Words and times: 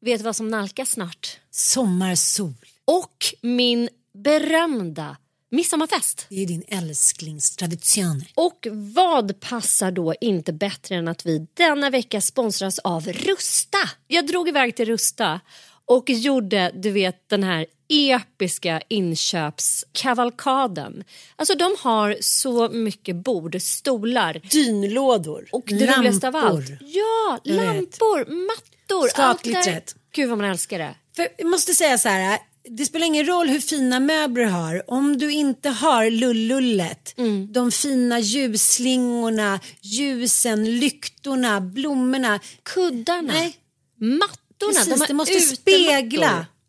vet 0.00 0.20
du 0.20 0.24
vad 0.24 0.36
som 0.36 0.48
nalkas 0.48 0.90
snart? 0.90 1.38
Sommarsol. 1.50 2.54
Och 2.84 3.34
min 3.42 3.88
berömda 4.14 5.16
midsommarfest. 5.50 6.26
Det 6.28 6.42
är 6.42 6.46
din 6.46 6.64
älsklingstradition. 6.68 8.24
Och 8.34 8.66
vad 8.72 9.40
passar 9.40 9.90
då 9.90 10.14
inte 10.20 10.52
bättre 10.52 10.94
än 10.96 11.08
att 11.08 11.26
vi 11.26 11.46
denna 11.54 11.90
vecka 11.90 12.20
sponsras 12.20 12.78
av 12.78 13.06
Rusta? 13.06 13.78
Jag 14.06 14.26
drog 14.26 14.48
iväg 14.48 14.76
till 14.76 14.86
Rusta 14.86 15.40
och 15.84 16.10
gjorde, 16.10 16.72
du 16.74 16.90
vet, 16.90 17.28
den 17.28 17.42
här 17.42 17.66
episka 17.90 18.80
inköpskavalkaden. 18.88 21.04
Alltså 21.36 21.54
de 21.54 21.76
har 21.78 22.16
så 22.20 22.68
mycket 22.68 23.16
bord, 23.16 23.56
stolar 23.62 24.40
Dynlådor. 24.50 25.48
och 25.52 25.62
det 25.66 25.86
roligaste 25.96 26.28
av 26.28 26.36
allt. 26.36 26.68
Ja, 26.80 27.38
Jag 27.42 27.54
vet. 27.54 27.64
lampor, 27.64 28.46
mattor. 28.46 29.08
Skatglittret. 29.08 29.64
där. 29.64 29.82
Gud 30.14 30.28
vad 30.28 30.38
man 30.38 30.50
älskar 30.50 30.78
det. 30.78 30.94
För 31.16 31.28
jag 31.38 31.46
måste 31.46 31.74
säga 31.74 31.98
så 31.98 32.08
här. 32.08 32.38
Det 32.68 32.84
spelar 32.84 33.06
ingen 33.06 33.26
roll 33.26 33.48
hur 33.48 33.60
fina 33.60 34.00
möbler 34.00 34.44
du 34.44 34.50
har. 34.50 34.90
Om 34.90 35.18
du 35.18 35.32
inte 35.32 35.68
har 35.68 36.10
lullullet, 36.10 37.14
Mm. 37.18 37.52
de 37.52 37.72
fina 37.72 38.18
ljusslingorna, 38.18 39.60
ljusen, 39.80 40.78
lyktorna, 40.80 41.60
blommorna. 41.60 42.40
Kuddarna, 42.62 43.32
Nej, 43.32 43.56
mattorna. 43.96 44.72
precis. 44.72 44.88
de 44.98 45.04
det 45.06 45.14
måste 45.14 45.32
utemattor. 45.34 45.56
spegla 45.56 46.46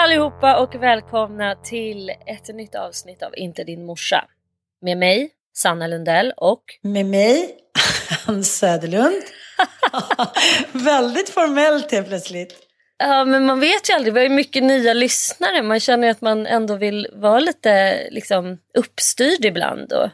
Allihopa 0.00 0.56
och 0.56 0.74
välkomna 0.74 1.54
till 1.54 2.10
ett 2.10 2.54
nytt 2.54 2.74
avsnitt 2.74 3.22
av 3.22 3.32
Inte 3.36 3.64
din 3.64 3.84
morsa. 3.84 4.24
Med 4.82 4.98
mig, 4.98 5.30
Sanna 5.54 5.86
Lundell 5.86 6.32
och 6.36 6.62
Med 6.82 7.06
mig, 7.06 7.56
Ann 8.26 8.44
Söderlund. 8.44 9.22
Väldigt 10.72 11.28
formellt 11.28 11.92
helt 11.92 12.08
plötsligt. 12.08 12.54
Ja, 12.98 13.24
men 13.24 13.46
man 13.46 13.60
vet 13.60 13.90
ju 13.90 13.94
aldrig. 13.94 14.14
Vi 14.14 14.20
har 14.20 14.28
ju 14.28 14.34
mycket 14.34 14.62
nya 14.62 14.94
lyssnare. 14.94 15.62
Man 15.62 15.80
känner 15.80 16.06
ju 16.06 16.10
att 16.10 16.20
man 16.20 16.46
ändå 16.46 16.76
vill 16.76 17.08
vara 17.12 17.40
lite 17.40 17.98
liksom, 18.10 18.58
uppstyrd 18.78 19.44
ibland 19.44 19.92
och 19.92 20.08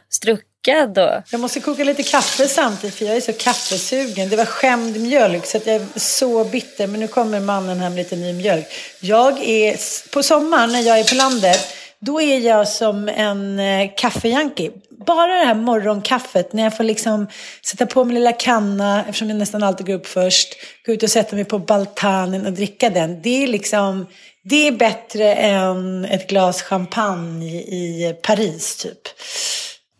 struckad. 0.67 0.97
Och... 0.97 1.23
Jag 1.31 1.39
måste 1.39 1.59
koka 1.59 1.83
lite 1.83 2.03
kaffe 2.03 2.47
samtidigt 2.47 2.95
för 2.95 3.05
jag 3.05 3.15
är 3.15 3.21
så 3.21 3.33
kaffesugen. 3.33 4.29
Det 4.29 4.35
var 4.35 4.45
skämd 4.45 4.99
mjölk 4.99 5.45
så 5.45 5.57
att 5.57 5.67
jag 5.67 5.75
är 5.75 5.99
så 5.99 6.43
bitter. 6.43 6.87
Men 6.87 6.99
nu 6.99 7.07
kommer 7.07 7.39
mannen 7.39 7.79
hem 7.79 7.93
med 7.93 8.03
lite 8.03 8.15
ny 8.15 8.33
mjölk. 8.33 8.65
Jag 8.99 9.43
är, 9.43 9.77
på 10.09 10.23
sommaren 10.23 10.71
när 10.71 10.81
jag 10.81 10.99
är 10.99 11.03
på 11.03 11.15
landet, 11.15 11.67
då 11.99 12.21
är 12.21 12.39
jag 12.39 12.67
som 12.67 13.09
en 13.09 13.59
eh, 13.59 13.91
kaffejanki. 13.97 14.71
Bara 15.05 15.39
det 15.39 15.45
här 15.45 15.55
morgonkaffet 15.55 16.53
när 16.53 16.63
jag 16.63 16.77
får 16.77 16.83
liksom 16.83 17.27
sätta 17.65 17.85
på 17.85 18.03
min 18.03 18.15
lilla 18.15 18.31
kanna, 18.31 18.99
eftersom 19.01 19.29
jag 19.29 19.37
nästan 19.37 19.63
alltid 19.63 19.87
går 19.87 19.93
upp 19.93 20.07
först, 20.07 20.53
gå 20.85 20.91
ut 20.91 21.03
och 21.03 21.09
sätta 21.09 21.35
mig 21.35 21.45
på 21.45 21.59
baltanen 21.59 22.45
och 22.45 22.53
dricka 22.53 22.89
den. 22.89 23.21
Det 23.21 23.43
är 23.43 23.47
liksom, 23.47 24.05
det 24.43 24.67
är 24.67 24.71
bättre 24.71 25.33
än 25.33 26.05
ett 26.05 26.29
glas 26.29 26.61
champagne 26.61 27.61
i 27.61 28.15
Paris 28.23 28.77
typ. 28.77 29.07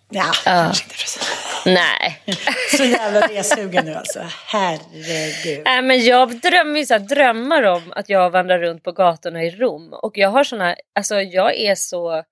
Ja, 0.10 0.32
kanske 0.44 0.84
inte 0.84 1.08
så. 1.08 1.20
Nej. 1.66 2.22
Så 2.78 2.84
jävla 2.84 3.28
resugen 3.28 3.86
nu 3.86 3.94
alltså. 3.94 4.20
Herregud. 4.46 5.62
Nej, 5.66 5.82
men 5.82 6.04
jag 6.06 6.40
drömmer 6.40 6.80
ju 6.80 6.86
så 6.86 6.94
här, 6.94 7.00
drömmar 7.00 7.64
om 7.64 7.94
att 7.96 8.10
jag 8.10 8.30
vandrar 8.30 8.60
runt 8.60 8.84
på 8.84 8.92
gatorna 8.92 9.44
i 9.44 9.50
Rom. 9.52 9.94
Och 9.94 10.18
jag 10.18 10.30
har 10.30 10.44
såna, 10.44 10.76
alltså 10.96 11.22
jag 11.22 11.56
är 11.56 11.76
så... 11.76 12.24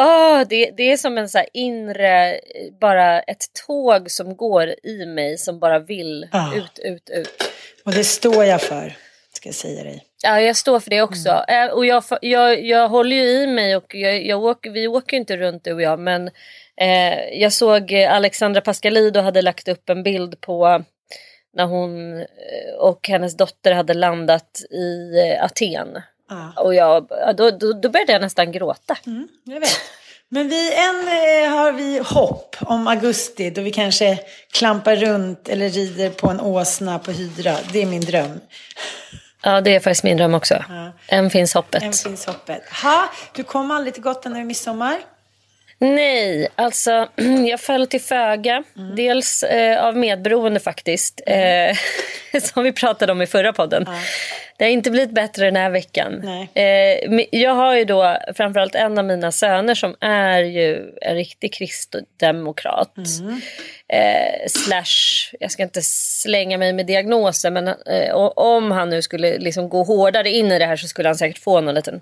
Åh, 0.00 0.42
det, 0.48 0.70
det 0.76 0.92
är 0.92 0.96
som 0.96 1.18
en 1.18 1.28
så 1.28 1.44
inre, 1.52 2.40
bara 2.80 3.20
ett 3.20 3.44
tåg 3.66 4.10
som 4.10 4.36
går 4.36 4.74
i 4.82 5.06
mig 5.06 5.38
som 5.38 5.58
bara 5.58 5.78
vill 5.78 6.28
Ah. 6.32 6.54
ut, 6.54 6.78
ut, 6.78 7.10
ut. 7.10 7.50
Och 7.84 7.92
det 7.92 8.04
står 8.04 8.44
jag 8.44 8.62
för, 8.62 8.96
ska 9.42 9.48
jag 9.48 9.54
säga 9.54 9.84
dig. 9.84 10.04
Ja, 10.22 10.40
jag 10.40 10.56
står 10.56 10.80
för 10.80 10.90
det 10.90 11.02
också. 11.02 11.28
Mm. 11.28 11.68
Eh, 11.68 11.74
Och 11.74 11.86
jag, 11.86 12.04
jag, 12.20 12.64
jag 12.64 12.88
håller 12.88 13.16
ju 13.16 13.22
i 13.22 13.46
mig 13.46 13.76
och 13.76 13.94
jag, 13.94 14.26
jag 14.26 14.44
åker, 14.44 14.70
vi 14.70 14.88
åker 14.88 15.16
ju 15.16 15.20
inte 15.20 15.36
runt 15.36 15.64
du 15.64 15.72
och 15.72 15.82
jag 15.82 15.98
men 15.98 16.30
eh, 16.80 17.18
jag 17.32 17.52
såg 17.52 17.92
eh, 17.92 18.14
Alexandra 18.14 18.60
Pascalido 18.60 19.20
hade 19.20 19.42
lagt 19.42 19.68
upp 19.68 19.90
en 19.90 20.02
bild 20.02 20.40
på 20.40 20.84
när 21.56 21.64
hon 21.64 22.20
eh, 22.20 22.74
och 22.78 23.08
hennes 23.08 23.36
dotter 23.36 23.72
hade 23.72 23.94
landat 23.94 24.60
i 24.70 25.20
Aten. 25.40 26.02
Ja. 26.28 26.62
Och 26.62 26.74
jag, 26.74 27.06
ja, 27.10 27.32
då, 27.32 27.50
då, 27.50 27.72
då 27.72 27.88
började 27.88 28.12
jag 28.12 28.22
nästan 28.22 28.52
gråta. 28.52 28.96
Mm, 29.06 29.28
jag 29.44 29.60
vet. 29.60 29.80
Men 30.28 30.48
vi, 30.48 30.72
än 30.72 31.08
har 31.52 31.72
vi 31.72 31.98
hopp 31.98 32.56
om 32.60 32.88
augusti 32.88 33.50
då 33.50 33.62
vi 33.62 33.70
kanske 33.70 34.18
klampar 34.52 34.96
runt 34.96 35.48
eller 35.48 35.68
rider 35.68 36.10
på 36.10 36.28
en 36.28 36.40
åsna 36.40 36.98
på 36.98 37.10
hydra. 37.10 37.56
Det 37.72 37.82
är 37.82 37.86
min 37.86 38.00
dröm. 38.00 38.40
Ja, 39.42 39.60
det 39.60 39.74
är 39.74 39.80
faktiskt 39.80 40.04
min 40.04 40.16
dröm 40.16 40.34
också. 40.34 40.64
Än 41.08 41.30
finns 41.30 41.54
hoppet. 41.54 41.82
Än 41.82 41.92
finns 41.92 42.26
hoppet. 42.26 42.62
Ha, 42.82 43.08
du 43.34 43.44
kom 43.44 43.70
aldrig 43.70 43.94
till 43.94 44.02
Gotland 44.02 44.36
över 44.36 44.46
midsommar? 44.46 44.98
Nej, 45.82 46.48
alltså 46.54 47.08
jag 47.48 47.60
föll 47.60 47.86
till 47.86 48.00
föga. 48.00 48.64
Mm. 48.76 48.96
Dels 48.96 49.42
eh, 49.42 49.84
av 49.84 49.96
medberoende 49.96 50.60
faktiskt. 50.60 51.20
Eh, 51.26 51.76
som 52.40 52.64
vi 52.64 52.72
pratade 52.72 53.12
om 53.12 53.22
i 53.22 53.26
förra 53.26 53.52
podden. 53.52 53.86
Det 54.56 54.64
har 54.64 54.70
inte 54.70 54.90
blivit 54.90 55.14
bättre 55.14 55.44
den 55.44 55.56
här 55.56 55.70
veckan. 55.70 56.28
Eh, 56.54 57.22
jag 57.30 57.54
har 57.54 57.76
ju 57.76 57.84
då 57.84 58.18
framförallt 58.36 58.74
en 58.74 58.98
av 58.98 59.04
mina 59.04 59.32
söner 59.32 59.74
som 59.74 59.96
är 60.00 60.38
ju 60.38 60.92
en 61.02 61.14
riktig 61.14 61.54
kristdemokrat. 61.54 62.96
Mm. 62.96 63.40
Eh, 63.92 64.48
slash, 64.48 65.36
jag 65.40 65.50
ska 65.50 65.62
inte 65.62 65.82
slänga 65.82 66.58
mig 66.58 66.72
med 66.72 66.86
diagnoser 66.86 67.50
men 67.50 67.68
eh, 67.68 68.14
om 68.36 68.70
han 68.70 68.90
nu 68.90 69.02
skulle 69.02 69.38
liksom 69.38 69.68
gå 69.68 69.82
hårdare 69.82 70.30
in 70.30 70.52
i 70.52 70.58
det 70.58 70.66
här 70.66 70.76
så 70.76 70.88
skulle 70.88 71.08
han 71.08 71.16
säkert 71.16 71.42
få 71.42 71.60
någon 71.60 71.74
liten 71.74 72.00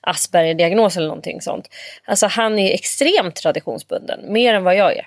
Asperger-diagnos 0.00 0.96
eller 0.96 1.08
någonting 1.08 1.40
sånt. 1.40 1.68
Alltså 2.04 2.26
han 2.26 2.58
är 2.58 2.74
extremt 2.74 3.36
traditionsbunden, 3.36 4.32
mer 4.32 4.54
än 4.54 4.64
vad 4.64 4.76
jag 4.76 4.96
är 4.96 5.06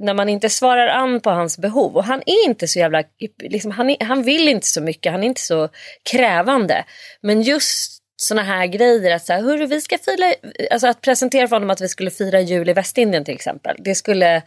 när 0.00 0.14
man 0.14 0.28
inte 0.28 0.50
svarar 0.50 0.88
an 0.88 1.20
på 1.20 1.30
hans 1.30 1.58
behov. 1.58 1.96
Och 1.96 2.04
han 2.04 2.22
är 2.26 2.44
inte 2.46 2.68
så 2.68 2.78
jävla... 2.78 3.02
Liksom, 3.42 3.70
han, 3.70 3.90
är, 3.90 4.04
han 4.04 4.22
vill 4.22 4.48
inte 4.48 4.66
så 4.66 4.80
mycket, 4.80 5.12
han 5.12 5.22
är 5.22 5.26
inte 5.26 5.40
så 5.40 5.68
krävande. 6.10 6.84
Men 7.20 7.42
just 7.42 8.02
såna 8.16 8.42
här 8.42 8.66
grejer, 8.66 9.14
att, 9.14 9.26
så 9.26 9.32
här, 9.32 9.42
hur 9.42 9.66
vi 9.66 9.80
ska 9.80 9.98
fira, 9.98 10.34
alltså 10.70 10.86
att 10.86 11.00
presentera 11.00 11.48
för 11.48 11.56
honom 11.56 11.70
att 11.70 11.80
vi 11.80 11.88
skulle 11.88 12.10
fira 12.10 12.40
jul 12.40 12.68
i 12.68 12.72
Västindien 12.72 13.24
till 13.24 13.34
exempel. 13.34 13.76
Det 13.78 13.94
skulle, 13.94 14.42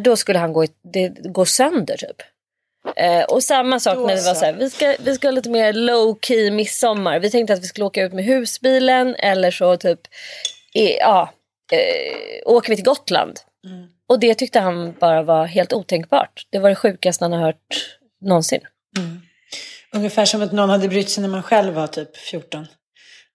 då 0.00 0.16
skulle 0.16 0.38
han 0.38 0.52
gå, 0.52 0.64
i- 0.64 0.68
det, 0.82 1.08
gå 1.08 1.44
sönder 1.44 1.96
typ. 1.96 2.22
Eh, 2.96 3.22
och 3.24 3.42
samma 3.42 3.80
sak 3.80 3.94
Då 3.96 4.06
när 4.06 4.16
det 4.16 4.22
var 4.22 4.34
så. 4.34 4.44
här, 4.44 4.52
vi 4.52 4.70
ska, 4.70 4.94
vi 5.00 5.14
ska 5.14 5.26
ha 5.26 5.32
lite 5.32 5.50
mer 5.50 5.72
low 5.72 6.18
key 6.22 6.50
midsommar. 6.50 7.18
Vi 7.20 7.30
tänkte 7.30 7.52
att 7.52 7.62
vi 7.62 7.66
skulle 7.66 7.84
åka 7.86 8.02
ut 8.02 8.12
med 8.12 8.24
husbilen 8.24 9.14
eller 9.14 9.50
så 9.50 9.76
typ, 9.76 10.00
i, 10.74 10.96
ja, 10.96 11.32
eh, 11.72 12.52
åker 12.52 12.70
vi 12.70 12.76
till 12.76 12.84
Gotland. 12.84 13.38
Och 14.08 14.20
det 14.20 14.34
tyckte 14.34 14.60
han 14.60 14.92
bara 15.00 15.22
var 15.22 15.46
helt 15.46 15.72
otänkbart. 15.72 16.46
Det 16.50 16.58
var 16.58 16.68
det 16.68 16.76
sjukaste 16.76 17.24
han 17.24 17.32
har 17.32 17.40
hört 17.40 17.96
någonsin. 18.20 18.60
Ungefär 19.92 20.24
som 20.24 20.42
att 20.42 20.52
någon 20.52 20.70
hade 20.70 20.88
brytt 20.88 21.10
sig 21.10 21.22
när 21.22 21.28
man 21.28 21.42
själv 21.42 21.74
var 21.74 21.86
typ 21.86 22.16
14. 22.16 22.66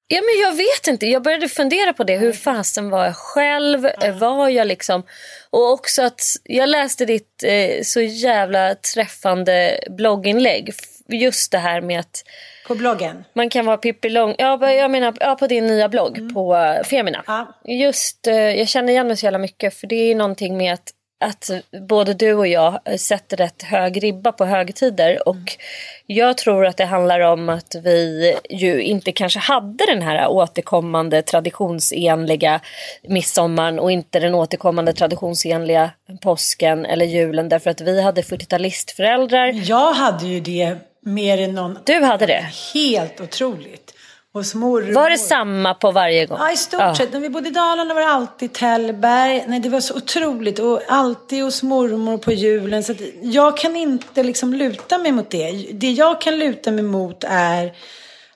Ja 0.07 0.21
men 0.21 0.41
jag 0.41 0.57
vet 0.57 0.87
inte, 0.87 1.07
jag 1.07 1.23
började 1.23 1.49
fundera 1.49 1.93
på 1.93 2.03
det. 2.03 2.17
Hur 2.17 2.33
fasen 2.33 2.89
var 2.89 3.05
jag 3.05 3.15
själv? 3.15 3.85
Eh, 3.85 4.17
Var 4.17 4.49
jag 4.49 4.67
liksom... 4.67 5.03
Och 5.49 5.71
också 5.71 6.03
att 6.03 6.21
jag 6.43 6.69
läste 6.69 7.05
ditt 7.05 7.43
eh, 7.43 7.81
så 7.83 8.01
jävla 8.01 8.75
träffande 8.75 9.79
blogginlägg. 9.89 10.73
Just 11.07 11.51
det 11.51 11.57
här 11.57 11.81
med 11.81 11.99
att 11.99 12.23
På 12.67 12.75
bloggen. 12.75 13.23
man 13.33 13.49
kan 13.49 13.65
vara 13.65 13.77
Pippi 13.77 14.09
Lång... 14.09 14.35
Ja, 14.37 14.71
jag 14.71 14.91
menar 14.91 15.13
ja, 15.19 15.35
på 15.35 15.47
din 15.47 15.67
nya 15.67 15.89
blogg 15.89 16.33
på 16.33 16.55
eh, 16.55 16.83
Femina. 16.83 17.23
Ja. 17.27 17.59
Just, 17.65 18.27
eh, 18.27 18.35
jag 18.35 18.67
känner 18.67 18.93
igen 18.93 19.07
mig 19.07 19.17
så 19.17 19.25
jävla 19.25 19.37
mycket 19.39 19.73
för 19.73 19.87
det 19.87 19.95
är 20.11 20.15
någonting 20.15 20.57
med 20.57 20.73
att, 20.73 20.91
att 21.19 21.51
både 21.89 22.13
du 22.13 22.33
och 22.33 22.47
jag 22.47 22.99
sätter 22.99 23.37
rätt 23.37 23.63
hög 23.63 24.03
ribba 24.03 24.31
på 24.31 24.45
högtider 24.45 25.27
och 25.27 25.57
jag 26.05 26.37
tror 26.37 26.65
att 26.65 26.77
det 26.77 26.85
handlar 26.85 27.19
om 27.19 27.49
att 27.49 27.75
vi 27.83 28.35
ju 28.49 28.81
inte 28.81 29.11
kanske 29.11 29.39
hade 29.39 29.85
den 29.85 30.01
här 30.01 30.27
återkommande 30.27 31.21
traditionsenliga 31.21 32.61
midsommaren 33.07 33.79
och 33.79 33.91
inte 33.91 34.19
den 34.19 34.35
återkommande 34.35 34.93
traditionsenliga 34.93 35.91
påsken 36.21 36.85
eller 36.85 37.05
julen 37.05 37.49
därför 37.49 37.69
att 37.69 37.81
vi 37.81 38.01
hade 38.01 38.21
40-talistföräldrar. 38.21 39.51
Jag 39.65 39.93
hade 39.93 40.27
ju 40.27 40.39
det 40.39 40.77
mer 41.01 41.41
än 41.41 41.55
någon. 41.55 41.79
Du 41.85 42.03
hade 42.03 42.25
det. 42.25 42.45
Helt 42.73 43.21
otroligt. 43.21 43.94
Hos 44.35 44.55
mormor. 44.55 44.93
Var 44.93 45.09
det 45.09 45.17
samma 45.17 45.73
på 45.73 45.91
varje 45.91 46.25
gång? 46.25 46.37
Ja, 46.41 46.51
i 46.51 46.57
stort 46.57 46.97
sett. 46.97 47.13
När 47.13 47.19
vi 47.19 47.29
bodde 47.29 47.47
i 47.47 47.51
Dalarna 47.51 47.93
var 47.93 48.01
det 48.01 48.07
alltid 48.07 48.53
Tällberg. 48.53 49.45
Nej, 49.47 49.59
det 49.59 49.69
var 49.69 49.79
så 49.79 49.95
otroligt. 49.95 50.59
Och 50.59 50.81
alltid 50.87 51.43
hos 51.43 51.63
mormor 51.63 52.17
på 52.17 52.31
julen. 52.31 52.83
Så 52.83 52.93
jag 53.21 53.57
kan 53.57 53.75
inte 53.75 54.23
liksom 54.23 54.53
luta 54.53 54.97
mig 54.97 55.11
mot 55.11 55.29
det. 55.29 55.51
Det 55.71 55.91
jag 55.91 56.21
kan 56.21 56.39
luta 56.39 56.71
mig 56.71 56.83
mot 56.83 57.23
är 57.27 57.73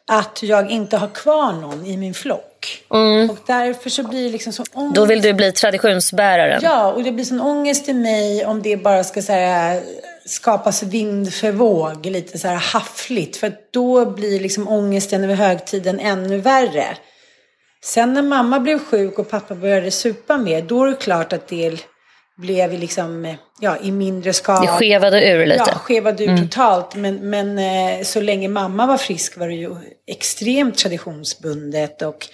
att 0.06 0.44
jag 0.44 0.72
inte 0.72 0.98
har 0.98 1.08
kvar 1.08 1.54
någon 1.54 1.86
i 1.86 1.98
min 1.98 2.14
flock. 2.14 2.84
Och 2.88 3.38
därför 3.48 3.90
så 3.90 4.04
blir 4.04 4.24
det 4.24 4.30
liksom 4.30 4.54
så 4.54 4.64
ångest. 4.74 4.96
Då 4.96 5.06
vill 5.06 5.22
du 5.22 5.34
bli 5.34 5.52
traditionsbäraren? 5.52 6.62
Ja, 6.64 6.92
och 6.92 7.04
det 7.04 7.12
blir 7.12 7.26
sån 7.26 7.42
ångest 7.42 7.90
i 7.90 7.94
mig 7.94 8.46
om 8.46 8.62
det 8.62 8.78
bara 8.78 9.04
ska 9.04 9.22
här, 9.22 9.82
skapas 10.30 10.84
vind 10.84 11.34
för 11.34 11.52
våg, 11.52 12.06
lite 12.06 12.38
så 12.38 12.48
här 12.48 12.56
haffligt. 12.56 13.38
För 13.38 13.54
då 13.72 14.06
blir 14.06 14.40
liksom 14.40 14.68
ångesten 14.68 15.24
över 15.24 15.36
högtiden 15.36 16.00
ännu 16.00 16.38
värre. 16.38 16.98
Sen 17.84 18.14
när 18.14 18.22
mamma 18.22 18.60
blev 18.60 18.80
sjuk 18.80 19.20
och 19.20 19.30
pappa 19.30 19.56
började 19.56 19.92
supa 19.92 20.38
mer, 20.38 20.62
då 20.62 20.84
är 20.84 20.88
det 20.88 20.96
klart 20.96 21.34
att 21.34 21.48
det 21.48 21.86
blev 22.38 22.74
liksom, 22.74 23.36
ja, 23.60 23.78
i 23.82 23.92
mindre 23.92 24.34
skala. 24.34 24.62
Det 24.62 24.68
skevade 24.68 25.32
ur 25.32 25.46
lite. 25.46 25.64
Ja, 25.68 25.74
skevade 25.74 26.24
ur 26.24 26.38
totalt. 26.38 26.96
Men, 26.96 27.30
men 27.30 27.60
eh, 27.60 28.04
så 28.04 28.22
länge 28.22 28.48
mamma 28.48 28.86
var 28.86 28.98
frisk 28.98 29.38
var 29.38 29.48
det 29.48 29.54
ju 29.54 29.76
extremt 30.08 30.78
traditionsbundet. 30.78 32.02
Och 32.02 32.28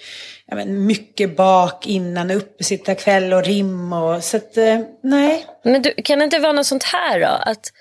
ja, 0.46 0.56
men, 0.56 0.86
mycket 0.86 1.36
bak 1.36 1.86
innan, 1.86 2.30
uppesittarkväll 2.30 3.32
och 3.32 3.44
rim. 3.44 3.92
Och, 3.92 4.24
så 4.24 4.36
att, 4.36 4.56
eh, 4.56 4.80
nej. 5.02 5.46
Men 5.62 5.82
du, 5.82 5.94
kan 6.04 6.18
det 6.18 6.24
inte 6.24 6.38
vara 6.38 6.52
något 6.52 6.66
sånt 6.66 6.84
här 6.84 7.20
då? 7.20 7.26
Att 7.26 7.72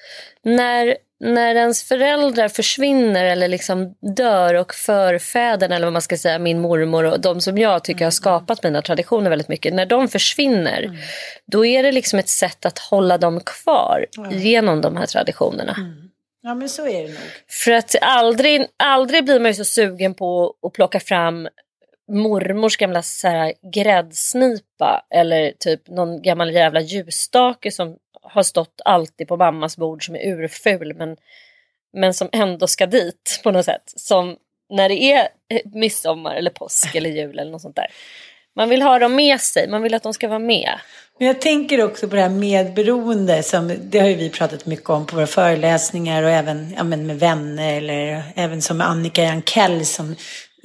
när, 0.44 0.98
när 1.20 1.56
ens 1.56 1.84
föräldrar 1.84 2.48
försvinner 2.48 3.26
eller 3.26 3.48
liksom 3.48 3.96
dör 4.16 4.54
och 4.54 4.74
förfäderna 4.74 5.76
eller 5.76 5.86
vad 5.86 5.94
man 5.94 6.02
ska 6.02 6.18
säga, 6.18 6.40
min 6.40 6.62
mormor 6.62 7.04
och 7.04 7.22
de 7.22 7.42
som 7.42 7.58
jag 7.58 7.84
tycker 7.84 8.04
har 8.04 8.12
skapat 8.12 8.64
mina 8.64 8.82
traditioner 8.82 9.30
väldigt 9.30 9.50
mycket. 9.50 9.74
När 9.74 9.86
de 9.86 10.08
försvinner, 10.08 11.00
då 11.52 11.66
är 11.66 11.84
det 11.84 11.92
liksom 11.92 12.20
ett 12.20 12.30
sätt 12.30 12.66
att 12.66 12.80
hålla 12.80 13.18
dem 13.18 13.40
kvar 13.40 14.06
genom 14.32 14.82
de 14.82 14.98
här 14.98 15.06
traditionerna. 15.06 15.76
Ja, 16.42 16.56
men 16.56 16.70
så 16.70 16.88
är 16.88 17.02
det 17.02 17.08
nog. 17.08 17.18
För 17.50 17.72
att 17.72 17.96
aldrig, 18.02 18.68
aldrig 18.84 19.26
blir 19.26 19.40
man 19.40 19.52
ju 19.52 19.56
så 19.56 19.66
sugen 19.66 20.14
på 20.14 20.54
att 20.68 20.74
plocka 20.74 21.00
fram 21.00 21.48
mormors 22.08 22.78
gamla 22.78 23.02
så 23.02 23.28
här, 23.28 23.54
gräddsnipa 23.74 25.06
eller 25.10 25.54
typ 25.60 25.88
någon 25.88 26.22
gammal 26.22 26.54
jävla 26.54 26.82
ljusstake 26.82 27.72
som 27.72 27.98
har 28.22 28.44
stått 28.44 28.82
alltid 28.86 29.28
på 29.28 29.38
mammas 29.38 29.78
bord 29.78 30.06
som 30.06 30.16
är 30.16 30.28
urful 30.28 30.94
men, 30.96 31.18
men 31.94 32.14
som 32.14 32.30
ändå 32.32 32.68
ska 32.68 32.86
dit 32.86 33.42
på 33.44 33.52
något 33.52 33.66
sätt. 33.66 33.84
Som 33.86 34.38
när 34.70 34.90
det 34.90 35.04
är 35.04 35.28
midsommar 35.74 36.36
eller 36.36 36.52
påsk 36.52 36.96
eller 36.96 37.10
jul 37.10 37.40
eller 37.40 37.52
något 37.52 37.62
sånt 37.62 37.76
där. 37.76 37.88
Man 38.56 38.70
vill 38.70 38.82
ha 38.82 39.00
dem 39.00 39.16
med 39.16 39.42
sig, 39.42 39.70
man 39.70 39.82
vill 39.82 39.94
att 39.94 40.04
de 40.04 40.14
ska 40.14 40.28
vara 40.28 40.40
med. 40.40 40.80
Men 41.20 41.28
jag 41.28 41.42
tänker 41.42 41.84
också 41.84 42.08
på 42.08 42.16
det 42.16 42.22
här 42.22 42.30
medberoende. 42.30 43.44
Som, 43.44 43.74
det 43.82 44.00
har 44.00 44.08
ju 44.08 44.16
vi 44.16 44.30
pratat 44.30 44.66
mycket 44.66 44.90
om 44.90 45.06
på 45.06 45.16
våra 45.16 45.28
föreläsningar 45.28 46.24
och 46.24 46.30
även 46.30 46.74
ja, 46.78 46.84
men 46.84 47.08
med 47.08 47.20
vänner. 47.20 47.74
Eller 47.74 48.24
även 48.36 48.62
som 48.62 48.82
Annika 48.82 49.24
Jankell 49.24 49.86
som, 49.86 50.16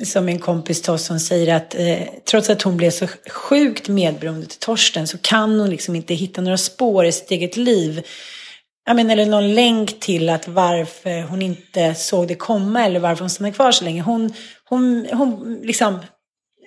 som 0.05 0.29
en 0.29 0.39
kompis 0.39 0.83
till 0.83 0.93
oss 0.93 1.05
som 1.05 1.21
säger 1.21 1.55
att 1.55 1.75
eh, 1.75 1.99
trots 2.31 2.51
att 2.51 2.63
hon 2.63 2.77
blev 2.77 2.91
så 2.91 3.07
sjukt 3.31 3.89
medberoende 3.89 4.47
till 4.47 4.59
Torsten 4.59 5.07
så 5.07 5.19
kan 5.19 5.61
hon 5.61 5.71
liksom 5.71 5.97
inte 5.97 6.15
hitta 6.15 6.41
några 6.41 6.57
spår 6.57 7.05
i 7.05 7.13
sitt 7.13 7.31
eget 7.31 7.57
liv. 7.57 8.07
Ja, 8.87 8.95
men, 8.95 9.11
eller 9.11 9.27
någon 9.27 9.55
länk 9.55 10.01
till 10.01 10.29
att 10.29 10.49
varför 10.49 11.23
hon 11.23 11.43
inte 11.43 11.95
såg 11.95 12.29
det 12.29 12.35
komma 12.35 12.85
eller 12.85 13.01
varför 13.01 13.21
hon 13.21 13.31
stannade 13.31 13.55
kvar 13.55 13.73
så 13.73 13.85
länge. 13.85 14.03
Hon, 14.03 14.33
hon, 14.65 15.07
hon 15.13 15.61
liksom, 15.63 15.99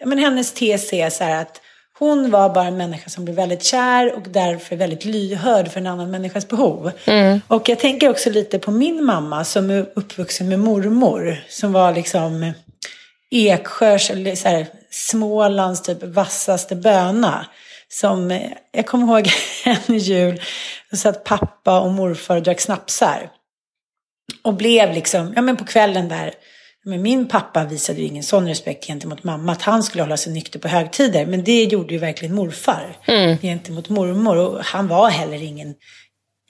men 0.06 0.18
hennes 0.18 0.54
tes 0.54 0.94
är 0.94 1.10
så 1.10 1.24
här 1.24 1.42
att 1.42 1.62
hon 2.00 2.32
var 2.32 2.50
bara 2.50 2.68
en 2.68 2.78
människa 2.78 3.10
som 3.10 3.26
blev 3.26 3.36
väldigt 3.36 3.64
kär 3.64 4.14
och 4.16 4.24
därför 4.30 4.76
väldigt 4.76 5.06
lyhörd 5.06 5.72
för 5.72 5.80
en 5.80 5.88
annan 5.88 6.12
människas 6.12 6.48
behov. 6.48 6.92
Och 7.48 7.70
jag 7.70 7.80
tänker 7.80 8.10
också 8.10 8.30
lite 8.30 8.60
på 8.60 8.72
min 8.72 9.06
mamma 9.06 9.44
som 9.44 9.70
är 9.70 9.86
uppvuxen 9.96 10.50
med 10.50 10.60
mormor. 10.60 11.44
Som 11.50 11.74
var 11.74 11.94
liksom 11.94 12.54
Eksjörs, 13.34 14.12
eller 14.12 14.36
så 14.36 14.50
här, 14.50 14.68
Smålands 14.92 15.82
typ 15.82 16.04
vassaste 16.04 16.76
böna. 16.76 17.46
Som, 17.90 18.32
eh, 18.32 18.52
jag 18.72 18.86
kommer 18.86 19.08
ihåg 19.08 19.30
en 19.88 19.98
jul, 19.98 20.42
då 20.92 20.98
satt 20.98 21.24
pappa 21.24 21.80
och 21.80 21.92
morfar 21.92 22.36
och 22.36 22.44
drack 22.44 22.62
snapsar. 22.62 23.30
Och 24.42 24.54
blev 24.54 24.94
liksom, 24.94 25.34
ja 25.36 25.42
men 25.42 25.58
på 25.58 25.66
kvällen 25.66 26.10
där, 26.10 26.34
men 26.86 27.02
min 27.02 27.28
pappa 27.28 27.66
visade 27.66 28.00
ju 28.00 28.06
ingen 28.06 28.24
sån 28.24 28.48
respekt 28.48 28.88
gentemot 28.88 29.24
mamma, 29.24 29.52
att 29.52 29.62
han 29.62 29.84
skulle 29.84 30.04
hålla 30.04 30.18
sig 30.18 30.34
nykter 30.34 30.60
på 30.60 30.68
högtider. 30.68 31.26
Men 31.26 31.44
det 31.44 31.64
gjorde 31.64 31.94
ju 31.94 32.00
verkligen 32.00 32.36
morfar 32.36 32.98
gentemot 33.42 33.90
mormor. 33.90 34.38
Och 34.38 34.64
han 34.64 34.88
var 34.88 35.10
heller 35.10 35.44
ingen, 35.44 35.76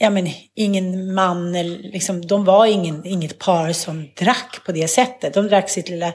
ja 0.04 0.10
men 0.10 0.30
ingen 0.56 1.14
man, 1.14 1.54
liksom, 1.82 2.28
de 2.28 2.46
var 2.46 2.66
ingen, 2.66 3.06
inget 3.06 3.40
par 3.40 3.74
som 3.74 4.10
drack 4.20 4.60
på 4.66 4.72
det 4.72 4.88
sättet. 4.88 5.34
De 5.34 5.48
drack 5.48 5.70
sitt 5.70 5.90
lilla 5.90 6.14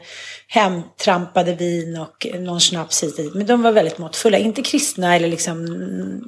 hemtrampade 0.49 1.55
vin 1.55 1.97
och 1.97 2.27
någon 2.41 2.61
snaps 2.61 3.03
hit 3.03 3.19
och 3.19 3.25
dit. 3.25 3.35
Men 3.35 3.47
de 3.47 3.63
var 3.63 3.73
väldigt 3.73 3.99
måttfulla, 3.99 4.39
inte 4.39 4.63
kristna 4.63 5.17
eller 5.17 5.29
liksom 5.29 5.65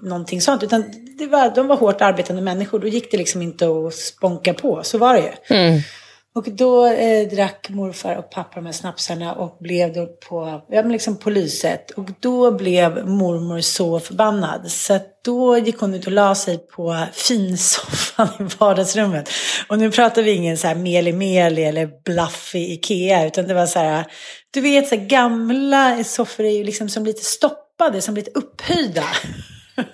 någonting 0.02 0.40
sånt. 0.40 0.62
Utan 0.62 0.84
det 1.18 1.26
var, 1.26 1.54
de 1.54 1.66
var 1.66 1.76
hårt 1.76 2.00
arbetande 2.00 2.42
människor, 2.42 2.78
då 2.78 2.88
gick 2.88 3.10
det 3.10 3.16
liksom 3.16 3.42
inte 3.42 3.66
att 3.66 3.94
sponka 3.94 4.54
på, 4.54 4.80
så 4.82 4.98
var 4.98 5.14
det 5.14 5.20
ju. 5.20 5.56
Mm. 5.56 5.80
Och 6.34 6.50
då 6.50 6.86
eh, 6.86 7.28
drack 7.28 7.68
morfar 7.68 8.16
och 8.16 8.30
pappa 8.30 8.54
de 8.54 8.66
här 8.66 8.72
snapsarna 8.72 9.34
och 9.34 9.56
blev 9.60 9.92
då 9.92 10.06
på, 10.06 10.62
ja, 10.68 10.82
men 10.82 10.92
liksom 10.92 11.16
på 11.16 11.30
lyset. 11.30 11.90
Och 11.90 12.08
då 12.20 12.50
blev 12.50 13.08
mormor 13.08 13.60
så 13.60 14.00
förbannad. 14.00 14.70
Så 14.70 14.98
då 15.24 15.58
gick 15.58 15.78
hon 15.78 15.94
ut 15.94 16.06
och 16.06 16.12
la 16.12 16.34
sig 16.34 16.58
på 16.58 17.06
finsoffan 17.12 18.28
i 18.40 18.42
vardagsrummet. 18.58 19.30
Och 19.68 19.78
nu 19.78 19.90
pratar 19.90 20.22
vi 20.22 20.30
ingen 20.30 20.58
så 20.58 20.66
här 20.66 20.74
meli 20.74 21.12
meli 21.12 21.64
eller 21.64 21.90
bluff 22.04 22.54
i 22.54 22.72
Ikea. 22.72 23.26
Utan 23.26 23.48
det 23.48 23.54
var 23.54 23.66
så 23.66 23.78
här, 23.78 24.04
du 24.50 24.60
vet 24.60 24.88
så 24.88 24.94
här, 24.94 25.06
gamla 25.06 26.04
soffor 26.04 26.44
är 26.44 26.50
ju 26.50 26.64
liksom 26.64 26.88
som 26.88 27.04
lite 27.04 27.24
stoppade, 27.24 28.00
som 28.00 28.14
lite 28.14 28.30
upphöjda. 28.30 29.04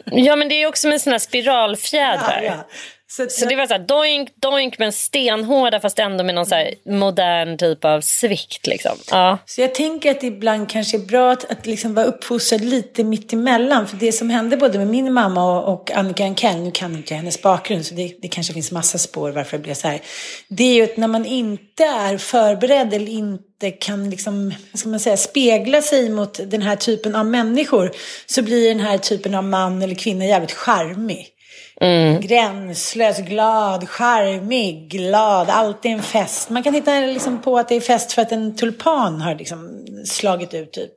Ja 0.04 0.36
men 0.36 0.48
det 0.48 0.54
är 0.54 0.58
ju 0.58 0.66
också 0.66 0.88
med 0.88 1.00
såna 1.00 1.18
spiralfjädrar. 1.18 2.42
Ja, 2.42 2.54
ja. 2.56 2.66
Så, 3.08 3.26
så 3.28 3.46
det 3.46 3.56
var 3.56 3.66
så 3.66 3.72
här, 3.72 3.86
doink, 3.86 4.28
doink 4.36 4.78
men 4.78 4.92
stenhårda 4.92 5.80
fast 5.80 5.98
ändå 5.98 6.24
med 6.24 6.34
någon 6.34 6.46
så 6.46 6.54
här 6.54 6.74
modern 6.86 7.58
typ 7.58 7.84
av 7.84 8.00
svikt. 8.00 8.66
Liksom. 8.66 8.92
Ja. 9.10 9.38
Så 9.46 9.60
jag 9.60 9.74
tänker 9.74 10.10
att 10.10 10.20
det 10.20 10.26
ibland 10.26 10.70
kanske 10.70 10.96
är 10.96 11.06
bra 11.06 11.32
att, 11.32 11.50
att 11.50 11.66
liksom 11.66 11.94
vara 11.94 12.06
uppfostrad 12.06 12.64
lite 12.64 13.04
mitt 13.04 13.32
emellan. 13.32 13.86
För 13.88 13.96
det 13.96 14.12
som 14.12 14.30
hände 14.30 14.56
både 14.56 14.78
med 14.78 14.86
min 14.86 15.12
mamma 15.12 15.58
och, 15.58 15.74
och 15.74 15.90
Annika 15.90 16.24
Ankell, 16.24 16.56
nu 16.56 16.70
kan 16.70 16.96
inte 16.96 17.14
jag 17.14 17.18
hennes 17.18 17.42
bakgrund 17.42 17.86
så 17.86 17.94
det, 17.94 18.12
det 18.22 18.28
kanske 18.28 18.52
finns 18.52 18.72
massa 18.72 18.98
spår 18.98 19.30
varför 19.30 19.56
det 19.56 19.62
blev 19.62 19.74
så 19.74 19.88
här. 19.88 20.00
Det 20.48 20.64
är 20.64 20.74
ju 20.74 20.82
att 20.82 20.96
när 20.96 21.08
man 21.08 21.26
inte 21.26 21.84
är 21.84 22.18
förberedd 22.18 22.94
eller 22.94 23.12
inte 23.12 23.70
kan 23.70 24.10
liksom, 24.10 24.54
ska 24.74 24.88
man 24.88 25.00
säga, 25.00 25.16
spegla 25.16 25.82
sig 25.82 26.10
mot 26.10 26.50
den 26.50 26.62
här 26.62 26.76
typen 26.76 27.16
av 27.16 27.26
människor 27.26 27.92
så 28.26 28.42
blir 28.42 28.68
den 28.68 28.80
här 28.80 28.98
typen 28.98 29.34
av 29.34 29.44
man 29.44 29.82
eller 29.82 29.94
kvinna 29.94 30.24
jävligt 30.24 30.52
charmig. 30.52 31.32
Mm. 31.80 32.20
Gränslös, 32.20 33.18
glad, 33.18 33.88
charmig, 33.88 34.90
glad, 34.90 35.50
alltid 35.50 35.92
en 35.92 36.02
fest. 36.02 36.50
Man 36.50 36.62
kan 36.62 36.74
hitta 36.74 37.00
liksom 37.00 37.42
på 37.42 37.58
att 37.58 37.68
det 37.68 37.74
är 37.74 37.80
fest 37.80 38.12
för 38.12 38.22
att 38.22 38.32
en 38.32 38.56
tulpan 38.56 39.20
har 39.20 39.34
liksom 39.34 39.86
slagit 40.04 40.54
ut 40.54 40.72
typ. 40.72 40.92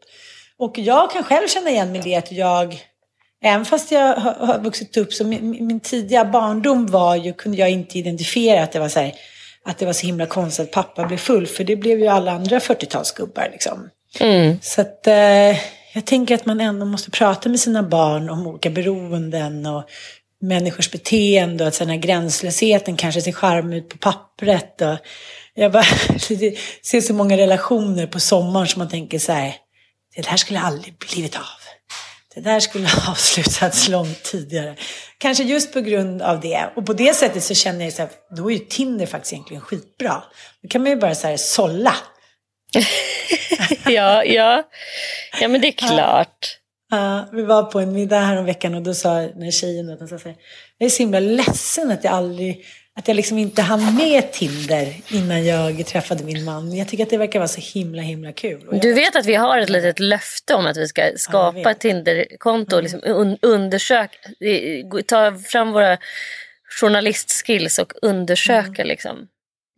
Och 0.59 0.79
jag 0.79 1.11
kan 1.11 1.23
själv 1.23 1.47
känna 1.47 1.69
igen 1.69 1.91
mig 1.91 2.01
i 2.01 2.03
det 2.03 2.15
att 2.15 2.31
jag, 2.31 2.83
även 3.43 3.65
fast 3.65 3.91
jag 3.91 4.15
har, 4.15 4.33
har 4.33 4.59
vuxit 4.59 4.97
upp 4.97 5.13
så 5.13 5.23
min, 5.23 5.67
min, 5.67 5.79
tidiga 5.79 6.25
barndom 6.25 6.87
var 6.87 7.15
ju, 7.15 7.33
kunde 7.33 7.57
jag 7.57 7.69
inte 7.69 7.99
identifiera 7.99 8.63
att 8.63 8.71
det 8.71 8.79
var 8.79 8.89
så 8.89 8.99
här, 8.99 9.13
att 9.65 9.77
det 9.77 9.85
var 9.85 9.93
så 9.93 10.05
himla 10.05 10.25
konstigt 10.25 10.65
att 10.65 10.71
pappa 10.71 11.05
blev 11.05 11.17
full. 11.17 11.47
För 11.47 11.63
det 11.63 11.75
blev 11.75 11.99
ju 11.99 12.07
alla 12.07 12.31
andra 12.31 12.59
40-talsgubbar 12.59 13.51
liksom. 13.51 13.89
Mm. 14.19 14.59
Så 14.61 14.81
att 14.81 15.07
eh, 15.07 15.57
jag 15.93 16.05
tänker 16.05 16.35
att 16.35 16.45
man 16.45 16.61
ändå 16.61 16.85
måste 16.85 17.11
prata 17.11 17.49
med 17.49 17.59
sina 17.59 17.83
barn 17.83 18.29
om 18.29 18.47
olika 18.47 18.69
beroenden 18.69 19.65
och 19.65 19.83
människors 20.41 20.91
beteende 20.91 21.63
och 21.63 21.67
att 21.67 21.79
den 21.79 21.89
här 21.89 21.97
gränslösheten 21.97 22.97
kanske 22.97 23.21
ser 23.21 23.31
charm 23.31 23.73
ut 23.73 23.89
på 23.89 23.97
pappret. 23.97 24.81
Och 24.81 24.97
jag 25.53 25.71
bara 25.71 25.83
ser 26.83 27.01
så 27.01 27.13
många 27.13 27.37
relationer 27.37 28.07
på 28.07 28.19
sommaren 28.19 28.67
som 28.67 28.79
man 28.79 28.89
tänker 28.89 29.19
så 29.19 29.31
här, 29.31 29.55
det 30.15 30.25
här 30.25 30.37
skulle 30.37 30.59
aldrig 30.59 30.97
blivit 30.97 31.35
av. 31.35 31.43
Det 32.35 32.41
där 32.41 32.59
skulle 32.59 32.87
ha 32.87 33.11
avslutats 33.11 33.87
långt 33.87 34.23
tidigare. 34.23 34.75
Kanske 35.17 35.43
just 35.43 35.73
på 35.73 35.81
grund 35.81 36.21
av 36.21 36.39
det. 36.39 36.69
Och 36.75 36.85
på 36.85 36.93
det 36.93 37.15
sättet 37.15 37.43
så 37.43 37.55
känner 37.55 37.85
jag 37.85 37.93
så 37.93 38.01
här, 38.01 38.11
då 38.35 38.51
är 38.51 38.53
ju 38.53 38.59
Tinder 38.59 39.05
faktiskt 39.05 39.33
egentligen 39.33 39.61
skitbra. 39.61 40.23
Då 40.61 40.69
kan 40.69 40.81
man 40.81 40.91
ju 40.91 40.97
bara 40.97 41.15
så 41.15 41.27
här 41.27 41.37
sålla. 41.37 41.95
ja, 43.85 44.23
ja. 44.23 44.63
ja, 45.41 45.47
men 45.47 45.61
det 45.61 45.67
är 45.67 45.87
klart. 45.87 46.59
Ja, 46.91 47.29
vi 47.31 47.41
var 47.41 47.63
på 47.63 47.79
en 47.79 47.93
middag 47.93 48.19
här 48.19 48.37
om 48.37 48.45
veckan 48.45 48.73
och 48.73 48.81
då 48.81 48.93
sa 48.93 49.19
den 49.19 49.41
här 49.41 49.51
tjejen 49.51 49.89
att 49.89 50.11
jag 50.11 50.35
är 50.77 50.89
så 50.89 51.03
himla 51.03 51.19
ledsen 51.19 51.91
att 51.91 52.03
jag 52.03 52.13
aldrig, 52.13 52.65
att 52.95 53.07
jag 53.07 53.15
liksom 53.15 53.37
inte 53.37 53.61
hann 53.61 53.95
med 53.95 54.31
Tinder 54.31 54.93
innan 55.09 55.45
jag 55.45 55.85
träffade 55.85 56.23
min 56.23 56.43
man. 56.43 56.75
Jag 56.75 56.87
tycker 56.87 57.03
att 57.03 57.09
det 57.09 57.17
verkar 57.17 57.39
vara 57.39 57.47
så 57.47 57.79
himla 57.79 58.01
himla 58.01 58.31
kul. 58.31 58.79
Du 58.81 58.93
vet 58.93 59.15
att 59.15 59.25
vi 59.25 59.35
har 59.35 59.57
ett 59.57 59.69
litet 59.69 59.99
löfte 59.99 60.55
om 60.55 60.65
att 60.65 60.77
vi 60.77 60.87
ska 60.87 61.11
skapa 61.15 61.59
ja, 61.59 61.71
ett 61.71 61.79
Tinder-konto 61.79 62.75
och 62.75 62.83
liksom 62.83 63.01
un 63.03 63.37
undersöka, 63.41 64.17
ta 65.07 65.35
fram 65.35 65.71
våra 65.71 65.97
journalistskills 66.79 67.79
och 67.79 67.93
undersöka 68.01 68.81
mm. 68.81 68.87
liksom. 68.87 69.27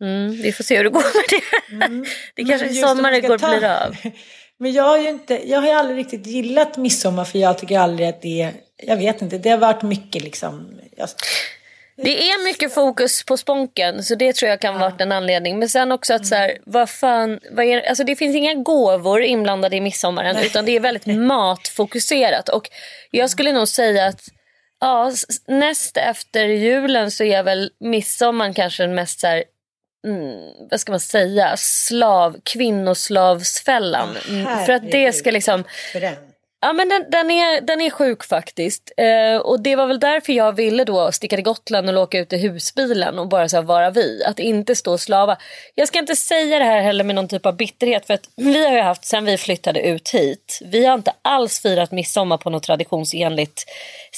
Mm, 0.02 0.42
vi 0.42 0.52
får 0.52 0.64
se 0.64 0.76
hur 0.76 0.84
det 0.84 0.90
går 0.90 1.02
med 1.02 1.24
det. 1.30 1.84
Mm. 1.84 2.04
Det 2.34 2.44
kanske 2.44 2.68
i 2.68 2.74
sommar 2.74 3.12
det 3.12 3.20
går 3.20 3.38
ta... 3.38 3.58
blir 3.58 3.68
av. 3.68 3.96
Men 4.58 4.72
jag 4.72 4.82
har 4.82 4.98
ju 4.98 5.08
inte, 5.08 5.50
jag 5.50 5.60
har 5.60 5.66
ju 5.66 5.74
aldrig 5.74 5.98
riktigt 5.98 6.26
gillat 6.26 6.76
midsommar 6.76 7.24
för 7.24 7.38
jag 7.38 7.58
tycker 7.58 7.78
aldrig 7.78 8.08
att 8.08 8.22
det, 8.22 8.50
jag 8.76 8.96
vet 8.96 9.22
inte, 9.22 9.38
det 9.38 9.50
har 9.50 9.58
varit 9.58 9.82
mycket 9.82 10.22
liksom. 10.22 10.80
Jag, 10.96 11.08
det 11.96 12.30
är 12.30 12.44
mycket 12.44 12.74
fokus 12.74 13.24
på 13.24 13.36
sponken 13.36 14.02
så 14.02 14.14
det 14.14 14.32
tror 14.32 14.50
jag 14.50 14.60
kan 14.60 14.74
ja. 14.74 14.80
vara 14.80 14.94
en 14.98 15.12
anledning. 15.12 15.58
Men 15.58 15.68
sen 15.68 15.92
också 15.92 16.14
att 16.14 16.26
så 16.26 16.34
här, 16.34 16.58
vad 16.66 16.90
fan, 16.90 17.40
vad 17.50 17.64
är, 17.64 17.88
alltså 17.88 18.04
det 18.04 18.16
finns 18.16 18.36
inga 18.36 18.54
gåvor 18.54 19.22
inblandade 19.22 19.76
i 19.76 19.80
midsommaren 19.80 20.36
Nej. 20.36 20.46
utan 20.46 20.64
det 20.64 20.76
är 20.76 20.80
väldigt 20.80 21.06
matfokuserat. 21.06 22.48
Och 22.48 22.70
jag 23.10 23.30
skulle 23.30 23.52
nog 23.52 23.68
säga 23.68 24.06
att 24.06 24.20
ja, 24.80 25.12
näst 25.48 25.96
efter 25.96 26.44
julen 26.44 27.10
så 27.10 27.24
är 27.24 27.42
väl 27.42 27.70
midsommar 27.80 28.52
kanske 28.52 28.82
den 28.82 28.94
mest 28.94 29.20
så 29.20 29.26
här, 29.26 29.44
mm, 30.06 30.68
vad 30.70 30.80
ska 30.80 30.92
man 30.92 31.00
säga, 31.00 31.56
slav, 31.56 32.36
kvinnoslavsfällan. 32.44 34.08
Oh, 34.10 34.64
för 34.64 34.72
att 34.72 34.90
det 34.90 35.12
ska 35.12 35.30
liksom... 35.30 35.64
Ja 36.64 36.72
men 36.72 36.88
den, 36.88 37.04
den, 37.08 37.30
är, 37.30 37.60
den 37.60 37.80
är 37.80 37.90
sjuk 37.90 38.24
faktiskt. 38.24 38.92
Eh, 38.96 39.36
och 39.36 39.60
det 39.60 39.76
var 39.76 39.86
väl 39.86 40.00
därför 40.00 40.32
jag 40.32 40.52
ville 40.52 40.84
då 40.84 41.12
sticka 41.12 41.36
till 41.36 41.44
Gotland 41.44 41.90
och 41.90 42.02
åka 42.02 42.18
ut 42.18 42.32
i 42.32 42.38
husbilen 42.38 43.18
och 43.18 43.28
bara 43.28 43.48
så 43.48 43.56
här 43.56 43.62
vara 43.62 43.90
vi. 43.90 44.24
Att 44.24 44.38
inte 44.38 44.74
stå 44.74 44.92
och 44.92 45.00
slava. 45.00 45.36
Jag 45.74 45.88
ska 45.88 45.98
inte 45.98 46.16
säga 46.16 46.58
det 46.58 46.64
här 46.64 46.80
heller 46.80 47.04
med 47.04 47.14
någon 47.14 47.28
typ 47.28 47.46
av 47.46 47.56
bitterhet 47.56 48.06
för 48.06 48.14
att 48.14 48.28
vi 48.36 48.66
har 48.66 48.74
ju 48.74 48.80
haft 48.80 49.04
sen 49.04 49.24
vi 49.24 49.38
flyttade 49.38 49.80
ut 49.80 50.08
hit. 50.08 50.58
Vi 50.64 50.84
har 50.84 50.94
inte 50.94 51.12
alls 51.22 51.62
firat 51.62 51.92
midsommar 51.92 52.36
på 52.36 52.50
något 52.50 52.62
traditionsenligt 52.62 53.64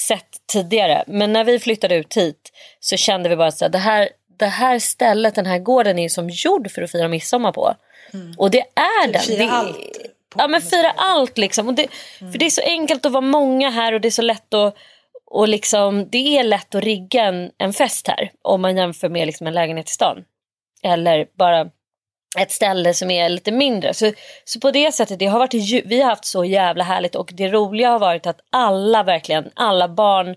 sätt 0.07 0.29
tidigare. 0.53 1.03
Men 1.07 1.33
när 1.33 1.43
vi 1.43 1.59
flyttade 1.59 1.95
ut 1.95 2.17
hit 2.17 2.51
så 2.79 2.97
kände 2.97 3.29
vi 3.29 3.35
bara 3.35 3.47
att 3.47 3.71
det 3.71 3.77
här 3.77 4.09
det 4.37 4.45
här 4.45 4.79
stället, 4.79 5.35
den 5.35 5.45
här 5.45 5.59
gården 5.59 5.99
är 5.99 6.09
som 6.09 6.29
gjord 6.29 6.71
för 6.71 6.81
att 6.81 6.91
fira 6.91 7.07
midsommar 7.07 7.51
på. 7.51 7.75
Mm. 8.13 8.33
Och 8.37 8.51
det 8.51 8.63
är 8.75 9.07
den. 9.11 9.21
Fira 9.21 9.45
det, 9.45 9.51
allt. 9.51 9.77
Ja 10.37 10.47
men 10.47 10.61
fira 10.61 10.91
allt 10.91 11.37
liksom. 11.37 11.67
Och 11.67 11.73
det, 11.73 11.87
mm. 12.21 12.31
För 12.31 12.39
det 12.39 12.45
är 12.45 12.49
så 12.49 12.61
enkelt 12.61 13.05
att 13.05 13.11
vara 13.11 13.21
många 13.21 13.69
här 13.69 13.93
och 13.93 14.01
det 14.01 14.07
är 14.07 14.11
så 14.11 14.21
lätt 14.21 14.53
att 14.53 14.75
och 15.27 15.47
liksom, 15.47 16.09
det 16.09 16.37
är 16.37 16.43
lätt 16.43 16.75
att 16.75 16.83
rigga 16.83 17.23
en, 17.23 17.51
en 17.57 17.73
fest 17.73 18.07
här 18.07 18.31
om 18.41 18.61
man 18.61 18.77
jämför 18.77 19.09
med 19.09 19.27
liksom 19.27 19.47
en 19.47 19.53
lägenhet 19.53 19.89
i 19.89 19.93
stan. 19.93 20.23
Eller 20.83 21.27
bara 21.37 21.69
ett 22.37 22.51
ställe 22.51 22.93
som 22.93 23.11
är 23.11 23.29
lite 23.29 23.51
mindre. 23.51 23.93
Så, 23.93 24.11
så 24.43 24.59
på 24.59 24.71
det 24.71 24.91
sättet, 24.91 25.19
det 25.19 25.25
har 25.25 25.39
varit, 25.39 25.53
vi 25.85 26.01
har 26.01 26.09
haft 26.09 26.25
så 26.25 26.45
jävla 26.45 26.83
härligt 26.83 27.15
och 27.15 27.31
det 27.33 27.47
roliga 27.47 27.89
har 27.89 27.99
varit 27.99 28.27
att 28.27 28.39
alla 28.49 29.03
verkligen, 29.03 29.49
alla 29.53 29.87
barn 29.87 30.35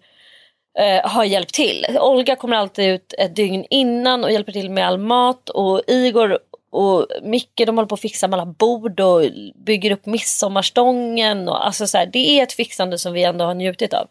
eh, 0.78 1.10
har 1.10 1.24
hjälpt 1.24 1.54
till. 1.54 1.86
Olga 2.00 2.36
kommer 2.36 2.56
alltid 2.56 2.88
ut 2.88 3.14
ett 3.18 3.36
dygn 3.36 3.64
innan 3.70 4.24
och 4.24 4.32
hjälper 4.32 4.52
till 4.52 4.70
med 4.70 4.86
all 4.86 4.98
mat 4.98 5.48
och 5.48 5.82
Igor 5.86 6.38
och 6.70 7.06
Micke 7.22 7.62
de 7.66 7.76
håller 7.76 7.88
på 7.88 7.94
att 7.94 8.00
fixa 8.00 8.28
med 8.28 8.40
alla 8.40 8.52
bord 8.52 9.00
och 9.00 9.22
bygger 9.66 9.90
upp 9.90 10.06
midsommarstången. 10.06 11.48
Och, 11.48 11.66
alltså 11.66 11.86
så 11.86 11.98
här, 11.98 12.06
det 12.06 12.38
är 12.38 12.42
ett 12.42 12.52
fixande 12.52 12.98
som 12.98 13.12
vi 13.12 13.24
ändå 13.24 13.44
har 13.44 13.54
njutit 13.54 13.94
av. 13.94 14.08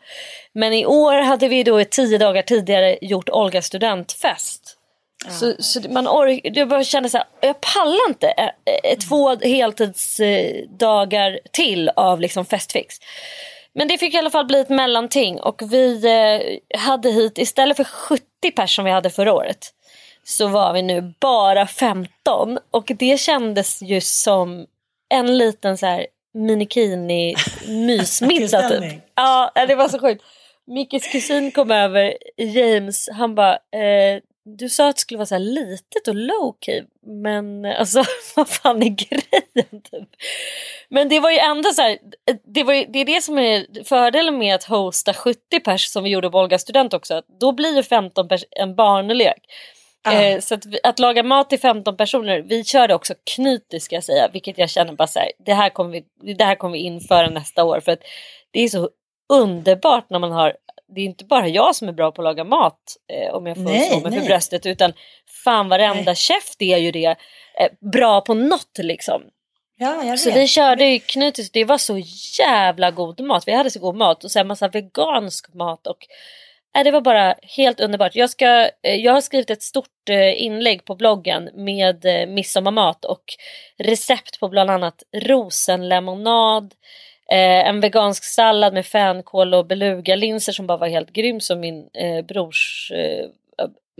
Men 0.53 0.73
i 0.73 0.85
år 0.85 1.13
hade 1.13 1.47
vi 1.47 1.63
då 1.63 1.83
tio 1.83 2.17
dagar 2.17 2.41
tidigare 2.41 2.97
gjort 3.01 3.29
Olgas 3.29 3.65
studentfest. 3.65 4.77
Ja. 5.25 5.31
Så, 5.31 5.53
så 5.59 5.81
man 5.89 6.07
ork, 6.07 6.41
jag 6.43 6.69
bara 6.69 6.83
kände 6.83 7.09
så 7.09 7.17
här, 7.17 7.27
jag 7.41 7.61
pallar 7.61 8.09
inte 8.09 8.27
eh, 8.27 8.45
eh, 8.45 8.97
två 8.97 9.35
heltidsdagar 9.35 11.39
till 11.51 11.89
av 11.89 12.21
liksom 12.21 12.45
festfix. 12.45 12.95
Men 13.77 13.87
det 13.87 13.97
fick 13.97 14.13
i 14.13 14.17
alla 14.17 14.29
fall 14.29 14.45
bli 14.45 14.59
ett 14.59 14.69
mellanting 14.69 15.39
och 15.39 15.61
vi 15.71 16.05
eh, 16.05 16.79
hade 16.79 17.11
hit 17.11 17.37
istället 17.37 17.77
för 17.77 17.83
70 17.83 18.23
personer 18.55 18.67
som 18.67 18.85
vi 18.85 18.91
hade 18.91 19.09
förra 19.09 19.33
året 19.33 19.73
så 20.23 20.47
var 20.47 20.73
vi 20.73 20.81
nu 20.81 21.13
bara 21.19 21.67
15 21.67 22.59
och 22.71 22.91
det 22.99 23.19
kändes 23.19 23.81
ju 23.81 24.01
som 24.01 24.65
en 25.09 25.37
liten 25.37 25.77
så 25.77 25.85
här 25.85 26.07
minikini 26.33 27.35
mysmiddag 27.67 28.69
typ. 28.69 29.01
Ja 29.15 29.51
det 29.67 29.75
var 29.75 29.89
så 29.89 29.99
sjukt. 29.99 30.23
Mickes 30.67 31.07
kusin 31.07 31.51
kom 31.51 31.71
över, 31.71 32.17
James, 32.37 33.09
han 33.11 33.35
bara 33.35 33.53
eh, 33.53 34.21
du 34.57 34.69
sa 34.69 34.89
att 34.89 34.95
det 34.95 35.01
skulle 35.01 35.17
vara 35.17 35.25
så 35.25 35.35
här 35.35 35.39
litet 35.39 36.07
och 36.07 36.15
low 36.15 36.55
key 36.61 36.83
men 37.07 37.65
alltså 37.65 38.03
vad 38.35 38.49
fan 38.49 38.83
är 38.83 38.89
grejen 38.89 39.81
typ? 39.91 40.09
Men 40.89 41.09
det 41.09 41.19
var 41.19 41.31
ju 41.31 41.37
ändå 41.37 41.69
så 41.69 41.81
här, 41.81 41.97
det, 42.53 42.63
var 42.63 42.73
ju, 42.73 42.85
det 42.85 42.99
är 42.99 43.05
det 43.05 43.21
som 43.21 43.39
är 43.39 43.83
fördelen 43.83 44.37
med 44.37 44.55
att 44.55 44.63
hosta 44.63 45.13
70 45.13 45.59
pers 45.59 45.87
som 45.87 46.03
vi 46.03 46.09
gjorde 46.09 46.29
på 46.29 46.39
Olga 46.39 46.59
student 46.59 46.93
också. 46.93 47.21
Då 47.39 47.51
blir 47.51 47.75
ju 47.75 47.83
15 47.83 48.27
pers 48.27 48.45
en 48.51 48.75
barnlek. 48.75 49.41
Eh, 50.13 50.39
så 50.39 50.55
att, 50.55 50.63
att, 50.83 50.99
laga 50.99 51.23
mat 51.23 51.49
till 51.49 51.59
15 51.59 51.97
personer, 51.97 52.39
vi 52.39 52.63
körde 52.63 52.95
också 52.95 53.13
knytis 53.35 53.83
ska 53.83 53.95
jag 53.95 54.03
säga, 54.03 54.29
vilket 54.33 54.57
jag 54.57 54.69
känner 54.69 54.93
bara 54.93 55.07
så 55.07 55.19
här, 55.19 55.31
det 55.45 55.53
här 55.53 55.69
kommer 55.69 55.91
vi, 55.91 56.33
det 56.33 56.43
här 56.43 56.55
kommer 56.55 56.73
vi 56.73 56.79
införa 56.79 57.29
nästa 57.29 57.63
år 57.63 57.79
för 57.79 57.91
att 57.91 58.01
det 58.51 58.61
är 58.61 58.69
så 58.69 58.89
underbart 59.33 60.09
när 60.09 60.19
man 60.19 60.31
har 60.31 60.53
det 60.95 61.01
är 61.01 61.05
inte 61.05 61.25
bara 61.25 61.47
jag 61.47 61.75
som 61.75 61.87
är 61.87 61.93
bra 61.93 62.11
på 62.11 62.21
att 62.21 62.23
laga 62.23 62.43
mat 62.43 62.79
eh, 63.13 63.33
om 63.33 63.45
jag 63.45 63.57
får 63.57 63.63
Nej, 63.63 63.89
slå 63.89 63.99
mig 63.99 64.11
nej. 64.11 64.19
för 64.19 64.27
bröstet 64.27 64.65
utan 64.65 64.93
fan 65.43 65.69
varenda 65.69 66.11
Nej. 66.11 66.15
chef 66.15 66.55
det 66.57 66.73
är 66.73 66.77
ju 66.77 66.91
det 66.91 67.15
eh, 67.59 67.89
bra 67.91 68.21
på 68.21 68.33
något 68.33 68.77
liksom. 68.77 69.21
Ja, 69.79 70.17
Så 70.17 70.31
vi 70.31 70.47
körde 70.47 70.85
ju 70.85 70.99
knutis, 70.99 71.51
det 71.51 71.65
var 71.65 71.77
så 71.77 71.97
jävla 72.39 72.91
god 72.91 73.19
mat. 73.19 73.47
Vi 73.47 73.51
hade 73.51 73.71
så 73.71 73.79
god 73.79 73.95
mat 73.95 74.23
och 74.23 74.31
sen 74.31 74.47
massa 74.47 74.67
vegansk 74.67 75.53
mat 75.53 75.87
och 75.87 75.97
äh, 76.77 76.83
det 76.83 76.91
var 76.91 77.01
bara 77.01 77.35
helt 77.41 77.79
underbart. 77.79 78.15
Jag, 78.15 78.29
ska, 78.29 78.69
eh, 78.83 78.95
jag 78.95 79.13
har 79.13 79.21
skrivit 79.21 79.49
ett 79.49 79.61
stort 79.61 80.09
eh, 80.09 80.41
inlägg 80.41 80.85
på 80.85 80.95
bloggen 80.95 81.49
med 81.53 82.05
eh, 82.05 82.27
midsommarmat 82.27 83.05
och 83.05 83.23
recept 83.77 84.39
på 84.39 84.49
bland 84.49 84.69
annat 84.69 85.03
rosenlemonad, 85.15 86.73
eh, 87.31 87.67
en 87.69 87.79
vegansk 87.79 88.23
sallad 88.23 88.73
med 88.73 88.85
fänkål 88.85 89.53
och 89.53 89.65
belugalinser 89.67 90.53
som 90.53 90.67
bara 90.67 90.77
var 90.77 90.87
helt 90.87 91.13
grym 91.13 91.39
som 91.41 91.59
min 91.59 91.79
eh, 91.79 92.25
brors 92.25 92.91
eh, 92.95 93.25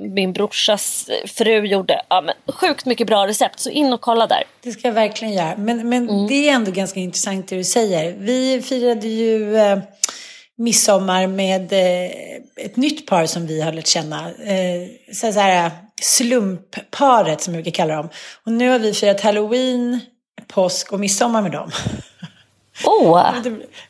min 0.02 0.34
brorsas 0.34 1.10
eh, 1.10 1.28
fru 1.28 1.66
gjorde. 1.68 2.02
Ja, 2.10 2.22
men 2.22 2.36
sjukt 2.56 2.86
mycket 2.86 3.08
bra 3.08 3.28
recept 3.28 3.60
så 3.60 3.70
in 3.70 3.94
och 3.94 4.02
kolla 4.02 4.28
där. 4.28 4.44
Det 4.64 4.72
ska 4.72 4.88
jag 4.88 4.94
verkligen 4.96 5.34
göra. 5.34 5.56
Men, 5.58 5.90
men 5.90 6.10
Mm. 6.10 6.28
det 6.28 6.50
är 6.50 6.54
ändå 6.54 6.72
ganska 6.72 7.00
intressant 7.00 7.48
det 7.48 7.56
du 7.56 7.64
säger. 7.64 8.14
Vi 8.18 8.62
firade 8.62 9.08
ju 9.08 9.58
eh, 9.58 9.80
midsommar 10.58 11.28
med 11.28 11.74
eh, 11.74 12.12
ett 12.66 12.76
nytt 12.76 13.08
par 13.08 13.26
som 13.26 13.48
vi 13.48 13.62
har 13.62 13.72
lärt 13.72 13.88
känna. 13.88 14.20
Eh, 14.30 15.14
så 15.14 15.40
här, 15.40 15.72
slumpparet 16.02 17.42
som 17.42 17.54
jag 17.54 17.64
brukar 17.64 17.76
kalla 17.76 17.96
dem. 17.96 18.10
Och 18.46 18.52
nu 18.52 18.70
har 18.70 18.80
vi 18.80 18.94
firat 18.94 19.22
halloween, 19.22 20.00
påsk 20.48 20.94
och 20.94 21.00
midsommar 21.00 21.42
med 21.42 21.52
dem. 21.52 21.72
Oh. 22.86 23.34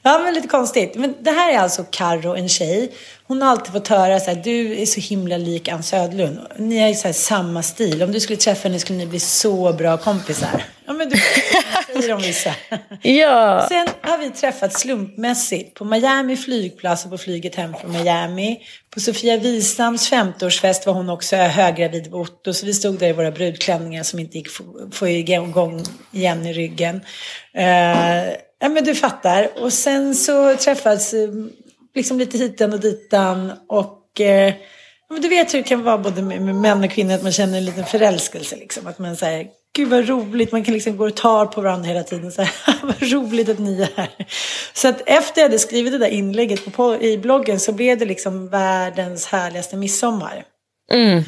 Ja, 0.01 0.19
men 0.19 0.33
lite 0.33 0.47
konstigt. 0.47 0.95
Men 0.95 1.15
det 1.21 1.31
här 1.31 1.53
är 1.53 1.57
alltså 1.57 1.85
Karo, 1.91 2.35
en 2.35 2.49
tjej. 2.49 2.91
Hon 3.27 3.41
har 3.41 3.49
alltid 3.49 3.73
fått 3.73 3.87
höra 3.87 4.19
så 4.19 4.31
här, 4.31 4.41
du 4.43 4.81
är 4.81 4.85
så 4.85 4.99
himla 4.99 5.37
lik 5.37 5.67
Ann 5.67 5.83
Södlund. 5.83 6.39
Ni 6.57 6.79
har 6.81 6.87
ju 6.87 6.95
så 6.95 7.07
här 7.07 7.13
samma 7.13 7.63
stil. 7.63 8.03
Om 8.03 8.11
du 8.11 8.19
skulle 8.19 8.37
träffa 8.37 8.67
henne 8.67 8.79
skulle 8.79 8.99
ni 8.99 9.05
bli 9.05 9.19
så 9.19 9.73
bra 9.73 9.97
kompisar. 9.97 10.63
Ja, 10.87 10.93
men 10.93 11.09
du 11.09 11.15
säger 11.93 12.09
de 12.09 12.21
vissa. 12.21 12.53
Ja. 13.01 13.65
Sen 13.69 13.87
har 14.01 14.17
vi 14.17 14.29
träffats 14.29 14.79
slumpmässigt 14.79 15.73
på 15.73 15.85
Miami 15.85 16.37
flygplats 16.37 17.05
och 17.05 17.11
på 17.11 17.17
flyget 17.17 17.55
hem 17.55 17.73
från 17.81 17.91
Miami. 17.91 18.59
På 18.93 18.99
Sofia 18.99 19.37
Wistams 19.37 20.11
50-årsfest 20.11 20.85
var 20.85 20.93
hon 20.93 21.09
också 21.09 21.35
höggravid 21.35 22.03
med 22.11 22.13
Otto. 22.19 22.53
Så 22.53 22.65
vi 22.65 22.73
stod 22.73 22.99
där 22.99 23.07
i 23.07 23.13
våra 23.13 23.31
brudklänningar 23.31 24.03
som 24.03 24.19
inte 24.19 24.37
gick 24.37 24.47
få- 24.93 25.07
igång 25.07 25.83
igen 26.11 26.45
i 26.45 26.53
ryggen. 26.53 27.01
Eh, 27.53 28.33
ja 28.59 28.69
men 28.69 28.83
du 28.83 28.95
fattar. 28.95 29.49
Och 29.61 29.73
sen 29.73 30.15
så 30.15 30.55
träffades 30.55 31.13
eh, 31.13 31.29
liksom 31.95 32.19
lite 32.19 32.37
hitan 32.37 32.73
och 32.73 32.79
ditan. 32.79 33.51
Och 33.67 34.21
eh, 34.21 34.47
ja, 35.09 35.13
men 35.13 35.21
du 35.21 35.27
vet 35.27 35.53
hur 35.53 35.59
det 35.59 35.67
kan 35.67 35.83
vara 35.83 35.97
både 35.97 36.21
med, 36.21 36.41
med 36.41 36.55
män 36.55 36.83
och 36.83 36.91
kvinnor 36.91 37.13
att 37.13 37.23
man 37.23 37.31
känner 37.31 37.57
en 37.57 37.65
liten 37.65 37.85
förälskelse. 37.85 38.55
Liksom. 38.55 38.87
Att 38.87 38.99
man 38.99 39.15
säger 39.15 39.47
Gud 39.77 39.89
vad 39.89 40.07
roligt, 40.07 40.51
man 40.51 40.63
kan 40.63 40.73
liksom 40.73 40.97
gå 40.97 41.05
och 41.05 41.15
ta 41.15 41.45
på 41.45 41.61
varandra 41.61 41.87
hela 41.87 42.03
tiden. 42.03 42.31
Så 42.31 42.41
här, 42.41 42.75
vad 42.81 43.11
roligt 43.11 43.49
att 43.49 43.59
ni 43.59 43.81
är 43.81 43.89
här. 43.95 44.09
Så 44.73 44.87
att 44.87 45.01
efter 45.05 45.41
jag 45.41 45.47
hade 45.47 45.59
skrivit 45.59 45.91
det 45.91 45.97
där 45.97 46.07
inlägget 46.07 46.65
på, 46.65 46.71
på, 46.71 47.01
i 47.01 47.17
bloggen 47.17 47.59
så 47.59 47.71
blev 47.71 47.97
det 47.97 48.05
liksom 48.05 48.49
världens 48.49 49.25
härligaste 49.25 49.77
midsommar. 49.77 50.43
Mm. 50.91 51.23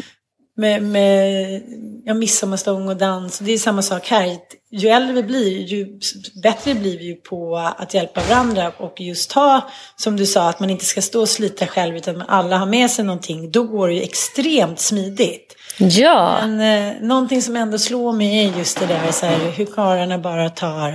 Med, 0.59 0.83
med 0.83 1.61
ja, 2.05 2.13
midsommarstång 2.13 2.89
och 2.89 2.97
dans. 2.97 3.39
Det 3.39 3.51
är 3.51 3.57
samma 3.57 3.81
sak 3.81 4.07
här. 4.07 4.37
Ju 4.71 4.89
äldre 4.89 5.13
vi 5.13 5.23
blir, 5.23 5.59
ju 5.59 5.99
bättre 6.43 6.73
blir 6.75 6.97
vi 6.97 7.05
ju 7.05 7.15
på 7.15 7.57
att 7.77 7.93
hjälpa 7.93 8.21
varandra. 8.29 8.71
Och 8.77 9.01
just 9.01 9.29
ta, 9.31 9.61
som 9.95 10.15
du 10.17 10.25
sa, 10.25 10.49
att 10.49 10.59
man 10.59 10.69
inte 10.69 10.85
ska 10.85 11.01
stå 11.01 11.21
och 11.21 11.29
slita 11.29 11.67
själv 11.67 11.95
utan 11.95 12.21
alla 12.21 12.57
har 12.57 12.65
med 12.65 12.91
sig 12.91 13.05
någonting. 13.05 13.51
Då 13.51 13.63
går 13.63 13.87
det 13.87 13.93
ju 13.93 14.01
extremt 14.01 14.79
smidigt. 14.79 15.55
Ja. 15.77 16.37
Men 16.45 16.59
eh, 16.59 17.01
någonting 17.01 17.41
som 17.41 17.55
ändå 17.55 17.77
slår 17.77 18.13
mig 18.13 18.45
är 18.45 18.57
just 18.57 18.79
det 18.79 18.85
där 18.85 19.11
så 19.11 19.25
här, 19.25 19.51
hur 19.51 19.65
karlarna 19.65 20.17
bara 20.17 20.49
tar 20.49 20.89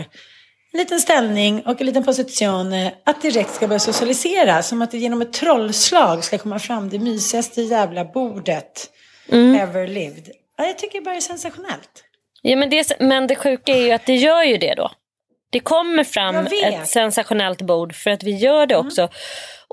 en 0.73 0.79
liten 0.79 1.01
ställning 1.01 1.63
och 1.67 1.81
en 1.81 1.87
liten 1.87 2.05
position. 2.05 2.73
eh, 2.73 2.93
Att 3.05 3.23
direkt 3.23 3.55
ska 3.55 3.69
börja 3.69 3.81
socialisera. 3.81 4.63
Som 4.63 4.83
att 4.83 4.91
det 4.91 4.99
genom 4.99 5.23
ett 5.23 5.33
trollslag 5.33 6.25
ska 6.25 6.39
komma 6.39 6.59
fram 6.59 6.89
det 6.89 6.99
mysigaste 6.99 7.63
jävla 7.63 8.05
bordet 8.05 8.91
ever 9.33 9.87
lived. 9.87 10.31
Ja, 10.59 10.65
jag 10.65 10.79
tycker 10.79 10.99
det 10.99 11.05
bara 11.05 11.15
är 11.15 11.21
sensationellt. 11.21 12.05
ja 12.43 12.57
men, 12.57 12.71
det, 12.71 13.01
men 13.01 13.27
det 13.27 13.35
sjuka 13.35 13.73
är 13.73 13.87
ju 13.87 13.93
att 13.93 14.07
det 14.07 14.15
gör 14.17 14.43
ju 14.43 14.57
det 14.57 14.75
då. 14.75 14.91
Det 15.51 15.61
kommer 15.61 16.05
fram. 16.05 16.37
Mm. 16.37 16.75
ett 16.75 16.89
sensationellt 16.89 17.63
bord 17.63 17.95
för 17.95 18.11
att 18.11 18.23
vi 18.23 18.31
gör 18.31 18.67
det 18.67 18.77
också 18.77 19.09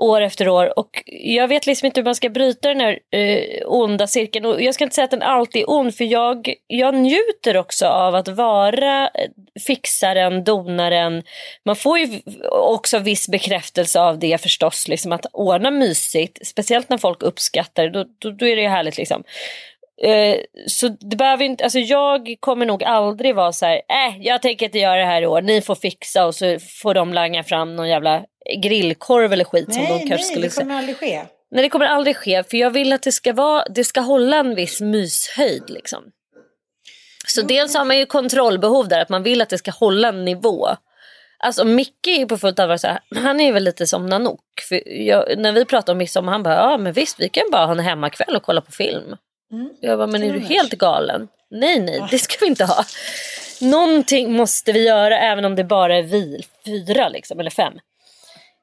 år 0.02 0.20
efter 0.20 0.48
år. 0.48 0.78
Och 0.78 1.02
jag 1.06 1.48
vet 1.48 1.66
liksom 1.66 1.86
inte 1.86 2.00
hur 2.00 2.04
man 2.04 2.14
ska 2.14 2.28
bryta 2.28 2.68
den 2.68 2.80
här 2.80 2.98
eh, 3.10 3.62
onda 3.66 4.06
cirkeln. 4.06 4.44
Och 4.44 4.62
jag 4.62 4.74
ska 4.74 4.84
inte 4.84 4.94
säga 4.94 5.04
att 5.04 5.10
den 5.10 5.22
alltid 5.22 5.62
är 5.62 5.70
ond 5.70 5.94
för 5.94 6.04
jag, 6.04 6.54
jag 6.66 6.94
njuter 6.94 7.56
också 7.56 7.86
av 7.86 8.14
att 8.14 8.28
vara 8.28 9.04
eh, 9.04 9.30
fixaren, 9.66 10.44
donaren. 10.44 11.22
Man 11.64 11.76
får 11.76 11.98
ju 11.98 12.20
också 12.50 12.98
viss 12.98 13.28
bekräftelse 13.28 14.00
av 14.00 14.18
det 14.18 14.40
förstås. 14.40 14.88
Liksom 14.88 15.12
att 15.12 15.26
ordna 15.32 15.70
mysigt, 15.70 16.46
speciellt 16.46 16.88
när 16.88 16.98
folk 16.98 17.22
uppskattar 17.22 17.82
det, 17.82 17.90
då, 17.90 18.04
då, 18.18 18.30
då 18.30 18.46
är 18.46 18.56
det 18.56 18.62
ju 18.62 18.68
härligt 18.68 18.96
liksom. 18.96 19.24
Eh, 20.04 20.36
så 20.66 20.88
det 20.88 21.16
behöver 21.16 21.44
inte, 21.44 21.64
alltså 21.64 21.78
jag 21.78 22.36
kommer 22.40 22.66
nog 22.66 22.84
aldrig 22.84 23.34
vara 23.34 23.52
så 23.52 23.66
här, 23.66 23.74
äh, 23.74 24.18
jag 24.20 24.42
tänker 24.42 24.66
inte 24.66 24.78
göra 24.78 24.96
det 24.96 25.06
här 25.06 25.22
i 25.22 25.26
år, 25.26 25.42
ni 25.42 25.62
får 25.62 25.74
fixa 25.74 26.26
och 26.26 26.34
så 26.34 26.58
får 26.82 26.94
de 26.94 27.12
langa 27.12 27.44
fram 27.44 27.76
någon 27.76 27.88
jävla 27.88 28.24
grillkorv 28.62 29.32
eller 29.32 29.44
skit 29.44 29.74
som 29.74 29.82
de 29.82 29.88
Nej, 29.88 29.98
kanske 29.98 30.16
nej, 30.16 30.24
skulle 30.24 30.46
det 30.46 30.54
kommer 30.54 30.78
aldrig 30.78 30.96
ske. 30.96 31.22
Nej 31.50 31.62
det 31.62 31.68
kommer 31.68 31.86
aldrig 31.86 32.16
ske 32.16 32.42
för 32.42 32.56
jag 32.56 32.70
vill 32.70 32.92
att 32.92 33.02
det 33.02 33.12
ska 33.12 33.32
vara, 33.32 33.64
det 33.68 33.84
ska 33.84 34.00
hålla 34.00 34.36
en 34.36 34.54
viss 34.54 34.80
myshöjd 34.80 35.70
liksom. 35.70 36.04
Så 37.26 37.42
dels 37.42 37.74
har 37.74 37.84
man 37.84 37.98
ju 37.98 38.06
kontrollbehov 38.06 38.88
där, 38.88 39.00
att 39.00 39.08
man 39.08 39.22
vill 39.22 39.42
att 39.42 39.48
det 39.48 39.58
ska 39.58 39.70
hålla 39.70 40.08
en 40.08 40.24
nivå. 40.24 40.68
Alltså 41.38 41.64
Micke 41.64 42.06
är 42.06 42.18
ju 42.18 42.26
på 42.26 42.38
fullt 42.38 42.58
allvar 42.58 42.76
så 42.76 42.86
här, 42.86 43.00
han 43.14 43.40
är 43.40 43.44
ju 43.44 43.52
väl 43.52 43.64
lite 43.64 43.86
som 43.86 44.06
Nanook. 44.06 44.40
Jag, 44.86 45.38
när 45.38 45.52
vi 45.52 45.64
pratar 45.64 45.92
om 45.92 45.98
midsommar 45.98 46.32
han 46.32 46.42
bara, 46.42 46.54
ja 46.54 46.78
men 46.78 46.92
visst 46.92 47.20
vi 47.20 47.28
kan 47.28 47.44
bara 47.52 47.66
ha 47.66 47.72
en 47.72 47.78
hemmakväll 47.78 48.36
och 48.36 48.42
kolla 48.42 48.60
på 48.60 48.72
film. 48.72 49.16
Jag 49.80 49.98
bara, 49.98 50.06
men 50.06 50.22
är 50.22 50.32
du 50.32 50.40
helt 50.40 50.72
galen? 50.72 51.28
Nej 51.50 51.80
nej, 51.80 52.02
det 52.10 52.18
ska 52.18 52.36
vi 52.40 52.46
inte 52.46 52.64
ha. 52.64 52.84
Någonting 53.60 54.32
måste 54.32 54.72
vi 54.72 54.86
göra 54.86 55.18
även 55.18 55.44
om 55.44 55.56
det 55.56 55.64
bara 55.64 55.96
är 55.96 56.02
vi 56.02 56.44
fyra 56.66 57.08
liksom, 57.08 57.40
eller 57.40 57.50
fem. 57.50 57.72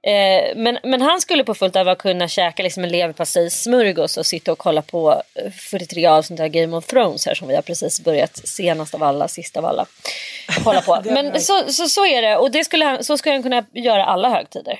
Eh, 0.07 0.55
men, 0.55 0.79
men 0.83 1.01
han 1.01 1.21
skulle 1.21 1.43
på 1.43 1.53
fullt 1.53 1.75
allvar 1.75 1.95
kunna 1.95 2.27
käka 2.27 2.63
liksom 2.63 2.83
en 2.83 2.89
leverpastejsmörgås 2.89 4.17
och 4.17 4.25
sitta 4.25 4.51
och 4.51 4.57
kolla 4.57 4.81
på 4.81 5.21
eh, 5.35 5.51
43 5.51 6.05
avsnitt 6.05 6.39
av 6.39 6.47
Game 6.47 6.77
of 6.77 6.85
Thrones 6.85 7.25
här 7.25 7.33
som 7.33 7.47
vi 7.47 7.55
har 7.55 7.61
precis 7.61 8.03
börjat 8.03 8.37
senast 8.47 8.95
av 8.95 9.03
alla, 9.03 9.27
sist 9.27 9.57
av 9.57 9.65
alla. 9.65 9.85
Kolla 10.63 10.81
på. 10.81 11.01
Men 11.05 11.41
så, 11.41 11.63
så, 11.67 11.89
så 11.89 12.05
är 12.05 12.21
det 12.21 12.37
och 12.37 12.51
det 12.51 12.63
skulle 12.63 12.85
han, 12.85 13.03
så 13.03 13.17
skulle 13.17 13.35
han 13.35 13.43
kunna 13.43 13.65
göra 13.73 14.05
alla 14.05 14.29
högtider. 14.29 14.79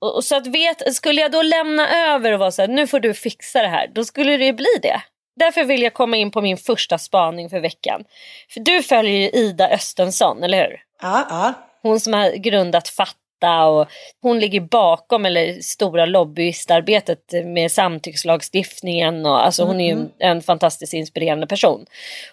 Och, 0.00 0.16
och 0.16 0.24
så 0.24 0.36
att 0.36 0.46
vet, 0.46 0.94
skulle 0.94 1.20
jag 1.20 1.32
då 1.32 1.42
lämna 1.42 2.12
över 2.14 2.32
och 2.32 2.38
vara 2.38 2.50
så 2.50 2.62
här, 2.62 2.68
nu 2.68 2.86
får 2.86 3.00
du 3.00 3.14
fixa 3.14 3.62
det 3.62 3.68
här, 3.68 3.90
då 3.94 4.04
skulle 4.04 4.36
det 4.36 4.44
ju 4.44 4.52
bli 4.52 4.78
det. 4.82 5.02
Därför 5.36 5.64
vill 5.64 5.82
jag 5.82 5.94
komma 5.94 6.16
in 6.16 6.30
på 6.30 6.40
min 6.40 6.56
första 6.56 6.98
spaning 6.98 7.50
för 7.50 7.60
veckan. 7.60 8.04
För 8.48 8.60
du 8.60 8.82
följer 8.82 9.20
ju 9.20 9.28
Ida 9.28 9.68
Östensson, 9.68 10.42
eller 10.42 10.68
hur? 10.68 10.80
Ja, 11.02 11.26
ja. 11.30 11.54
Hon 11.82 12.00
som 12.00 12.12
har 12.12 12.30
grundat 12.30 12.88
Fatta 12.88 13.66
och 13.66 13.88
hon 14.22 14.38
ligger 14.40 14.60
bakom 14.60 15.26
eller 15.26 15.60
stora 15.60 16.06
lobbyistarbetet 16.06 17.32
med 17.44 17.72
samtyckslagstiftningen 17.72 19.26
och 19.26 19.44
alltså 19.46 19.64
hon 19.64 19.80
är 19.80 19.94
ju 19.94 20.06
en 20.18 20.42
fantastiskt 20.42 20.94
inspirerande 20.94 21.46
person. 21.46 21.86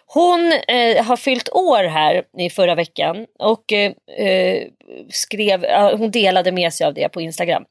Hon 0.05 0.53
eh, 0.67 1.05
har 1.05 1.17
fyllt 1.17 1.49
år 1.49 1.83
här 1.83 2.23
i 2.37 2.49
förra 2.49 2.75
veckan 2.75 3.25
och 3.39 3.73
eh, 3.73 3.91
eh, 4.27 4.67
skrev, 5.09 5.65
hon 5.97 6.11
delade 6.11 6.51
med 6.51 6.73
sig 6.73 6.87
av 6.87 6.93
det 6.93 7.09
på 7.09 7.21
Instagram. 7.21 7.65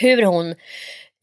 Hur 0.00 0.22
hon 0.22 0.54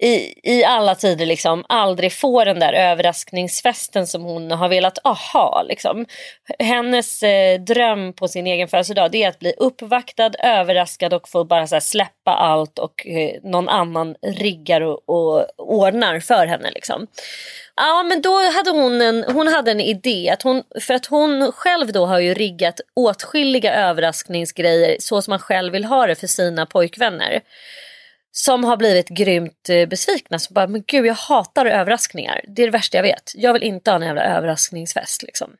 i, 0.02 0.34
i 0.44 0.64
alla 0.64 0.96
tider 0.96 1.26
liksom 1.26 1.66
aldrig 1.70 2.14
får 2.14 2.46
den 2.46 2.60
där 2.60 2.74
överraskningsfesten 2.74 4.08
som 4.08 4.24
hon 4.24 4.52
har 4.52 4.70
velat 4.70 4.98
ha. 5.34 5.64
Liksom. 5.64 6.06
Hennes 6.60 7.24
eh, 7.24 7.60
dröm 7.60 8.14
på 8.14 8.28
sin 8.28 8.48
egen 8.48 8.68
födelsedag 8.68 9.12
det 9.12 9.24
är 9.24 9.30
att 9.30 9.40
bli 9.40 9.54
uppvaktad, 9.58 10.32
överraskad 10.44 11.14
och 11.14 11.30
få 11.30 11.44
bara 11.44 11.68
så 11.68 11.76
här, 11.76 11.80
släppa 11.80 12.32
allt 12.32 12.80
och 12.80 13.08
eh, 13.08 13.40
någon 13.44 13.70
annan 13.70 14.16
riggar 14.22 14.82
och, 14.82 15.10
och 15.10 15.46
ordnar 15.58 16.20
för 16.20 16.46
henne. 16.46 16.72
Liksom. 16.72 17.08
Ja 17.76 18.04
men 18.04 18.22
då 18.22 18.52
hade 18.52 18.72
hon 18.72 19.02
en, 19.02 19.24
hon 19.24 19.48
hade 19.48 19.72
en 19.72 19.82
idé. 19.82 20.30
Att 20.34 20.42
hon, 20.42 20.64
för 20.82 20.94
att 20.94 21.06
hon 21.06 21.52
själv 21.52 21.92
då 21.92 22.06
har 22.06 22.20
ju 22.20 22.34
riggat 22.34 22.82
åtskilliga 22.96 23.74
överraskningsgrejer 23.74 24.96
så 25.00 25.22
som 25.22 25.32
man 25.32 25.40
själv 25.40 25.74
vill 25.74 25.86
ha 25.86 26.08
det 26.08 26.16
för 26.16 26.28
sina 26.28 26.66
pojkvänner 26.66 27.42
som 28.32 28.63
har 28.63 28.78
blivit 28.78 29.10
grymt 29.10 29.70
eh, 29.70 29.86
besvikna. 29.86 30.39
Så 30.39 30.54
bara, 30.54 30.67
men 30.67 30.84
gud 30.88 31.06
jag 31.06 31.13
hatar 31.13 31.65
överraskningar. 31.65 32.41
Det 32.48 32.62
är 32.62 32.67
det 32.67 32.72
värsta 32.72 32.98
jag 32.98 33.04
vet. 33.04 33.32
Jag 33.36 33.54
vill 33.54 33.63
inte 33.63 33.91
ha 33.91 33.96
en 33.96 34.06
jävla 34.06 34.24
överraskningsfest. 34.24 35.24
Liksom. 35.24 35.52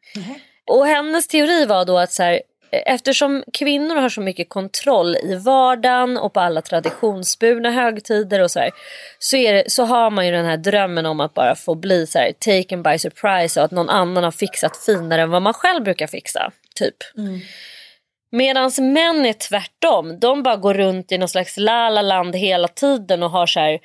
Och 0.68 0.88
hennes 0.88 1.28
teori 1.28 1.66
var 1.66 1.86
då 1.86 1.98
att 1.98 2.12
så 2.12 2.24
här, 2.24 2.42
eftersom 2.72 3.44
kvinnor 3.54 3.96
har 3.96 4.10
så 4.10 4.22
mycket 4.22 4.50
kontroll 4.50 5.16
i 5.16 5.36
vardagen 5.36 6.18
och 6.18 6.34
på 6.34 6.40
alla 6.40 6.62
traditionsburna 6.62 7.72
högtider 7.72 8.40
och 8.40 8.52
så 8.52 8.60
här, 8.60 8.72
så, 9.20 9.38
är 9.38 9.54
det, 9.54 9.72
så 9.72 9.84
har 9.84 10.10
man 10.10 10.26
ju 10.26 10.32
den 10.32 10.46
här 10.46 10.58
drömmen 10.58 11.06
om 11.06 11.20
att 11.20 11.34
bara 11.34 11.56
få 11.56 11.76
bli 11.76 12.08
så 12.08 12.20
här, 12.20 12.32
taken 12.32 12.84
by 12.84 13.00
surprise 13.00 13.60
och 13.60 13.66
att 13.66 13.72
någon 13.72 13.90
annan 13.90 14.24
har 14.24 14.32
fixat 14.32 14.78
finare 14.78 15.22
än 15.22 15.30
vad 15.30 15.42
man 15.42 15.54
själv 15.54 15.84
brukar 15.84 16.08
fixa. 16.08 16.52
Typ. 16.76 16.96
Mm. 17.18 17.40
Medan 18.32 18.72
män 18.80 19.26
är 19.26 19.34
tvärtom. 19.34 20.20
De 20.20 20.44
bara 20.44 20.56
går 20.56 20.74
runt 20.74 21.12
i 21.12 21.18
någon 21.18 21.30
slags 21.30 21.58
lala-land 21.58 22.36
hela 22.36 22.68
tiden 22.68 23.24
och 23.24 23.30
har 23.30 23.46
så 23.46 23.60
här, 23.60 23.80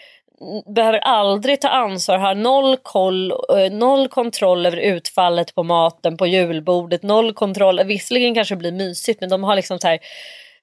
behöver 0.75 0.99
aldrig 0.99 1.61
ta 1.61 1.69
ansvar, 1.69 2.19
har 2.19 2.35
noll, 2.35 2.77
koll, 2.83 3.31
eh, 3.31 3.73
noll 3.73 4.09
kontroll 4.09 4.67
över 4.67 4.77
utfallet 4.77 5.55
på 5.55 5.63
maten 5.63 6.17
på 6.17 6.27
julbordet, 6.27 7.03
noll 7.03 7.33
kontroll, 7.33 7.85
visserligen 7.85 8.35
kanske 8.35 8.55
det 8.55 8.59
blir 8.59 8.73
mysigt 8.73 9.21
men 9.21 9.31
de 9.31 9.45
har 9.45 9.57
liksom 9.57 9.79
så 9.79 9.89
här, 9.89 9.99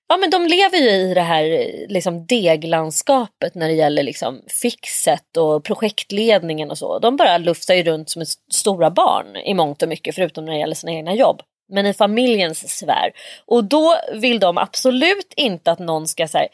ja 0.08 0.18
men 0.18 0.30
de 0.30 0.48
lever 0.48 0.78
ju 0.78 0.90
i 0.90 1.14
det 1.14 1.22
här 1.22 1.72
liksom 1.90 2.26
deglandskapet 2.26 3.56
när 3.56 3.68
det 3.68 3.74
gäller 3.74 4.04
liksom 4.04 4.42
fixet 4.62 5.38
och 5.38 5.64
projektledningen 5.64 6.72
och 6.72 6.78
så. 6.78 7.00
De 7.00 7.18
bara 7.18 7.38
lufsar 7.38 7.74
ju 7.74 7.84
runt 7.84 8.10
som 8.10 8.26
stora 8.52 8.90
barn 8.90 9.36
i 9.36 9.54
mångt 9.54 9.84
och 9.84 9.90
mycket 9.90 10.16
förutom 10.16 10.46
när 10.46 10.54
det 10.54 10.60
gäller 10.60 10.76
sina 10.76 10.92
egna 10.92 11.14
jobb 11.14 11.42
men 11.70 11.86
i 11.86 11.94
familjens 11.94 12.78
sfär. 12.78 13.12
Och 13.46 13.64
då 13.64 13.96
vill 14.14 14.40
de 14.40 14.58
absolut 14.58 15.34
inte 15.36 15.72
att 15.72 15.80
någon 15.80 16.08
ska 16.08 16.28
så 16.28 16.38
här, 16.38 16.48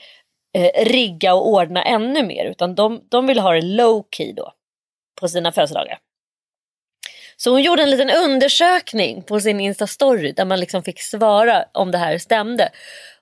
eh, 0.57 0.85
rigga 0.85 1.33
och 1.33 1.47
ordna 1.47 1.83
ännu 1.83 2.23
mer 2.23 2.45
utan 2.45 2.75
de, 2.75 3.01
de 3.09 3.27
vill 3.27 3.39
ha 3.39 3.53
det 3.53 3.61
low 3.61 4.05
key 4.11 4.33
då 4.33 4.53
på 5.19 5.27
sina 5.27 5.51
födelsedagar. 5.51 5.99
Så 7.37 7.51
hon 7.51 7.61
gjorde 7.61 7.83
en 7.83 7.89
liten 7.89 8.09
undersökning 8.09 9.23
på 9.23 9.39
sin 9.39 9.59
Insta-story 9.59 10.33
där 10.35 10.45
man 10.45 10.59
liksom 10.59 10.83
fick 10.83 11.01
svara 11.01 11.65
om 11.71 11.91
det 11.91 11.97
här 11.97 12.17
stämde. 12.17 12.69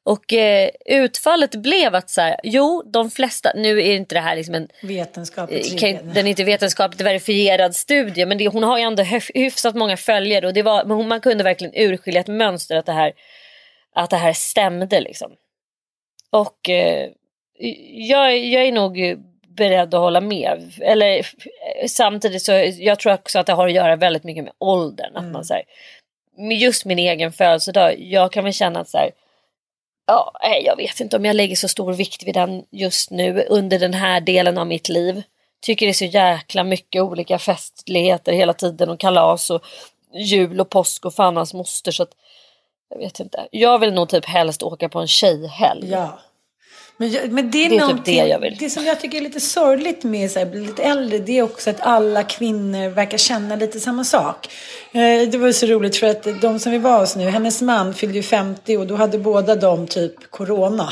Och 0.07 0.33
eh, 0.33 0.69
utfallet 0.85 1.55
blev 1.55 1.95
att 1.95 2.09
så 2.09 2.21
här, 2.21 2.39
jo 2.43 2.83
de 2.85 3.11
flesta, 3.11 3.51
nu 3.55 3.81
är 3.81 3.95
inte 3.95 4.15
det 4.15 4.21
här 4.21 4.35
liksom 4.35 4.55
en 4.55 4.67
vetenskapligt 4.81 5.83
eh, 5.83 5.99
den 6.03 6.25
är 6.25 6.29
inte 6.29 6.43
vetenskapligt 6.43 7.01
verifierad 7.01 7.75
studie 7.75 8.25
men 8.25 8.37
det, 8.37 8.47
hon 8.47 8.63
har 8.63 8.77
ju 8.77 8.83
ändå 8.83 9.03
hyfsat 9.33 9.75
många 9.75 9.97
följare 9.97 10.47
och 10.47 10.53
det 10.53 10.63
var, 10.63 11.03
man 11.03 11.21
kunde 11.21 11.43
verkligen 11.43 11.73
urskilja 11.75 12.21
ett 12.21 12.27
mönster 12.27 12.75
att 12.75 12.85
det 12.85 12.91
här, 12.91 13.13
att 13.95 14.09
det 14.09 14.17
här 14.17 14.33
stämde 14.33 15.01
liksom. 15.01 15.31
Och 16.29 16.69
eh, 16.69 17.09
jag, 18.09 18.37
jag 18.37 18.65
är 18.65 18.71
nog 18.71 19.17
beredd 19.47 19.93
att 19.93 20.01
hålla 20.01 20.21
med. 20.21 20.73
Eller 20.81 21.27
samtidigt 21.87 22.41
så 22.41 22.51
jag 22.77 22.99
tror 22.99 23.13
också 23.13 23.39
att 23.39 23.45
det 23.45 23.53
har 23.53 23.67
att 23.67 23.73
göra 23.73 23.95
väldigt 23.95 24.23
mycket 24.23 24.43
med 24.43 24.53
åldern. 24.57 25.09
Mm. 25.09 25.25
Att 25.25 25.31
man, 25.31 25.45
så 25.45 25.53
här, 25.53 25.63
just 26.53 26.85
min 26.85 26.99
egen 26.99 27.31
födelsedag, 27.31 27.95
jag 27.99 28.31
kan 28.31 28.43
väl 28.43 28.53
känna 28.53 28.79
att 28.79 28.89
så 28.89 28.97
här, 28.97 29.11
ja, 30.07 30.33
jag 30.63 30.75
vet 30.75 30.99
inte 30.99 31.17
om 31.17 31.25
jag 31.25 31.35
lägger 31.35 31.55
så 31.55 31.67
stor 31.67 31.93
vikt 31.93 32.23
vid 32.23 32.33
den 32.33 32.63
just 32.71 33.11
nu 33.11 33.45
under 33.49 33.79
den 33.79 33.93
här 33.93 34.21
delen 34.21 34.57
av 34.57 34.67
mitt 34.67 34.89
liv. 34.89 35.23
Tycker 35.61 35.85
det 35.85 35.91
är 35.91 35.93
så 35.93 36.05
jäkla 36.05 36.63
mycket 36.63 37.01
olika 37.01 37.39
festligheter 37.39 38.33
hela 38.33 38.53
tiden 38.53 38.89
och 38.89 38.99
kalas 38.99 39.49
och 39.49 39.65
jul 40.13 40.61
och 40.61 40.69
påsk 40.69 41.05
och 41.05 41.13
fan 41.13 41.37
hans 41.37 41.53
moster 41.53 41.91
så 41.91 42.03
att 42.03 42.11
jag 42.89 42.97
vet 42.97 43.19
inte. 43.19 43.47
Jag 43.51 43.79
vill 43.79 43.93
nog 43.93 44.09
typ 44.09 44.25
helst 44.25 44.63
åka 44.63 44.89
på 44.89 44.99
en 44.99 45.07
tjejhelg. 45.07 45.89
Ja. 45.89 46.19
Men, 46.99 47.11
jag, 47.11 47.31
men 47.31 47.51
det 47.51 47.65
är, 47.65 47.69
det 47.69 47.75
är 47.75 47.87
typ 47.87 48.05
det 48.05 48.11
jag 48.11 48.39
vill. 48.39 48.57
Det 48.59 48.69
som 48.69 48.85
jag 48.85 48.99
tycker 48.99 49.17
är 49.17 49.21
lite 49.21 49.39
sorgligt 49.39 50.03
med 50.03 50.37
att 50.37 50.51
bli 50.51 50.59
lite 50.59 50.83
äldre, 50.83 51.17
det 51.17 51.37
är 51.37 51.43
också 51.43 51.69
att 51.69 51.81
alla 51.81 52.23
kvinnor 52.23 52.89
verkar 52.89 53.17
känna 53.17 53.55
lite 53.55 53.79
samma 53.79 54.03
sak. 54.03 54.47
Eh, 54.91 55.29
det 55.29 55.37
var 55.37 55.51
så 55.51 55.65
roligt 55.65 55.97
för 55.97 56.07
att 56.07 56.41
de 56.41 56.59
som 56.59 56.71
vi 56.71 56.77
var 56.77 56.99
hos 56.99 57.15
nu, 57.15 57.29
hennes 57.29 57.61
man 57.61 57.93
fyllde 57.93 58.15
ju 58.17 58.23
50 58.23 58.77
och 58.77 58.87
då 58.87 58.95
hade 58.95 59.17
båda 59.17 59.55
de 59.55 59.87
typ 59.87 60.31
corona. 60.31 60.89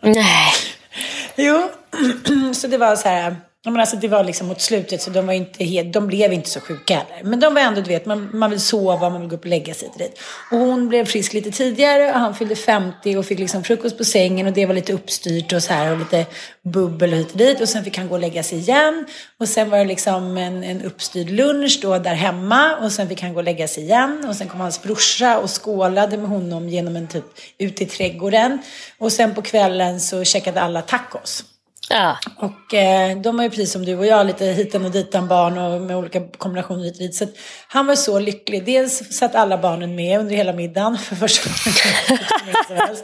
Nej. 0.00 0.52
jo, 1.36 1.68
så 2.54 2.66
det 2.66 2.78
var 2.78 2.96
så 2.96 3.08
här 3.08 3.36
men 3.70 3.80
alltså 3.80 3.96
det 3.96 4.08
var 4.08 4.24
liksom 4.24 4.46
mot 4.46 4.60
slutet 4.60 5.02
så 5.02 5.10
de, 5.10 5.26
var 5.26 5.32
inte 5.32 5.64
helt, 5.64 5.92
de 5.92 6.06
blev 6.06 6.32
inte 6.32 6.50
så 6.50 6.60
sjuka 6.60 6.94
heller. 6.94 7.24
Men 7.24 7.40
de 7.40 7.54
var 7.54 7.60
ändå, 7.60 7.80
du 7.80 7.88
vet, 7.88 8.06
man, 8.06 8.30
man 8.32 8.50
vill 8.50 8.60
sova, 8.60 9.10
man 9.10 9.20
vill 9.20 9.30
gå 9.30 9.36
upp 9.36 9.44
och 9.44 9.46
lägga 9.46 9.74
sig 9.74 9.90
dit. 9.98 10.20
Och 10.50 10.58
hon 10.58 10.88
blev 10.88 11.04
frisk 11.04 11.32
lite 11.32 11.50
tidigare 11.50 12.12
och 12.12 12.20
han 12.20 12.34
fyllde 12.34 12.56
50 12.56 13.16
och 13.16 13.26
fick 13.26 13.38
liksom 13.38 13.64
frukost 13.64 13.98
på 13.98 14.04
sängen 14.04 14.46
och 14.46 14.52
det 14.52 14.66
var 14.66 14.74
lite 14.74 14.92
uppstyrt 14.92 15.52
och 15.52 15.62
så 15.62 15.72
här 15.72 15.92
och 15.92 15.98
lite 15.98 16.26
bubbel 16.62 17.12
och 17.12 17.18
hit 17.18 17.32
och 17.32 17.38
dit. 17.38 17.60
Och 17.60 17.68
sen 17.68 17.84
fick 17.84 17.98
han 17.98 18.08
gå 18.08 18.14
och 18.14 18.20
lägga 18.20 18.42
sig 18.42 18.58
igen. 18.58 19.06
Och 19.38 19.48
sen 19.48 19.70
var 19.70 19.78
det 19.78 19.84
liksom 19.84 20.36
en, 20.36 20.64
en 20.64 20.82
uppstyrd 20.82 21.30
lunch 21.30 21.78
då 21.82 21.98
där 21.98 22.14
hemma 22.14 22.76
och 22.76 22.92
sen 22.92 23.08
fick 23.08 23.22
han 23.22 23.32
gå 23.32 23.38
och 23.38 23.44
lägga 23.44 23.68
sig 23.68 23.82
igen. 23.82 24.24
Och 24.28 24.36
sen 24.36 24.48
kom 24.48 24.60
hans 24.60 24.82
brorsa 24.82 25.38
och 25.38 25.62
skålade 25.62 26.16
med 26.16 26.28
honom 26.28 26.68
genom 26.68 26.96
en 26.96 27.08
typ 27.08 27.24
ut 27.58 27.80
i 27.80 27.86
trädgården. 27.86 28.58
Och 28.98 29.12
sen 29.12 29.34
på 29.34 29.42
kvällen 29.42 30.00
så 30.00 30.24
checkade 30.24 30.60
alla 30.60 30.82
tacos. 30.82 31.44
Ja. 31.92 32.18
Och 32.36 32.74
eh, 32.74 33.18
de 33.18 33.38
är 33.38 33.44
ju 33.44 33.50
precis 33.50 33.72
som 33.72 33.84
du 33.84 33.96
och 33.96 34.06
jag, 34.06 34.26
lite 34.26 34.44
hiten 34.44 34.84
och 34.84 34.90
ditan 34.90 35.28
barn 35.28 35.58
och 35.58 35.80
med 35.80 35.96
olika 35.96 36.20
kombinationer 36.38 36.84
hit 36.84 36.94
och 36.94 36.98
dit. 36.98 37.14
Så 37.14 37.26
han 37.68 37.86
var 37.86 37.94
så 37.94 38.18
lycklig. 38.18 38.64
Dels 38.64 39.18
satt 39.18 39.34
alla 39.34 39.58
barnen 39.58 39.94
med 39.94 40.20
under 40.20 40.36
hela 40.36 40.52
middagen 40.52 40.98
för 40.98 41.16
första 41.16 41.50
gången. 41.50 42.96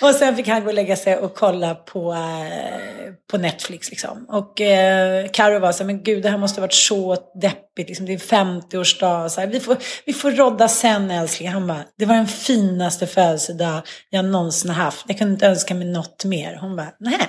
och 0.00 0.14
sen 0.14 0.36
fick 0.36 0.48
han 0.48 0.62
gå 0.62 0.68
och 0.68 0.74
lägga 0.74 0.96
sig 0.96 1.16
och 1.16 1.34
kolla 1.34 1.74
på, 1.74 2.12
eh, 2.12 3.12
på 3.30 3.38
Netflix. 3.38 3.90
Liksom. 3.90 4.26
Och 4.28 4.60
eh, 4.60 5.26
Karo 5.32 5.58
var 5.58 5.72
så 5.72 5.78
här, 5.78 5.86
men 5.86 6.02
gud 6.02 6.22
det 6.22 6.30
här 6.30 6.38
måste 6.38 6.60
ha 6.60 6.66
varit 6.66 6.74
så 6.74 7.16
deppigt. 7.40 7.88
Liksom, 7.88 8.06
det 8.06 8.12
är 8.12 8.18
50-årsdag. 8.18 9.46
vi, 9.46 9.60
får, 9.60 9.76
vi 10.06 10.12
får 10.12 10.30
rodda 10.30 10.68
sen 10.68 11.10
älskling. 11.10 11.48
Han 11.48 11.66
bara, 11.66 11.84
det 11.98 12.06
var 12.06 12.14
den 12.14 12.28
finaste 12.28 13.06
födelsedag 13.06 13.82
jag 14.10 14.24
någonsin 14.24 14.70
har 14.70 14.84
haft. 14.84 15.04
Jag 15.08 15.18
kunde 15.18 15.32
inte 15.32 15.46
önska 15.46 15.74
mig 15.74 15.88
något 15.88 16.24
mer. 16.24 16.58
Hon 16.60 16.76
bara, 16.76 16.92
nej. 17.00 17.28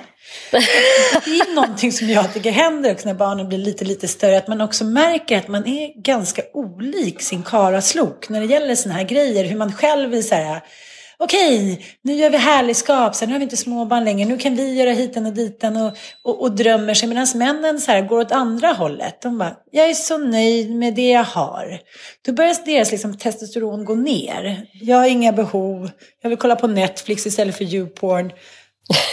Det 1.24 1.30
är 1.30 1.54
någonting 1.54 1.92
som 1.92 2.08
jag 2.08 2.34
tycker 2.34 2.50
händer 2.50 2.92
också 2.92 3.08
när 3.08 3.14
barnen 3.14 3.48
blir 3.48 3.58
lite, 3.58 3.84
lite 3.84 4.08
större. 4.08 4.38
Att 4.38 4.48
man 4.48 4.60
också 4.60 4.84
märker 4.84 5.38
att 5.38 5.48
man 5.48 5.66
är 5.66 6.02
ganska 6.02 6.42
olik 6.54 7.22
sin 7.22 7.42
karaslok 7.42 8.28
när 8.28 8.40
det 8.40 8.46
gäller 8.46 8.74
sådana 8.74 8.98
här 8.98 9.06
grejer. 9.06 9.44
Hur 9.44 9.56
man 9.56 9.72
själv 9.72 10.10
vill 10.10 10.28
såhär, 10.28 10.60
okej, 11.18 11.84
nu 12.02 12.12
gör 12.12 12.30
vi 12.30 12.36
härligskap, 12.36 13.14
sen 13.14 13.30
har 13.30 13.38
vi 13.38 13.42
inte 13.42 13.56
småbarn 13.56 14.04
längre, 14.04 14.28
nu 14.28 14.38
kan 14.38 14.56
vi 14.56 14.74
göra 14.74 14.90
hiten 14.90 15.26
och 15.26 15.32
diten 15.32 15.76
och, 15.76 15.96
och, 16.24 16.42
och 16.42 16.52
drömmer 16.52 16.94
sig. 16.94 17.08
Medan 17.08 17.26
männen 17.34 17.80
så 17.80 17.92
här 17.92 18.00
går 18.00 18.18
åt 18.18 18.32
andra 18.32 18.68
hållet. 18.68 19.22
De 19.22 19.38
bara, 19.38 19.56
jag 19.70 19.90
är 19.90 19.94
så 19.94 20.18
nöjd 20.18 20.74
med 20.74 20.94
det 20.94 21.10
jag 21.10 21.24
har. 21.24 21.78
Då 22.26 22.32
börjar 22.32 22.56
deras 22.64 22.90
liksom, 22.90 23.18
testosteron 23.18 23.84
gå 23.84 23.94
ner. 23.94 24.66
Jag 24.72 24.96
har 24.96 25.06
inga 25.06 25.32
behov, 25.32 25.90
jag 26.22 26.30
vill 26.30 26.38
kolla 26.38 26.56
på 26.56 26.66
Netflix 26.66 27.26
istället 27.26 27.56
för 27.56 27.64
YouPorn. 27.64 28.32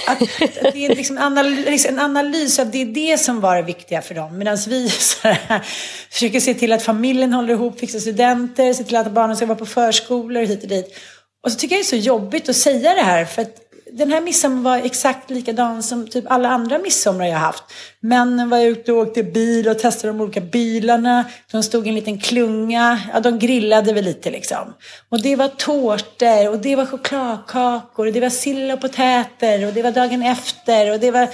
Att, 0.08 0.22
att 0.22 0.74
det 0.74 0.86
är 0.86 0.96
liksom 0.96 1.18
analys, 1.18 1.66
liksom 1.66 1.94
en 1.94 2.00
analys 2.00 2.60
av 2.60 2.72
det 2.72 2.82
är 2.82 2.86
det 2.86 3.18
som 3.18 3.42
var 3.42 3.56
det 3.56 3.62
viktiga 3.62 4.02
för 4.02 4.16
dem. 4.16 4.38
Medan 4.38 4.58
vi 4.68 4.90
så 5.00 5.28
här, 5.28 5.66
försöker 6.10 6.40
se 6.40 6.54
till 6.54 6.74
att 6.74 6.84
familjen 6.84 7.34
håller 7.34 7.54
ihop, 7.54 7.80
fixar 7.80 8.00
studenter, 8.00 8.74
se 8.74 8.84
till 8.84 8.96
att 8.96 9.12
barnen 9.12 9.38
ska 9.38 9.46
vara 9.46 9.58
på 9.58 9.66
förskolor 9.66 10.42
hit 10.42 10.64
och 10.64 10.70
dit. 10.70 10.98
Och 11.44 11.52
så 11.52 11.58
tycker 11.58 11.76
jag 11.76 11.80
det 11.80 11.88
är 11.88 12.02
så 12.02 12.06
jobbigt 12.06 12.50
att 12.50 12.56
säga 12.56 12.94
det 12.94 13.02
här. 13.02 13.26
För 13.26 13.42
att 13.42 13.56
den 13.98 14.12
här 14.12 14.22
midsommar 14.22 14.62
var 14.62 14.78
exakt 14.78 15.30
likadan 15.30 15.84
som 15.84 16.08
typ 16.08 16.26
alla 16.28 16.50
andra 16.50 16.78
midsommar 16.78 17.26
jag 17.26 17.38
haft. 17.38 17.64
Männen 18.00 18.50
var 18.50 18.60
ute 18.60 18.92
och 18.92 18.98
åkte 18.98 19.24
bil 19.24 19.68
och 19.68 19.80
testade 19.80 20.14
de 20.14 20.22
olika 20.22 20.42
bilarna. 20.42 21.26
De 21.52 21.64
stod 21.64 21.86
i 21.86 21.90
en 21.90 21.96
liten 21.96 22.20
klunga. 22.20 23.00
Ja, 23.14 23.20
de 23.20 23.40
grillade 23.40 23.94
väl 23.94 24.06
lite 24.06 24.32
liksom. 24.32 24.74
Och 25.10 25.22
det 25.22 25.36
var 25.36 25.48
tårtor 25.48 26.50
och 26.50 26.58
det 26.58 26.76
var 26.76 26.86
chokladkakor 26.86 28.08
och 28.08 28.14
det 28.14 28.20
var 28.20 28.30
sill 28.30 28.72
och 28.72 28.82
potäter 28.82 29.68
och 29.68 29.74
det 29.74 29.82
var 29.82 29.92
dagen 29.92 30.22
efter 30.22 30.92
och 30.92 31.00
det 31.00 31.12
var 31.12 31.28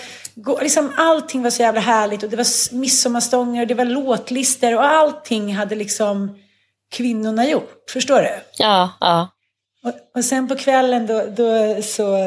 liksom 0.61 0.91
allting 0.97 1.43
var 1.43 1.49
så 1.49 1.61
jävla 1.61 1.81
härligt 1.81 2.23
och 2.23 2.29
det 2.29 2.37
var 2.37 2.75
midsommarstångar 2.75 3.61
och 3.61 3.67
det 3.67 3.73
var 3.73 3.85
låtlister 3.85 4.75
och 4.75 4.85
allting 4.85 5.55
hade 5.55 5.75
liksom 5.75 6.37
kvinnorna 6.91 7.47
gjort. 7.47 7.73
Förstår 7.93 8.21
du? 8.21 8.39
Ja, 8.57 8.89
ja. 8.99 9.29
Och, 9.89 10.17
och 10.17 10.25
sen 10.25 10.47
på 10.47 10.55
kvällen 10.55 11.07
då, 11.07 11.25
då 11.37 11.81
så 11.81 12.17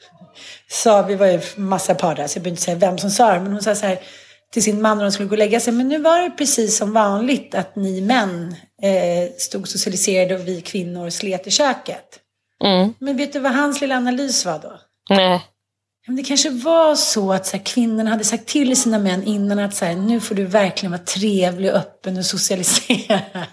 sa, 0.70 1.02
vi 1.02 1.14
var 1.14 1.26
ju 1.26 1.40
massa 1.56 1.94
par 1.94 2.14
där 2.14 2.26
så 2.26 2.36
jag 2.36 2.42
behöver 2.42 2.50
inte 2.50 2.62
säga 2.62 2.76
vem 2.76 2.98
som 2.98 3.10
sa 3.10 3.32
det, 3.32 3.40
men 3.40 3.52
hon 3.52 3.62
sa 3.62 3.74
så 3.74 3.86
här 3.86 3.98
till 4.52 4.62
sin 4.62 4.82
man 4.82 4.98
när 4.98 5.04
de 5.04 5.12
skulle 5.12 5.28
gå 5.28 5.34
och 5.34 5.38
lägga 5.38 5.60
sig. 5.60 5.72
Men 5.72 5.88
nu 5.88 5.98
var 5.98 6.20
det 6.20 6.30
precis 6.30 6.76
som 6.76 6.92
vanligt 6.92 7.54
att 7.54 7.76
ni 7.76 8.00
män 8.00 8.56
eh, 8.82 9.32
stod 9.38 9.68
socialiserade 9.68 10.34
och 10.34 10.48
vi 10.48 10.60
kvinnor 10.60 11.10
slet 11.10 11.46
i 11.46 11.50
köket. 11.50 12.18
Mm. 12.64 12.94
Men 12.98 13.16
vet 13.16 13.32
du 13.32 13.38
vad 13.38 13.52
hans 13.52 13.80
lilla 13.80 13.96
analys 13.96 14.44
var 14.44 14.58
då? 14.58 14.80
Nej. 15.10 15.40
Men 16.06 16.16
det 16.16 16.22
kanske 16.22 16.50
var 16.50 16.94
så 16.94 17.32
att 17.32 17.46
så 17.46 17.56
här, 17.56 17.64
kvinnorna 17.64 18.10
hade 18.10 18.24
sagt 18.24 18.46
till 18.46 18.76
sina 18.76 18.98
män 18.98 19.24
innan 19.24 19.58
att 19.58 19.74
så 19.74 19.84
här, 19.84 19.94
nu 19.94 20.20
får 20.20 20.34
du 20.34 20.44
verkligen 20.44 20.90
vara 20.90 21.02
trevlig 21.02 21.70
och 21.70 21.76
öppen 21.76 22.18
och 22.18 22.26
socialisera. 22.26 23.20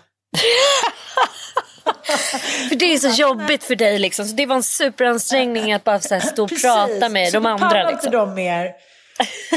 för 2.70 2.76
det 2.76 2.94
är 2.94 2.98
så 2.98 3.22
jobbigt 3.22 3.64
för 3.64 3.76
dig 3.76 4.00
liksom. 4.00 4.26
Så 4.26 4.36
det 4.36 4.46
var 4.46 4.56
en 4.56 4.64
superansträngning 4.64 5.74
att 5.74 5.84
bara 5.84 6.00
så 6.00 6.14
här, 6.14 6.22
stå 6.22 6.44
och 6.44 6.50
Precis. 6.50 6.64
prata 6.64 7.10
med 7.10 7.34
de 7.34 7.46
andra. 7.46 7.90
Liksom. 7.90 8.12
de 8.12 8.34
mer. 8.34 8.72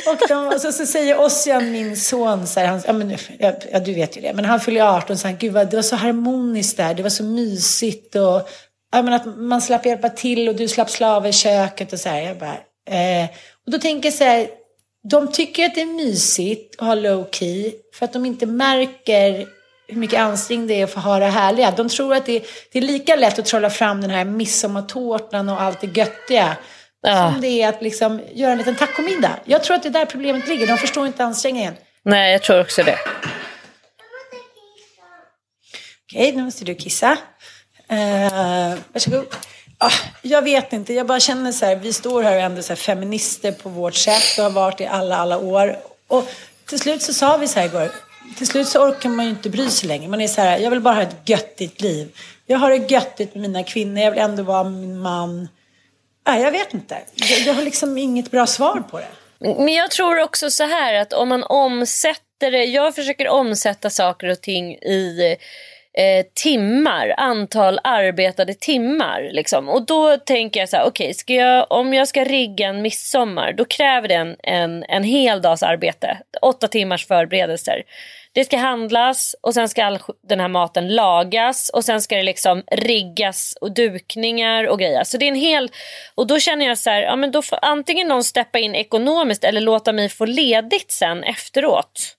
Och 0.06 0.28
de, 0.28 0.58
så, 0.60 0.72
så 0.72 0.86
säger 0.86 1.20
Ossian, 1.20 1.72
min 1.72 1.96
son, 1.96 2.46
så 2.46 2.60
här, 2.60 2.66
han, 2.66 2.82
ja, 2.86 2.92
men, 2.92 3.16
ja, 3.38 3.80
du 3.80 3.94
vet 3.94 4.16
ju 4.16 4.20
det, 4.20 4.32
men 4.32 4.44
han 4.44 4.60
fyller 4.60 4.96
18 4.96 5.18
så 5.18 5.28
han, 5.28 5.36
gud 5.36 5.52
vad, 5.52 5.70
det 5.70 5.76
var 5.76 5.82
så 5.82 5.96
harmoniskt 5.96 6.76
där, 6.76 6.94
det 6.94 7.02
var 7.02 7.10
så 7.10 7.24
mysigt 7.24 8.14
och 8.14 8.48
ja, 8.92 9.02
men 9.02 9.12
att 9.12 9.38
man 9.38 9.62
slapp 9.62 9.86
hjälpa 9.86 10.08
till 10.08 10.48
och 10.48 10.54
du 10.54 10.68
slapp 10.68 10.90
slava 10.90 11.28
i 11.28 11.32
köket 11.32 11.92
och 11.92 12.00
så 12.00 12.08
här. 12.08 12.20
Jag 12.20 12.38
bara, 12.38 12.56
eh. 12.90 13.28
Och 13.66 13.72
då 13.72 13.78
tänker 13.78 14.08
jag 14.08 14.14
så 14.14 14.24
här, 14.24 14.48
de 15.10 15.32
tycker 15.32 15.66
att 15.66 15.74
det 15.74 15.80
är 15.80 15.86
mysigt 15.86 16.80
att 16.80 16.86
ha 16.86 16.94
low 16.94 17.28
key 17.30 17.72
för 17.94 18.04
att 18.04 18.12
de 18.12 18.26
inte 18.26 18.46
märker 18.46 19.46
hur 19.88 19.96
mycket 19.96 20.20
ansträngning 20.20 20.66
det 20.66 20.80
är 20.80 20.84
att 20.84 20.92
få 20.92 21.00
ha 21.00 21.18
det 21.18 21.26
härliga. 21.26 21.70
De 21.70 21.88
tror 21.88 22.14
att 22.14 22.26
det 22.26 22.36
är, 22.36 22.42
det 22.72 22.78
är 22.78 22.82
lika 22.82 23.16
lätt 23.16 23.38
att 23.38 23.46
trolla 23.46 23.70
fram 23.70 24.00
den 24.00 24.10
här 24.10 24.24
midsommartårtan 24.24 25.48
och 25.48 25.62
allt 25.62 25.80
det 25.80 25.96
göttiga 25.96 26.56
Ja. 27.04 27.32
som 27.32 27.40
det 27.40 27.62
är 27.62 27.68
att 27.68 27.82
liksom 27.82 28.20
göra 28.32 28.52
en 28.52 28.58
liten 28.58 28.74
tacomiddag. 28.74 29.40
Jag 29.44 29.64
tror 29.64 29.76
att 29.76 29.82
det 29.82 29.88
är 29.88 29.90
där 29.90 30.06
problemet 30.06 30.48
ligger. 30.48 30.66
De 30.66 30.78
förstår 30.78 31.06
inte 31.06 31.24
ansträngningen. 31.24 31.74
Nej, 32.04 32.32
jag 32.32 32.42
tror 32.42 32.60
också 32.60 32.82
det. 32.82 32.98
Okej, 36.12 36.32
nu 36.32 36.42
måste 36.42 36.64
du 36.64 36.74
kissa. 36.74 37.10
Uh, 37.92 38.78
varsågod. 38.92 39.26
Ah, 39.78 39.92
jag 40.22 40.42
vet 40.42 40.72
inte, 40.72 40.94
jag 40.94 41.06
bara 41.06 41.20
känner 41.20 41.52
så 41.52 41.66
här, 41.66 41.76
vi 41.76 41.92
står 41.92 42.22
här 42.22 42.32
och 42.32 42.40
är 42.40 42.44
ändå 42.44 42.62
så 42.62 42.68
här 42.68 42.76
feminister 42.76 43.52
på 43.52 43.68
vårt 43.68 43.94
sätt 43.94 44.38
och 44.38 44.44
har 44.44 44.50
varit 44.50 44.80
i 44.80 44.86
alla, 44.86 45.16
alla 45.16 45.38
år. 45.38 45.76
Och 46.08 46.28
till 46.66 46.78
slut 46.80 47.02
så 47.02 47.14
sa 47.14 47.36
vi 47.36 47.48
så 47.48 47.58
här 47.60 47.66
igår, 47.66 47.90
till 48.36 48.46
slut 48.46 48.68
så 48.68 48.88
orkar 48.88 49.08
man 49.08 49.24
ju 49.24 49.30
inte 49.30 49.50
bry 49.50 49.70
sig 49.70 49.88
längre. 49.88 50.08
Man 50.08 50.20
är 50.20 50.28
så 50.28 50.40
här, 50.40 50.58
jag 50.58 50.70
vill 50.70 50.80
bara 50.80 50.94
ha 50.94 51.02
ett 51.02 51.28
göttigt 51.28 51.80
liv. 51.80 52.16
Jag 52.46 52.58
har 52.58 52.70
det 52.70 52.90
göttigt 52.90 53.34
med 53.34 53.42
mina 53.42 53.62
kvinnor, 53.62 54.02
jag 54.02 54.10
vill 54.10 54.20
ändå 54.20 54.42
vara 54.42 54.64
min 54.64 54.98
man. 54.98 55.48
Nej, 56.26 56.42
jag 56.42 56.52
vet 56.52 56.74
inte, 56.74 56.98
jag, 57.14 57.40
jag 57.40 57.54
har 57.54 57.62
liksom 57.62 57.98
inget 57.98 58.30
bra 58.30 58.46
svar 58.46 58.82
på 58.90 58.98
det. 58.98 59.08
Men 59.38 59.74
jag 59.74 59.90
tror 59.90 60.20
också 60.20 60.50
så 60.50 60.64
här 60.64 60.94
att 60.94 61.12
om 61.12 61.28
man 61.28 61.42
omsätter 61.42 62.50
det, 62.50 62.64
jag 62.64 62.94
försöker 62.94 63.28
omsätta 63.28 63.90
saker 63.90 64.28
och 64.28 64.40
ting 64.40 64.74
i 64.74 65.36
eh, 65.94 66.26
timmar, 66.34 67.14
antal 67.16 67.80
arbetade 67.84 68.54
timmar. 68.54 69.28
Liksom. 69.32 69.68
Och 69.68 69.86
då 69.86 70.16
tänker 70.16 70.60
jag 70.60 70.68
så 70.68 70.76
här, 70.76 70.84
okej, 70.86 71.14
okay, 71.24 71.36
jag, 71.36 71.66
om 71.70 71.94
jag 71.94 72.08
ska 72.08 72.24
rigga 72.24 72.68
en 72.68 72.82
midsommar 72.82 73.52
då 73.52 73.64
kräver 73.64 74.08
det 74.08 74.14
en, 74.14 74.36
en, 74.42 74.84
en 74.88 75.04
hel 75.04 75.42
dags 75.42 75.62
arbete. 75.62 76.18
Åtta 76.42 76.68
timmars 76.68 77.06
förberedelser. 77.06 77.82
Det 78.34 78.44
ska 78.44 78.56
handlas 78.56 79.36
och 79.40 79.54
sen 79.54 79.68
ska 79.68 79.84
all 79.84 79.98
den 80.28 80.40
här 80.40 80.48
maten 80.48 80.94
lagas 80.94 81.68
och 81.68 81.84
sen 81.84 82.02
ska 82.02 82.16
det 82.16 82.22
liksom 82.22 82.62
riggas 82.72 83.58
och 83.60 83.74
dukningar 83.74 84.64
och 84.64 84.78
grejer. 84.78 85.04
Så 85.04 85.18
det 85.18 85.24
är 85.24 85.28
en 85.28 85.34
hel... 85.34 85.70
Och 86.14 86.26
då 86.26 86.38
känner 86.38 86.66
jag 86.66 86.78
så 86.78 86.90
här, 86.90 87.02
ja 87.02 87.16
men 87.16 87.30
då 87.30 87.42
får 87.42 87.58
antingen 87.62 88.08
någon 88.08 88.24
steppa 88.24 88.58
in 88.58 88.74
ekonomiskt 88.74 89.44
eller 89.44 89.60
låta 89.60 89.92
mig 89.92 90.08
få 90.08 90.24
ledigt 90.24 90.90
sen 90.90 91.24
efteråt. 91.24 92.16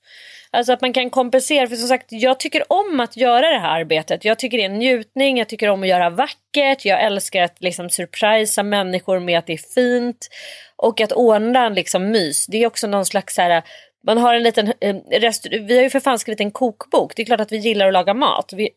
Alltså 0.55 0.73
att 0.73 0.81
man 0.81 0.93
kan 0.93 1.09
kompensera. 1.09 1.67
För 1.67 1.75
som 1.75 1.87
sagt, 1.87 2.05
jag 2.09 2.39
tycker 2.39 2.73
om 2.73 2.99
att 2.99 3.17
göra 3.17 3.49
det 3.51 3.59
här 3.59 3.79
arbetet. 3.79 4.25
Jag 4.25 4.39
tycker 4.39 4.57
det 4.57 4.63
är 4.63 4.69
en 4.69 4.79
njutning, 4.79 5.37
jag 5.37 5.49
tycker 5.49 5.69
om 5.69 5.83
att 5.83 5.89
göra 5.89 6.09
vackert. 6.09 6.85
Jag 6.85 7.03
älskar 7.03 7.43
att 7.43 7.57
liksom 7.59 7.89
surprisa 7.89 8.63
människor 8.63 9.19
med 9.19 9.39
att 9.39 9.47
det 9.47 9.53
är 9.53 9.73
fint. 9.75 10.29
Och 10.75 11.01
att 11.01 11.11
ordna 11.11 11.69
liksom 11.69 12.11
mys. 12.11 12.45
Det 12.47 12.63
är 12.63 12.67
också 12.67 12.87
någon 12.87 13.05
slags 13.05 13.35
så 13.35 13.41
här, 13.41 13.63
man 14.05 14.17
har 14.17 14.33
en 14.33 14.43
liten 14.43 14.73
eh, 14.79 14.95
Vi 15.49 15.75
har 15.75 15.83
ju 15.83 15.89
för 15.89 15.99
fan 15.99 16.19
skrivit 16.19 16.41
en 16.41 16.51
kokbok. 16.51 17.15
Det 17.15 17.21
är 17.21 17.25
klart 17.25 17.39
att 17.39 17.51
vi 17.51 17.57
gillar 17.57 17.87
att 17.87 17.93
laga 17.93 18.13
mat. 18.13 18.53
Vi, 18.53 18.69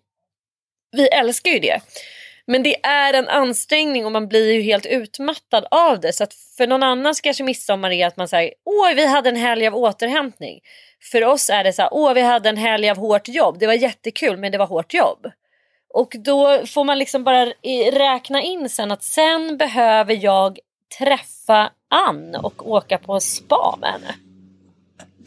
vi 0.96 1.08
älskar 1.08 1.50
ju 1.50 1.58
det. 1.58 1.80
Men 2.46 2.62
det 2.62 2.86
är 2.86 3.14
en 3.14 3.28
ansträngning 3.28 4.06
och 4.06 4.12
man 4.12 4.28
blir 4.28 4.52
ju 4.52 4.60
helt 4.60 4.86
utmattad 4.86 5.66
av 5.70 6.00
det. 6.00 6.12
Så 6.12 6.24
att 6.24 6.34
för 6.34 6.66
någon 6.66 6.82
annan 6.82 7.14
kanske 7.22 7.44
midsommar 7.44 7.90
är 7.90 8.06
att 8.06 8.16
man 8.16 8.28
säger 8.28 8.52
åh 8.64 8.94
vi 8.94 9.06
hade 9.06 9.28
en 9.28 9.36
helg 9.36 9.66
av 9.66 9.76
återhämtning. 9.76 10.60
För 11.12 11.24
oss 11.24 11.50
är 11.50 11.64
det 11.64 11.72
så 11.72 11.82
här, 11.82 11.88
åh 11.92 12.14
vi 12.14 12.20
hade 12.20 12.48
en 12.48 12.56
helg 12.56 12.90
av 12.90 12.96
hårt 12.96 13.28
jobb. 13.28 13.58
Det 13.58 13.66
var 13.66 13.74
jättekul 13.74 14.36
men 14.36 14.52
det 14.52 14.58
var 14.58 14.66
hårt 14.66 14.94
jobb. 14.94 15.30
Och 15.94 16.14
då 16.18 16.66
får 16.66 16.84
man 16.84 16.98
liksom 16.98 17.24
bara 17.24 17.46
räkna 17.92 18.42
in 18.42 18.68
sen 18.68 18.90
att 18.90 19.02
sen 19.02 19.56
behöver 19.56 20.24
jag 20.24 20.58
träffa 20.98 21.70
Ann 21.88 22.34
och 22.34 22.70
åka 22.70 22.98
på 22.98 23.20
spa 23.20 23.76
med 23.80 23.92
henne. 23.92 24.25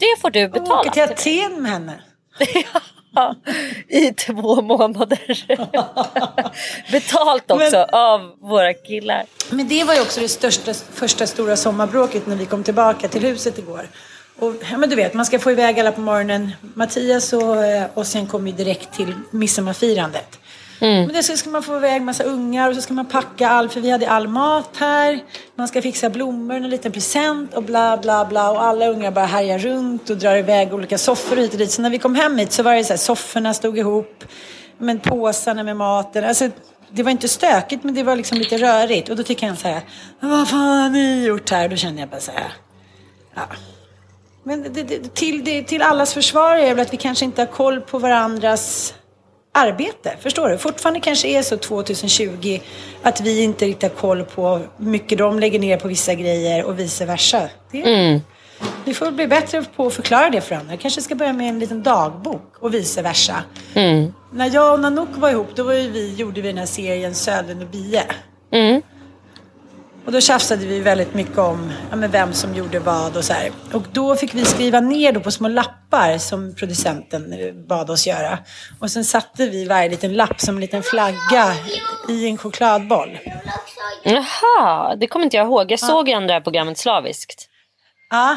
Det 0.00 0.20
får 0.20 0.30
du 0.30 0.48
betala. 0.48 0.80
Åka 0.80 1.06
till. 1.06 1.44
Aten 1.44 1.62
med 1.62 1.72
henne. 1.72 2.00
Ja, 3.14 3.34
I 3.88 4.12
två 4.12 4.62
månader. 4.62 5.44
Betalt 6.92 7.50
också 7.50 7.86
av 7.92 8.20
våra 8.40 8.74
killar. 8.74 9.24
Men 9.50 9.68
det 9.68 9.84
var 9.84 9.94
ju 9.94 10.00
också 10.00 10.20
det 10.20 10.28
största, 10.28 10.74
första 10.74 11.26
stora 11.26 11.56
sommarbråket 11.56 12.26
när 12.26 12.36
vi 12.36 12.46
kom 12.46 12.64
tillbaka 12.64 13.08
till 13.08 13.22
huset 13.22 13.58
igår. 13.58 13.88
Och, 14.38 14.54
ja, 14.70 14.76
men 14.76 14.90
du 14.90 14.96
vet, 14.96 15.14
man 15.14 15.26
ska 15.26 15.38
få 15.38 15.50
iväg 15.50 15.80
alla 15.80 15.92
på 15.92 16.00
morgonen. 16.00 16.50
Mattias 16.74 17.32
och, 17.32 17.64
eh, 17.64 17.86
och 17.94 18.06
sen 18.06 18.26
kom 18.26 18.46
ju 18.46 18.52
direkt 18.52 18.92
till 18.92 19.14
midsommarfirandet. 19.30 20.39
Mm. 20.80 21.06
Men 21.06 21.14
det 21.14 21.22
ska, 21.22 21.36
ska 21.36 21.50
man 21.50 21.62
få 21.62 21.76
iväg 21.76 22.02
massa 22.02 22.24
ungar 22.24 22.68
och 22.68 22.74
så 22.74 22.82
ska 22.82 22.94
man 22.94 23.06
packa 23.06 23.48
all, 23.48 23.68
för 23.68 23.80
vi 23.80 23.90
hade 23.90 24.10
all 24.10 24.28
mat 24.28 24.76
här. 24.76 25.20
Man 25.54 25.68
ska 25.68 25.82
fixa 25.82 26.10
blommor, 26.10 26.56
en 26.56 26.70
liten 26.70 26.92
present 26.92 27.54
och 27.54 27.62
bla 27.62 27.96
bla 27.96 28.24
bla. 28.24 28.50
Och 28.50 28.62
alla 28.62 28.86
ungar 28.86 29.10
bara 29.10 29.26
härjar 29.26 29.58
runt 29.58 30.10
och 30.10 30.16
drar 30.16 30.36
iväg 30.36 30.74
olika 30.74 30.98
soffor 30.98 31.36
hit 31.36 31.52
och 31.52 31.58
dit. 31.58 31.70
Så 31.70 31.82
när 31.82 31.90
vi 31.90 31.98
kom 31.98 32.14
hem 32.14 32.38
hit 32.38 32.52
så 32.52 32.62
var 32.62 32.74
det 32.74 32.84
så 32.84 32.92
här, 32.92 32.98
sofforna 32.98 33.54
stod 33.54 33.78
ihop. 33.78 34.24
Men 34.78 35.00
påsarna 35.00 35.62
med 35.62 35.76
maten. 35.76 36.24
Alltså, 36.24 36.48
det 36.90 37.02
var 37.02 37.10
inte 37.10 37.28
stökigt 37.28 37.84
men 37.84 37.94
det 37.94 38.02
var 38.02 38.16
liksom 38.16 38.38
lite 38.38 38.58
rörigt. 38.58 39.08
Och 39.08 39.16
då 39.16 39.22
tycker 39.22 39.46
jag 39.46 39.58
så 39.58 39.68
här, 39.68 39.80
vad 40.20 40.48
fan 40.48 40.82
har 40.82 40.90
ni 40.90 41.24
gjort 41.24 41.50
här? 41.50 41.68
Då 41.68 41.76
känner 41.76 42.00
jag 42.00 42.08
bara 42.08 42.20
så 42.20 42.30
här, 42.30 42.52
ja. 43.34 43.42
Men 44.42 44.62
det, 44.62 44.82
det, 44.82 45.14
till, 45.14 45.44
det, 45.44 45.62
till 45.62 45.82
allas 45.82 46.14
försvar 46.14 46.56
är 46.56 46.74
väl 46.74 46.82
att 46.86 46.92
vi 46.92 46.96
kanske 46.96 47.24
inte 47.24 47.42
har 47.42 47.46
koll 47.46 47.80
på 47.80 47.98
varandras 47.98 48.94
arbete. 49.52 50.16
Förstår 50.20 50.48
du? 50.48 50.58
Fortfarande 50.58 51.00
kanske 51.00 51.28
är 51.28 51.42
så 51.42 51.56
2020 51.56 52.60
att 53.02 53.20
vi 53.20 53.42
inte 53.42 53.64
riktigt 53.66 53.82
har 53.92 53.98
koll 54.00 54.24
på 54.24 54.48
hur 54.56 54.68
mycket 54.90 55.18
de 55.18 55.38
lägger 55.40 55.58
ner 55.58 55.76
på 55.76 55.88
vissa 55.88 56.14
grejer 56.14 56.64
och 56.64 56.78
vice 56.78 57.04
versa. 57.06 57.48
Det, 57.72 57.82
Vi 58.84 58.94
får 58.94 59.10
bli 59.10 59.26
bättre 59.26 59.64
på 59.76 59.86
att 59.86 59.94
förklara 59.94 60.30
det 60.30 60.40
för. 60.40 60.60
Jag 60.70 60.80
kanske 60.80 61.02
ska 61.02 61.14
börja 61.14 61.32
med 61.32 61.48
en 61.48 61.58
liten 61.58 61.82
dagbok 61.82 62.54
och 62.60 62.74
vice 62.74 63.02
versa. 63.02 63.44
När 64.32 64.54
jag 64.54 64.74
och 64.74 64.80
Nanook 64.80 65.08
var 65.16 65.30
ihop 65.30 65.48
då 65.54 65.62
var 65.62 65.74
vi, 65.74 66.14
gjorde 66.14 66.40
vi 66.40 66.48
den 66.48 66.58
här 66.58 66.66
serien 66.66 67.14
Södern 67.14 67.62
och 67.62 67.68
Bie. 67.68 68.02
Och 70.06 70.12
då 70.12 70.20
tjafsade 70.20 70.66
vi 70.66 70.80
väldigt 70.80 71.14
mycket 71.14 71.38
om 71.38 71.72
ja, 71.90 71.96
vem 71.96 72.32
som 72.32 72.54
gjorde 72.54 72.78
vad 72.78 73.16
och 73.16 73.24
så 73.24 73.32
här. 73.32 73.50
Och 73.72 73.82
då 73.92 74.16
fick 74.16 74.34
vi 74.34 74.44
skriva 74.44 74.80
ner 74.80 75.12
då 75.12 75.20
på 75.20 75.30
små 75.30 75.48
lappar 75.48 76.18
som 76.18 76.54
producenten 76.54 77.34
bad 77.68 77.90
oss 77.90 78.06
göra. 78.06 78.38
Och 78.78 78.90
sen 78.90 79.04
satte 79.04 79.46
vi 79.46 79.64
varje 79.64 79.88
liten 79.88 80.14
lapp 80.14 80.40
som 80.40 80.54
en 80.54 80.60
liten 80.60 80.82
flagga 80.82 81.54
i 82.08 82.28
en 82.28 82.38
chokladboll. 82.38 83.18
Jaha, 84.04 84.96
det 84.96 85.06
kommer 85.06 85.24
inte 85.24 85.36
jag 85.36 85.46
ihåg. 85.46 85.72
Jag 85.72 85.80
såg 85.80 86.08
ju 86.08 86.14
ändå 86.14 86.26
det 86.26 86.32
här 86.32 86.40
programmet 86.40 86.78
slaviskt. 86.78 87.48
Ja, 88.10 88.36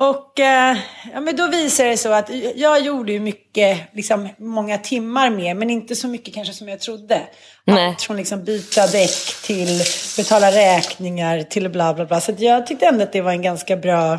och 0.00 0.40
eh, 0.40 0.76
ja, 1.12 1.20
men 1.20 1.36
då 1.36 1.46
visade 1.46 1.88
det 1.88 1.96
så 1.96 2.12
att 2.12 2.30
jag 2.54 2.80
gjorde 2.80 3.12
ju 3.12 3.20
mycket, 3.20 3.78
liksom 3.94 4.28
många 4.38 4.78
timmar 4.78 5.30
mer, 5.30 5.54
men 5.54 5.70
inte 5.70 5.96
så 5.96 6.08
mycket 6.08 6.34
kanske 6.34 6.54
som 6.54 6.68
jag 6.68 6.80
trodde. 6.80 7.22
Nej. 7.64 7.86
Allt 7.86 8.02
från 8.02 8.16
liksom 8.16 8.44
byta 8.44 8.86
däck 8.86 9.42
till 9.42 9.82
betala 10.16 10.50
räkningar 10.50 11.42
till 11.42 11.68
bla 11.68 11.94
bla 11.94 12.06
bla. 12.06 12.20
Så 12.20 12.32
jag 12.38 12.66
tyckte 12.66 12.86
ändå 12.86 13.02
att 13.02 13.12
det 13.12 13.20
var 13.20 13.32
en 13.32 13.42
ganska 13.42 13.76
bra, 13.76 14.18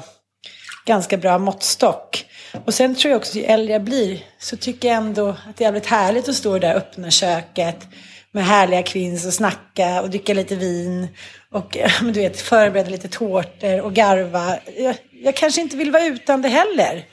ganska 0.85 1.17
bra 1.17 1.37
måttstock. 1.37 2.25
Och 2.65 2.73
sen 2.73 2.95
tror 2.95 3.11
jag 3.11 3.19
också, 3.19 3.37
ju 3.37 3.43
äldre 3.43 3.73
jag 3.73 3.83
blir, 3.83 4.23
så 4.39 4.57
tycker 4.57 4.87
jag 4.87 4.97
ändå 4.97 5.29
att 5.29 5.57
det 5.57 5.63
är 5.63 5.65
jävligt 5.65 5.85
härligt 5.85 6.29
att 6.29 6.35
stå 6.35 6.55
i 6.55 6.59
det 6.59 6.67
där 6.67 6.75
öppna 6.75 7.11
köket 7.11 7.87
med 8.31 8.45
härliga 8.45 8.83
kvinns 8.83 9.25
och 9.25 9.33
snacka 9.33 10.01
och 10.01 10.09
dricka 10.09 10.33
lite 10.33 10.55
vin 10.55 11.07
och 11.51 11.77
men 12.01 12.13
du 12.13 12.19
vet, 12.19 12.41
förbereda 12.41 12.89
lite 12.89 13.07
tårtor 13.07 13.81
och 13.81 13.93
garva. 13.93 14.57
Jag, 14.77 14.95
jag 15.23 15.35
kanske 15.35 15.61
inte 15.61 15.77
vill 15.77 15.91
vara 15.91 16.05
utan 16.05 16.41
det 16.41 16.49
heller. 16.49 17.05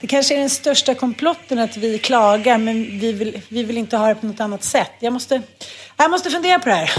Det 0.00 0.06
kanske 0.06 0.34
är 0.34 0.38
den 0.38 0.50
största 0.50 0.94
komplotten 0.94 1.58
att 1.58 1.76
vi 1.76 1.98
klagar 1.98 2.58
men 2.58 2.98
vi 2.98 3.12
vill, 3.12 3.40
vi 3.48 3.62
vill 3.62 3.78
inte 3.78 3.96
ha 3.96 4.08
det 4.08 4.14
på 4.14 4.26
något 4.26 4.40
annat 4.40 4.64
sätt. 4.64 4.92
Jag 5.00 5.12
måste, 5.12 5.42
jag 5.96 6.10
måste 6.10 6.30
fundera 6.30 6.58
på 6.58 6.68
det 6.68 6.74
här. 6.74 6.92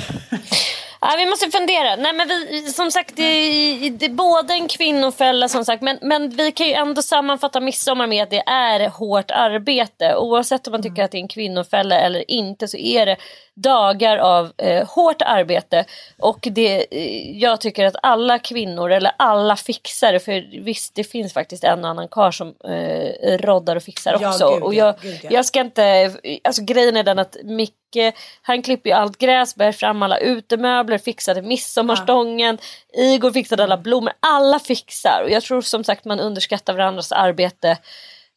Ja, 1.02 1.14
vi 1.18 1.26
måste 1.26 1.52
fundera. 1.52 1.96
Nej, 1.96 2.14
men 2.14 2.28
vi, 2.28 2.62
som 2.62 2.92
sagt, 2.92 3.16
det 3.16 3.24
är, 3.24 3.90
det 3.90 4.06
är 4.06 4.10
både 4.10 4.54
en 4.54 4.68
kvinnofälla 4.68 5.50
som 5.50 5.66
sagt, 5.66 5.82
men, 5.82 6.00
men 6.02 6.30
vi 6.30 6.52
kan 6.52 6.68
ju 6.68 6.74
ändå 6.74 7.02
sammanfatta 7.02 7.60
midsommar 7.60 8.08
med 8.08 8.24
att 8.24 8.30
det 8.30 8.44
är 8.46 8.90
hårt 8.90 9.32
arbete. 9.32 10.16
Oavsett 10.16 10.68
om 10.68 10.72
man 10.72 10.84
tycker 10.84 11.04
att 11.04 11.12
det 11.12 11.18
är 11.18 11.22
en 11.22 11.28
kvinnofälla 11.28 12.00
eller 12.00 12.32
inte 12.32 12.68
så 12.68 12.78
är 12.78 13.06
det 13.06 13.18
dagar 13.58 14.18
av 14.18 14.52
eh, 14.58 14.88
hårt 14.88 15.22
arbete. 15.22 15.86
Och 16.20 16.48
det, 16.52 16.86
eh, 16.92 17.38
jag 17.38 17.62
tycker 17.62 17.86
att 17.86 17.96
alla 18.04 18.40
kvinnor, 18.40 18.92
eller 18.92 19.12
alla 19.18 19.56
fixare, 19.56 20.20
för 20.20 20.62
visst 20.64 20.96
det 20.96 21.04
finns 21.04 21.34
faktiskt 21.34 21.64
en 21.64 21.84
och 21.84 21.90
annan 21.90 22.08
karl 22.08 22.32
som 22.32 22.48
eh, 22.48 23.38
roddar 23.38 23.76
och 23.76 23.84
fixar 23.84 24.18
Ja, 24.22 24.30
också. 24.30 24.54
gud, 24.54 24.64
och 24.64 24.74
ja, 24.74 24.86
jag, 24.86 24.96
gud, 25.02 25.20
ja. 25.24 25.30
jag 25.32 25.46
ska 25.46 25.60
inte, 25.62 26.12
alltså 26.44 26.64
grejen 26.64 26.98
är 26.98 27.04
den 27.04 27.20
att 27.20 27.38
Micke, 27.44 28.16
han 28.42 28.62
klipper 28.62 28.90
ju 28.90 28.96
allt 28.96 29.18
gräs, 29.18 29.56
bär 29.56 29.72
fram 29.72 30.04
alla 30.04 30.18
utemöbler, 30.18 30.87
fixade 30.98 31.42
midsommarstången, 31.42 32.58
Igor 32.94 33.32
fixade 33.32 33.64
alla 33.64 33.78
blommor, 33.78 34.14
alla 34.20 34.60
fixar. 34.60 35.22
Och 35.24 35.30
jag 35.30 35.44
tror 35.44 35.62
som 35.62 35.84
sagt 35.84 36.06
man 36.06 36.20
underskattar 36.20 36.74
varandras 36.74 37.12
arbete 37.12 37.78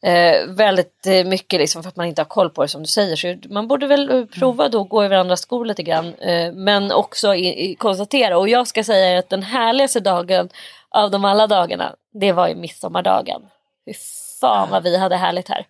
Eh, 0.03 0.47
väldigt 0.47 1.07
eh, 1.07 1.25
mycket 1.25 1.59
liksom 1.59 1.83
för 1.83 1.89
att 1.89 1.95
man 1.95 2.05
inte 2.05 2.21
har 2.21 2.25
koll 2.27 2.49
på 2.49 2.61
det 2.61 2.67
som 2.67 2.81
du 2.81 2.87
säger. 2.87 3.15
Så 3.15 3.49
man 3.49 3.67
borde 3.67 3.87
väl 3.87 4.09
eh, 4.09 4.25
prova 4.25 4.69
då 4.69 4.81
att 4.81 4.89
gå 4.89 5.05
i 5.05 5.07
varandras 5.07 5.41
skor 5.41 5.65
lite 5.65 5.83
grann. 5.83 6.15
Eh, 6.15 6.53
men 6.53 6.91
också 6.91 7.35
i, 7.35 7.71
i 7.71 7.75
konstatera. 7.75 8.37
Och 8.37 8.49
jag 8.49 8.67
ska 8.67 8.83
säga 8.83 9.19
att 9.19 9.29
den 9.29 9.43
härligaste 9.43 9.99
dagen 9.99 10.49
av 10.89 11.11
de 11.11 11.25
alla 11.25 11.47
dagarna. 11.47 11.95
Det 12.13 12.31
var 12.31 12.47
ju 12.47 12.55
midsommardagen. 12.55 13.41
Fy 13.85 13.93
fan 14.41 14.69
vad 14.69 14.83
vi 14.83 14.97
hade 14.97 15.15
härligt 15.15 15.49
här. 15.49 15.65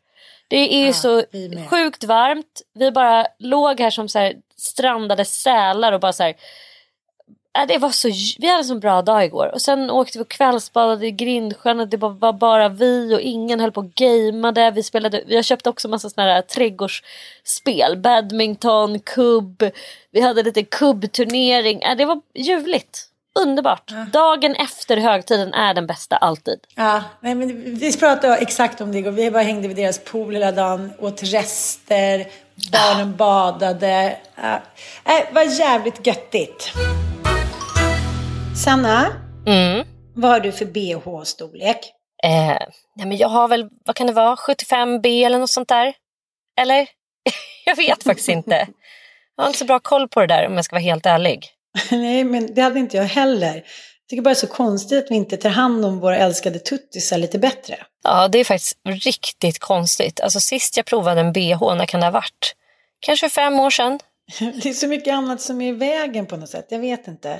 Det 0.47 0.75
är 0.75 0.79
ju 0.79 0.87
Ja, 0.87 0.93
så 0.93 1.23
sjukt 1.69 2.03
varmt. 2.03 2.61
Vi 2.73 2.91
bara 2.91 3.27
låg 3.39 3.79
här 3.79 3.89
som 3.89 4.09
så 4.09 4.19
här 4.19 4.35
strandade 4.57 5.25
sälar 5.25 5.91
och 5.91 5.99
bara 5.99 6.13
så 6.13 6.23
här. 6.23 6.35
Äh, 7.57 7.67
det 7.67 7.77
var 7.77 7.89
så, 7.89 8.07
vi 8.39 8.47
hade 8.47 8.59
en 8.59 8.65
så 8.65 8.75
bra 8.75 9.01
dag 9.01 9.25
igår 9.25 9.51
och 9.53 9.61
sen 9.61 9.89
åkte 9.89 10.17
vi 10.17 10.23
och 10.23 10.29
kvällsbadade 10.29 11.07
i 11.07 11.11
Grindsjön 11.11 11.79
och 11.79 11.87
det 11.87 11.97
var, 11.97 12.33
bara 12.33 12.69
vi 12.69 13.15
och 13.15 13.21
ingen 13.21 13.59
höll 13.59 13.71
på 13.71 13.81
och 13.81 13.93
gameade. 13.93 14.71
Vi, 14.71 14.83
spelade, 14.83 15.23
vi 15.27 15.35
har 15.35 15.43
köpt 15.43 15.67
också 15.67 15.87
massa 15.87 16.09
såna 16.09 16.27
här 16.27 16.41
trädgårdsspel, 16.41 17.97
badminton, 17.97 18.99
kubb. 18.99 19.63
Vi 20.11 20.21
hade 20.21 20.43
lite 20.43 20.63
kubbturnering. 20.63 21.81
Äh, 21.81 21.97
det 21.97 22.05
var 22.05 22.21
ljuvligt. 22.35 23.07
Underbart. 23.39 23.91
Dagen 24.13 24.55
efter 24.55 24.97
högtiden 24.97 25.53
är 25.53 25.73
den 25.73 25.87
bästa 25.87 26.17
alltid. 26.17 26.59
Ja, 26.75 27.03
nej, 27.19 27.35
men 27.35 27.75
vi 27.75 27.97
pratade 27.97 28.35
exakt 28.35 28.81
om 28.81 28.91
det 28.91 28.97
igår. 28.97 29.11
Vi 29.11 29.31
bara 29.31 29.43
hängde 29.43 29.67
vid 29.67 29.77
deras 29.77 29.99
pool 29.99 30.33
hela 30.33 30.51
dagen, 30.51 30.93
åt 30.99 31.23
rester, 31.23 32.27
barnen 32.71 33.15
badade. 33.15 34.17
Ja, 34.35 34.61
nej, 35.05 35.25
det 35.29 35.35
var 35.35 35.59
jävligt 35.59 36.07
göttigt. 36.07 36.73
Sanna, 38.63 39.13
Mm. 39.47 39.87
vad 40.15 40.31
har 40.31 40.39
du 40.39 40.51
för 40.51 40.65
bh-storlek? 40.65 41.77
Eh, 42.23 42.57
nej 42.95 43.07
men 43.07 43.17
jag 43.17 43.27
har 43.27 43.47
väl, 43.47 43.69
vad 43.85 43.95
kan 43.95 44.07
det 44.07 44.13
vara, 44.13 44.35
75B 44.35 45.25
eller 45.25 45.39
något 45.39 45.49
sånt 45.49 45.69
där? 45.69 45.93
Eller? 46.61 46.87
jag 47.65 47.75
vet 47.75 48.03
faktiskt 48.03 48.29
inte. 48.29 48.67
Jag 49.35 49.43
har 49.43 49.47
inte 49.47 49.59
så 49.59 49.65
bra 49.65 49.79
koll 49.79 50.07
på 50.07 50.19
det 50.19 50.27
där 50.27 50.47
om 50.47 50.55
jag 50.55 50.65
ska 50.65 50.75
vara 50.75 50.83
helt 50.83 51.05
ärlig. 51.05 51.49
nej, 51.91 52.23
men 52.23 52.53
det 52.55 52.61
hade 52.61 52.79
inte 52.79 52.97
jag 52.97 53.03
heller. 53.03 53.53
Jag 53.55 53.63
tycker 54.09 54.21
bara 54.21 54.29
det 54.29 54.33
är 54.33 54.47
så 54.47 54.47
konstigt 54.47 55.05
att 55.05 55.11
vi 55.11 55.15
inte 55.15 55.37
tar 55.37 55.49
hand 55.49 55.85
om 55.85 55.99
våra 55.99 56.17
älskade 56.17 56.59
tuttisar 56.59 57.17
lite 57.17 57.39
bättre. 57.39 57.75
Ja, 58.03 58.27
det 58.27 58.39
är 58.39 58.43
faktiskt 58.43 58.77
riktigt 58.87 59.59
konstigt. 59.59 60.19
Alltså 60.19 60.39
sist 60.39 60.77
jag 60.77 60.85
provade 60.85 61.21
en 61.21 61.33
bh, 61.33 61.75
när 61.75 61.85
kan 61.85 61.99
det 61.99 62.05
ha 62.05 62.11
varit? 62.11 62.53
Kanske 62.99 63.29
fem 63.29 63.59
år 63.59 63.69
sedan. 63.69 63.99
Det 64.39 64.69
är 64.69 64.73
så 64.73 64.87
mycket 64.87 65.13
annat 65.13 65.41
som 65.41 65.61
är 65.61 65.69
i 65.69 65.71
vägen 65.71 66.25
på 66.25 66.37
något 66.37 66.49
sätt. 66.49 66.65
Jag 66.69 66.79
vet 66.79 67.07
inte. 67.07 67.39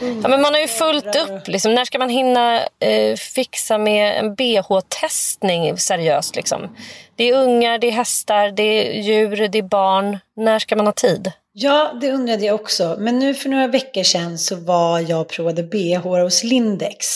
Ja, 0.00 0.28
men 0.28 0.40
man 0.42 0.54
har 0.54 0.60
ju 0.60 0.68
fullt 0.68 1.16
upp. 1.16 1.48
Liksom. 1.48 1.74
När 1.74 1.84
ska 1.84 1.98
man 1.98 2.08
hinna 2.08 2.60
eh, 2.78 3.16
fixa 3.16 3.78
med 3.78 4.18
en 4.18 4.34
bh-testning 4.34 5.76
seriöst? 5.76 6.36
Liksom? 6.36 6.76
Det 7.16 7.30
är 7.30 7.34
ungar, 7.34 7.78
det 7.78 7.86
är 7.86 7.92
hästar, 7.92 8.50
det 8.50 8.62
är 8.62 9.02
djur, 9.02 9.48
det 9.48 9.58
är 9.58 9.62
barn. 9.62 10.18
När 10.36 10.58
ska 10.58 10.76
man 10.76 10.86
ha 10.86 10.92
tid? 10.92 11.32
Ja, 11.52 11.92
det 12.00 12.10
undrade 12.10 12.44
jag 12.44 12.54
också. 12.54 12.96
Men 12.98 13.18
nu 13.18 13.34
för 13.34 13.48
några 13.48 13.66
veckor 13.66 14.02
sedan 14.02 14.38
så 14.38 14.56
var 14.56 15.00
jag 15.00 15.20
och 15.20 15.28
provade 15.28 15.62
bh 15.62 16.22
hos 16.22 16.44
Lindex. 16.44 17.06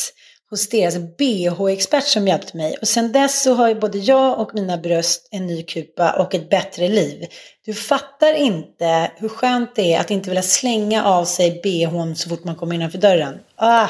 Hos 0.55 0.69
deras 0.69 0.99
bh-expert 0.99 2.05
som 2.05 2.29
hjälpte 2.29 2.57
mig. 2.57 2.77
Och 2.81 2.89
sen 2.89 3.13
dess 3.13 3.43
så 3.43 3.55
har 3.55 3.69
ju 3.69 3.75
både 3.75 3.99
jag 3.99 4.41
och 4.41 4.55
mina 4.55 4.77
bröst 4.77 5.29
en 5.31 5.47
ny 5.47 5.63
kupa 5.63 6.13
och 6.13 6.35
ett 6.35 6.51
bättre 6.51 6.89
liv. 6.89 7.27
Du 7.65 7.75
fattar 7.75 8.35
inte 8.35 9.11
hur 9.17 9.29
skönt 9.29 9.77
det 9.77 9.95
är 9.95 10.01
att 10.01 10.11
inte 10.11 10.31
vilja 10.31 10.43
slänga 10.43 11.05
av 11.05 11.25
sig 11.25 11.61
bhn 11.63 12.17
så 12.17 12.29
fort 12.29 12.45
man 12.45 12.57
kommer 12.57 12.75
innanför 12.75 12.99
dörren. 12.99 13.39
Ah, 13.57 13.89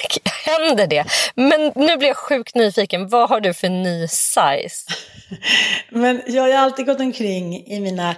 Händer 0.46 0.86
det? 0.86 1.04
Men 1.34 1.72
nu 1.74 1.96
blir 1.96 2.08
jag 2.08 2.16
sjukt 2.16 2.54
nyfiken. 2.54 3.08
Vad 3.08 3.28
har 3.28 3.40
du 3.40 3.54
för 3.54 3.68
ny 3.68 4.08
size? 4.08 4.86
Men 5.90 6.22
jag 6.26 6.42
har 6.42 6.48
ju 6.48 6.54
alltid 6.54 6.86
gått 6.86 7.00
omkring 7.00 7.66
i 7.66 7.80
mina 7.80 8.16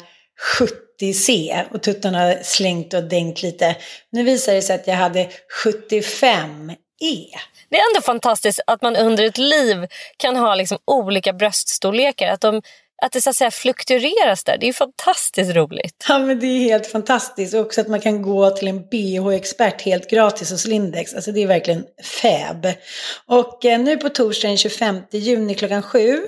70C 1.00 1.62
och 1.72 1.82
tuttarna 1.82 2.34
slängt 2.42 2.94
och 2.94 3.04
dängt 3.04 3.42
lite. 3.42 3.76
Nu 4.12 4.22
visar 4.22 4.54
det 4.54 4.62
sig 4.62 4.74
att 4.74 4.86
jag 4.86 4.94
hade 4.94 5.28
är. 7.00 7.40
Det 7.68 7.76
är 7.76 7.90
ändå 7.90 8.02
fantastiskt 8.02 8.60
att 8.66 8.82
man 8.82 8.96
under 8.96 9.24
ett 9.24 9.38
liv 9.38 9.86
kan 10.16 10.36
ha 10.36 10.54
liksom 10.54 10.78
olika 10.84 11.32
bröststorlekar. 11.32 12.28
Att, 12.28 12.40
de, 12.40 12.62
att 13.02 13.12
det 13.12 13.20
så 13.20 13.30
att 13.30 13.36
säga 13.36 13.50
fluktueras 13.50 14.44
där. 14.44 14.58
Det 14.58 14.68
är 14.68 14.72
fantastiskt 14.72 15.56
roligt. 15.56 16.04
Ja 16.08 16.18
men 16.18 16.40
det 16.40 16.46
är 16.46 16.60
helt 16.60 16.86
fantastiskt. 16.86 17.54
Och 17.54 17.60
också 17.60 17.80
att 17.80 17.88
man 17.88 18.00
kan 18.00 18.22
gå 18.22 18.50
till 18.50 18.68
en 18.68 18.80
BH-expert 18.80 19.82
helt 19.82 20.10
gratis 20.10 20.50
hos 20.50 20.66
Lindex. 20.66 21.14
Alltså 21.14 21.32
det 21.32 21.42
är 21.42 21.46
verkligen 21.46 21.84
fab. 22.22 22.66
Och 23.26 23.64
eh, 23.64 23.80
nu 23.80 23.96
på 23.96 24.08
torsdagen 24.08 24.56
25 24.56 25.00
juni 25.10 25.54
klockan 25.54 25.82
sju 25.82 26.18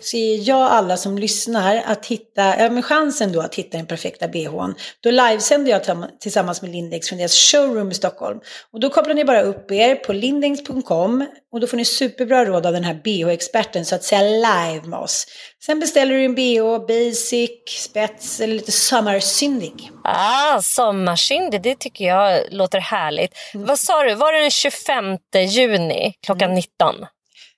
så 0.00 0.16
är 0.16 0.48
jag 0.48 0.60
alla 0.60 0.96
som 0.96 1.18
lyssnar 1.18 1.82
att 1.86 2.06
hitta, 2.06 2.58
ja 2.58 2.70
men 2.70 2.82
chansen 2.82 3.32
då 3.32 3.40
att 3.40 3.54
hitta 3.54 3.76
den 3.76 3.86
perfekta 3.86 4.28
BHn. 4.28 4.74
Då 5.00 5.10
livesänder 5.10 5.70
jag 5.70 5.82
tillsammans 6.20 6.62
med 6.62 6.70
Lindex 6.70 7.08
från 7.08 7.18
deras 7.18 7.34
showroom 7.34 7.90
i 7.90 7.94
Stockholm. 7.94 8.40
Och 8.72 8.80
då 8.80 8.90
kopplar 8.90 9.14
ni 9.14 9.24
bara 9.24 9.42
upp 9.42 9.70
er 9.70 9.94
på 9.94 10.12
lindex.com 10.12 11.26
och 11.52 11.60
då 11.60 11.66
får 11.66 11.76
ni 11.76 11.84
superbra 11.84 12.44
råd 12.44 12.66
av 12.66 12.72
den 12.72 12.84
här 12.84 12.94
BH-experten 12.94 13.84
så 13.84 13.94
att 13.94 14.04
säga 14.04 14.22
live 14.22 14.88
med 14.88 14.98
oss. 14.98 15.26
Sen 15.66 15.80
beställer 15.80 16.14
du 16.14 16.24
en 16.24 16.34
BH, 16.34 16.86
basic, 16.88 17.50
spets 17.66 18.40
eller 18.40 18.54
lite 18.54 18.72
sommarsyndig. 18.72 19.90
Ah, 20.04 20.62
sommarkyndig, 20.62 21.62
det 21.62 21.78
tycker 21.78 22.04
jag 22.04 22.42
låter 22.50 22.78
härligt. 22.78 23.34
Vad 23.54 23.78
sa 23.78 24.02
du, 24.02 24.14
var 24.14 24.32
det 24.32 24.40
den 24.40 24.50
25 24.50 25.18
juni 25.48 26.14
klockan 26.26 26.54
19? 26.54 26.94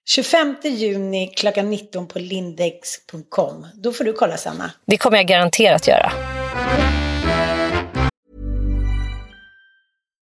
25 0.08 0.56
juni 0.64 1.32
klockan 1.36 1.70
19 1.70 2.08
på 2.08 2.18
lindex.com. 2.18 3.66
Då 3.74 3.92
får 3.92 4.04
du 4.04 4.12
kolla 4.12 4.36
Sanna. 4.36 4.70
Det 4.86 4.96
kommer 4.96 5.16
jag 5.16 5.26
garanterat 5.26 5.88
göra. 5.88 6.12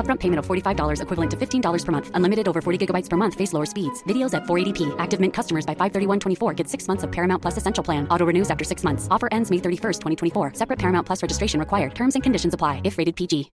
Upfront 0.00 0.20
payment 0.20 0.38
of 0.38 0.46
$45 0.46 1.02
equivalent 1.02 1.30
to 1.32 1.36
$15 1.36 1.84
per 1.84 1.92
month. 1.92 2.10
Unlimited 2.14 2.48
over 2.48 2.62
40 2.62 2.86
gigabytes 2.86 3.10
per 3.10 3.18
month. 3.18 3.34
Face 3.34 3.52
lower 3.52 3.66
speeds. 3.66 4.02
Videos 4.04 4.32
at 4.32 4.44
480p. 4.44 4.94
Active 4.98 5.20
Mint 5.20 5.34
customers 5.34 5.66
by 5.66 5.74
531.24 5.74 6.56
get 6.56 6.66
six 6.66 6.88
months 6.88 7.04
of 7.04 7.12
Paramount 7.12 7.42
Plus 7.42 7.58
Essential 7.58 7.84
Plan. 7.84 8.08
Auto 8.08 8.24
renews 8.24 8.50
after 8.50 8.64
six 8.64 8.82
months. 8.82 9.06
Offer 9.10 9.28
ends 9.30 9.50
May 9.50 9.58
31st, 9.58 9.98
2024. 10.00 10.54
Separate 10.54 10.78
Paramount 10.78 11.06
Plus 11.06 11.22
registration 11.22 11.60
required. 11.60 11.94
Terms 11.94 12.16
and 12.16 12.22
conditions 12.22 12.54
apply 12.54 12.80
if 12.84 12.96
rated 12.96 13.16
PG. 13.16 13.50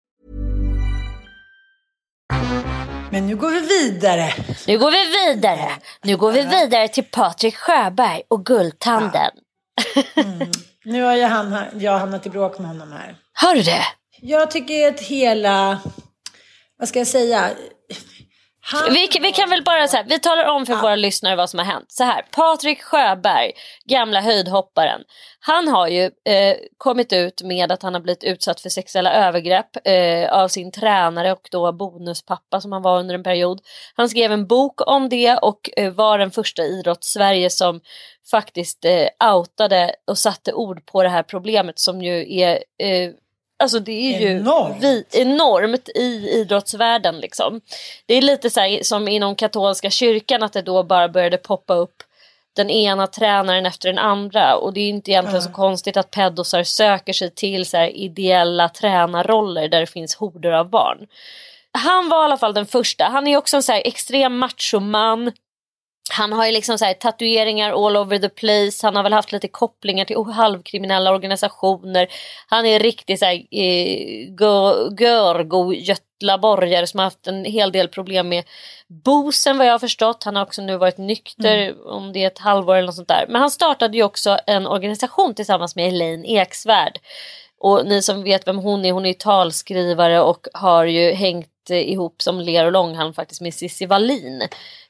Men 3.12 3.28
nu 3.28 3.36
går 3.36 3.50
vi 3.50 3.60
vidare. 3.60 4.34
Nu 4.68 4.78
går 4.78 4.92
vi 4.92 5.34
vidare. 5.34 5.72
Nu 6.04 6.18
går 6.18 6.32
vi 6.32 6.42
vidare 6.42 6.88
till 6.88 7.04
Patrik 7.04 7.56
Sjöberg 7.56 8.22
och 8.28 8.46
Guldtanden. 8.46 9.32
Mm. 10.16 10.52
Nu 10.86 11.04
har 11.04 11.14
jag, 11.14 11.30
han, 11.30 11.66
jag 11.80 12.00
hamnat 12.00 12.26
i 12.26 12.30
bråk 12.30 12.60
med 12.60 12.68
honom 12.68 12.92
här. 12.92 13.16
Hör 13.34 13.56
du 13.56 13.62
det? 13.62 13.84
Jag 14.22 14.52
tycker 14.52 14.88
att 14.88 15.00
hela, 15.00 15.80
vad 16.80 16.88
ska 16.90 17.00
jag 17.00 17.08
säga? 17.08 17.52
Han, 18.68 18.94
Vi, 18.94 19.10
vi 19.22 19.32
kan 19.32 19.50
väl 19.50 19.64
bara 19.64 19.88
så 19.88 19.98
här, 19.98 20.06
vi 20.10 20.20
talar 20.20 20.46
om 20.46 20.66
för 20.66 20.76
våra 20.76 20.96
lyssnare 20.96 21.36
vad 21.36 21.50
som 21.50 21.60
har 21.60 21.66
hänt. 21.66 21.92
Så 21.92 22.04
här, 22.04 22.26
Patrik 22.32 22.82
Sjöberg, 22.84 23.52
gamla 23.86 24.22
höjdhopparen. 24.22 25.02
Han 25.40 25.68
har 25.68 25.88
ju 25.88 26.04
eh, 26.04 26.56
kommit 26.78 27.14
ut 27.14 27.42
med 27.42 27.72
att 27.72 27.84
han 27.84 27.94
har 27.94 28.02
blivit 28.02 28.24
utsatt 28.24 28.62
för 28.62 28.70
sexuella 28.70 29.14
övergrepp 29.14 29.88
eh, 29.88 30.34
av 30.34 30.48
sin 30.48 30.72
tränare 30.72 31.32
och 31.32 31.48
då 31.52 31.72
bonuspappa 31.72 32.62
som 32.62 32.72
han 32.72 32.82
var 32.82 33.00
under 33.00 33.16
en 33.16 33.24
period. 33.24 33.62
Han 33.96 34.10
skrev 34.10 34.32
en 34.32 34.48
bok 34.48 34.88
om 34.88 35.10
det 35.10 35.38
och 35.38 35.70
eh, 35.78 35.94
var 35.94 36.18
den 36.18 36.32
första 36.32 36.64
idrotts-Sverige 36.64 37.50
som 37.50 37.82
faktiskt 38.32 38.86
eh, 38.86 39.34
outade 39.34 39.96
och 40.08 40.18
satte 40.18 40.54
ord 40.54 40.86
på 40.86 41.04
det 41.04 41.10
här 41.10 41.24
problemet 41.24 41.80
som 41.80 42.02
ju 42.02 42.40
är 42.40 42.64
eh, 42.80 43.12
Alltså 43.60 43.80
det 43.80 44.16
är 44.16 44.20
ju 44.20 44.28
Enormt. 44.28 44.84
Vi, 44.84 45.04
enormt 45.12 45.90
i 45.90 46.30
idrottsvärlden 46.30 47.20
liksom. 47.20 47.62
Det 48.06 48.14
är 48.14 48.22
lite 48.22 48.50
så 48.50 48.60
här, 48.60 48.84
som 48.84 49.08
inom 49.08 49.36
katolska 49.36 49.90
kyrkan 49.90 50.44
att 50.44 50.54
det 50.54 50.62
då 50.62 50.84
bara 50.84 51.10
började 51.10 51.38
poppa 51.38 51.74
upp 51.74 52.04
den 52.56 52.70
ena 52.70 53.08
tränaren 53.08 53.66
efter 53.66 53.90
den 53.90 53.98
andra 53.98 54.56
och 54.56 54.74
det 54.74 54.80
är 54.80 54.90
inte 54.90 55.12
egentligen 55.12 55.42
så 55.42 55.52
konstigt 55.52 55.98
att 55.98 56.12
pedosar 56.12 56.64
söker 56.64 57.14
sig 57.14 57.32
till 57.32 57.66
så 57.66 57.78
här 57.78 57.98
ideella 57.98 58.70
tränarroller 58.70 59.68
där 59.68 59.80
det 59.80 59.88
finns 59.88 60.16
horder 60.16 60.52
av 60.52 60.70
barn. 60.70 61.08
Han 61.72 62.10
var 62.10 62.24
i 62.24 62.26
alla 62.26 62.38
fall 62.38 62.54
den 62.54 62.66
första. 62.66 63.06
Han 63.06 63.28
är 63.28 63.38
också 63.38 63.56
en 63.56 63.64
så 63.64 63.72
här 63.72 63.82
extrem 63.86 64.38
machoman. 64.38 65.32
Han 66.12 66.34
har 66.34 66.46
ju 66.46 66.52
liksom 66.52 66.78
så 66.78 66.86
här 66.86 66.94
tatueringar 66.94 67.86
all 67.86 67.98
over 67.98 68.20
the 68.20 68.30
place. 68.30 68.88
Han 68.88 68.96
har 68.96 69.04
väl 69.04 69.14
haft 69.14 69.32
lite 69.32 69.48
kopplingar 69.48 70.06
till 70.06 70.18
halvkriminella 70.18 71.12
organisationer. 71.12 72.08
Han 72.48 72.66
är 72.66 72.80
riktigt 72.80 73.20
så 73.20 73.26
här 73.26 73.34
eh, 73.36 74.30
gö- 74.40 75.02
görgo 75.02 75.74
götlaborgare 75.74 76.88
som 76.88 76.98
har 76.98 77.04
haft 77.04 77.28
en 77.28 77.46
hel 77.46 77.72
del 77.72 77.88
problem 77.88 78.30
med 78.30 78.44
bosen 78.88 79.58
vad 79.58 79.68
jag 79.68 79.72
har 79.72 79.80
förstått. 79.80 80.24
Han 80.24 80.36
har 80.36 80.44
också 80.44 80.62
nu 80.62 80.78
varit 80.78 80.98
nykter 80.98 81.88
om 81.88 82.14
det 82.14 82.24
är 82.24 82.28
ett 82.28 82.40
halvår 82.40 82.76
eller 82.76 82.86
något 82.86 82.96
sånt 82.96 83.08
där. 83.08 83.26
Men 83.30 83.42
han 83.42 83.52
startade 83.52 83.98
ju 83.98 84.04
också 84.04 84.38
en 84.48 84.68
organisation 84.68 85.36
tillsammans 85.36 85.76
med 85.76 85.88
Elaine 85.88 86.26
Eksvärd. 86.26 87.00
Och 87.60 87.86
ni 87.86 88.02
som 88.02 88.24
vet 88.24 88.48
vem 88.48 88.58
hon 88.58 88.86
är, 88.86 88.92
hon 88.92 89.06
är 89.06 89.10
ju 89.10 89.14
talskrivare 89.14 90.22
och 90.22 90.48
har 90.54 90.86
ju 90.86 91.12
hängt 91.12 91.48
ihop 91.70 92.22
som 92.22 92.40
ler 92.40 92.66
och 92.66 92.72
långhalm 92.72 93.14
faktiskt 93.14 93.42
med 93.42 93.54
Cissi 93.54 93.86
Wallin 93.86 94.42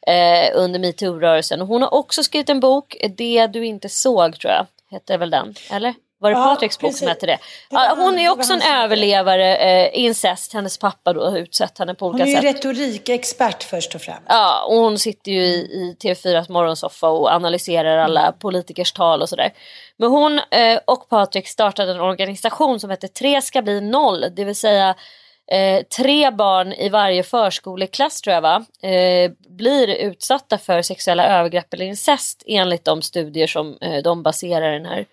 eh, 0.08 0.50
under 0.54 0.80
metoo-rörelsen. 0.80 1.62
Hon 1.62 1.82
har 1.82 1.94
också 1.94 2.24
skrivit 2.24 2.50
en 2.50 2.60
bok, 2.60 2.96
Det 3.18 3.48
du 3.48 3.66
inte 3.66 3.90
såg 3.90 4.40
tror 4.40 4.54
jag, 4.54 4.66
heter 4.92 5.18
väl 5.18 5.30
den, 5.30 5.56
eller? 5.72 5.94
Var 6.20 6.30
det 6.32 6.38
Ja, 6.38 6.46
Patriks 6.46 6.80
bok 6.80 6.94
som 6.96 7.08
hette 7.08 7.26
det? 7.26 7.38
Ja, 7.70 7.94
hon 7.98 8.20
är 8.20 8.30
också 8.32 8.54
en 8.54 8.62
överlevare, 8.62 9.58
eh, 9.58 9.90
incest, 10.00 10.54
hennes 10.54 10.78
pappa 10.78 11.14
då 11.14 11.30
har 11.30 11.38
utsett 11.38 11.78
henne 11.78 11.96
på 11.96 12.06
Hon 12.06 12.16
olika 12.16 12.26
är 12.26 12.30
ju 12.30 12.54
sätt. 12.54 12.66
retorikexpert 12.66 13.64
först 13.64 13.96
och 13.96 14.02
främst. 14.02 14.22
Ja, 14.28 14.64
och 14.70 14.76
hon 14.76 15.00
sitter 15.00 15.32
ju 15.32 15.42
i, 15.42 15.56
i 15.56 15.98
TV4s 16.04 16.52
morgonsoffa 16.52 17.08
och 17.10 17.32
analyserar 17.32 17.98
alla 17.98 18.32
politikers 18.32 18.92
tal 18.92 19.22
och 19.22 19.30
sådär. 19.30 19.54
Men 19.98 20.10
hon 20.10 20.40
eh, 20.52 20.80
och 20.86 21.10
Patrik 21.10 21.48
startade 21.48 21.92
en 21.92 22.00
organisation 22.02 22.80
som 22.80 22.90
heter 22.90 23.08
Tre 23.08 23.42
ska 23.42 23.62
bli 23.62 23.82
noll, 23.82 24.26
det 24.36 24.44
vill 24.44 24.56
säga 24.56 24.96
eh, 25.52 25.84
tre 25.84 26.32
barn 26.32 26.74
i 26.74 26.90
varje 26.90 27.24
förskoleklass 27.24 28.22
tror 28.22 28.34
jag 28.34 28.42
va, 28.42 28.66
eh, 28.82 29.32
blir 29.48 29.88
utsatta 29.88 30.58
för 30.58 30.82
sexuella 30.82 31.40
övergrepp 31.40 31.74
eller 31.74 31.86
incest 31.86 32.44
enligt 32.48 32.86
de 32.86 33.02
studier 33.02 33.48
som 33.48 33.78
eh, 33.82 34.04
de 34.04 34.24
baserar 34.24 34.72
den 34.72 34.86
här 34.86 35.06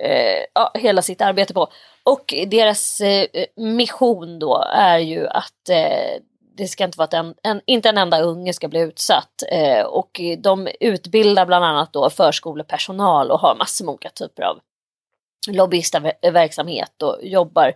eh, 0.00 0.44
ja, 0.54 0.72
hela 0.74 1.02
sitt 1.02 1.20
arbete 1.20 1.54
på. 1.54 1.68
Och 2.02 2.34
deras 2.46 3.00
eh, 3.00 3.26
mission 3.56 4.38
då 4.38 4.64
är 4.74 4.98
ju 4.98 5.26
att 5.26 5.68
eh, 5.68 6.22
det 6.56 6.68
ska 6.68 6.84
inte 6.84 6.98
vara 6.98 7.04
att 7.04 7.14
en, 7.14 7.34
en, 7.42 7.60
inte 7.66 7.88
en 7.88 7.98
enda 7.98 8.20
unge 8.20 8.52
ska 8.52 8.68
bli 8.68 8.80
utsatt. 8.80 9.42
Eh, 9.50 9.84
och 9.84 10.20
de 10.38 10.68
utbildar 10.80 11.46
bland 11.46 11.64
annat 11.64 11.92
då 11.92 12.10
förskolepersonal 12.10 13.30
och 13.30 13.40
har 13.40 13.54
massor 13.54 13.84
med 13.84 13.92
olika 13.92 14.10
typer 14.10 14.42
av 14.42 14.58
lobbyistaverksamhet 15.48 17.02
och 17.02 17.18
jobbar 17.22 17.72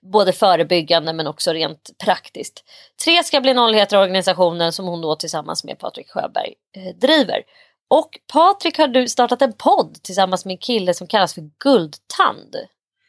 både 0.00 0.32
förebyggande 0.32 1.12
men 1.12 1.26
också 1.26 1.52
rent 1.52 1.90
praktiskt. 2.04 2.64
Tre 3.04 3.24
ska 3.24 3.40
bli 3.40 3.54
noll 3.54 3.74
heter 3.74 3.98
organisationen 3.98 4.72
som 4.72 4.86
hon 4.86 5.00
då 5.00 5.16
tillsammans 5.16 5.64
med 5.64 5.78
Patrik 5.78 6.10
Sjöberg 6.10 6.54
eh, 6.76 6.96
driver. 6.96 7.42
Och 7.88 8.18
Patrik 8.32 8.78
har 8.78 8.88
du 8.88 9.08
startat 9.08 9.42
en 9.42 9.52
podd 9.52 10.02
tillsammans 10.02 10.44
med 10.44 10.52
en 10.52 10.58
kille 10.58 10.94
som 10.94 11.06
kallas 11.06 11.34
för 11.34 11.50
Guldtand. 11.58 12.56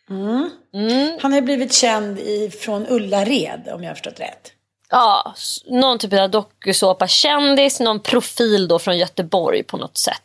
Mm. 0.09 0.49
Han 1.21 1.33
har 1.33 1.41
blivit 1.41 1.73
känd 1.73 2.19
i, 2.19 2.49
från 2.49 2.87
Ullared 2.87 3.69
om 3.73 3.83
jag 3.83 3.89
har 3.89 3.95
förstått 3.95 4.19
rätt. 4.19 4.51
Ja, 4.89 5.33
någon 5.65 5.99
typ 5.99 6.13
av 6.13 6.29
dokusåpa-kändis, 6.29 7.79
någon 7.79 7.99
profil 7.99 8.67
då 8.67 8.79
från 8.79 8.97
Göteborg 8.97 9.63
på 9.63 9.77
något 9.77 9.97
sätt. 9.97 10.21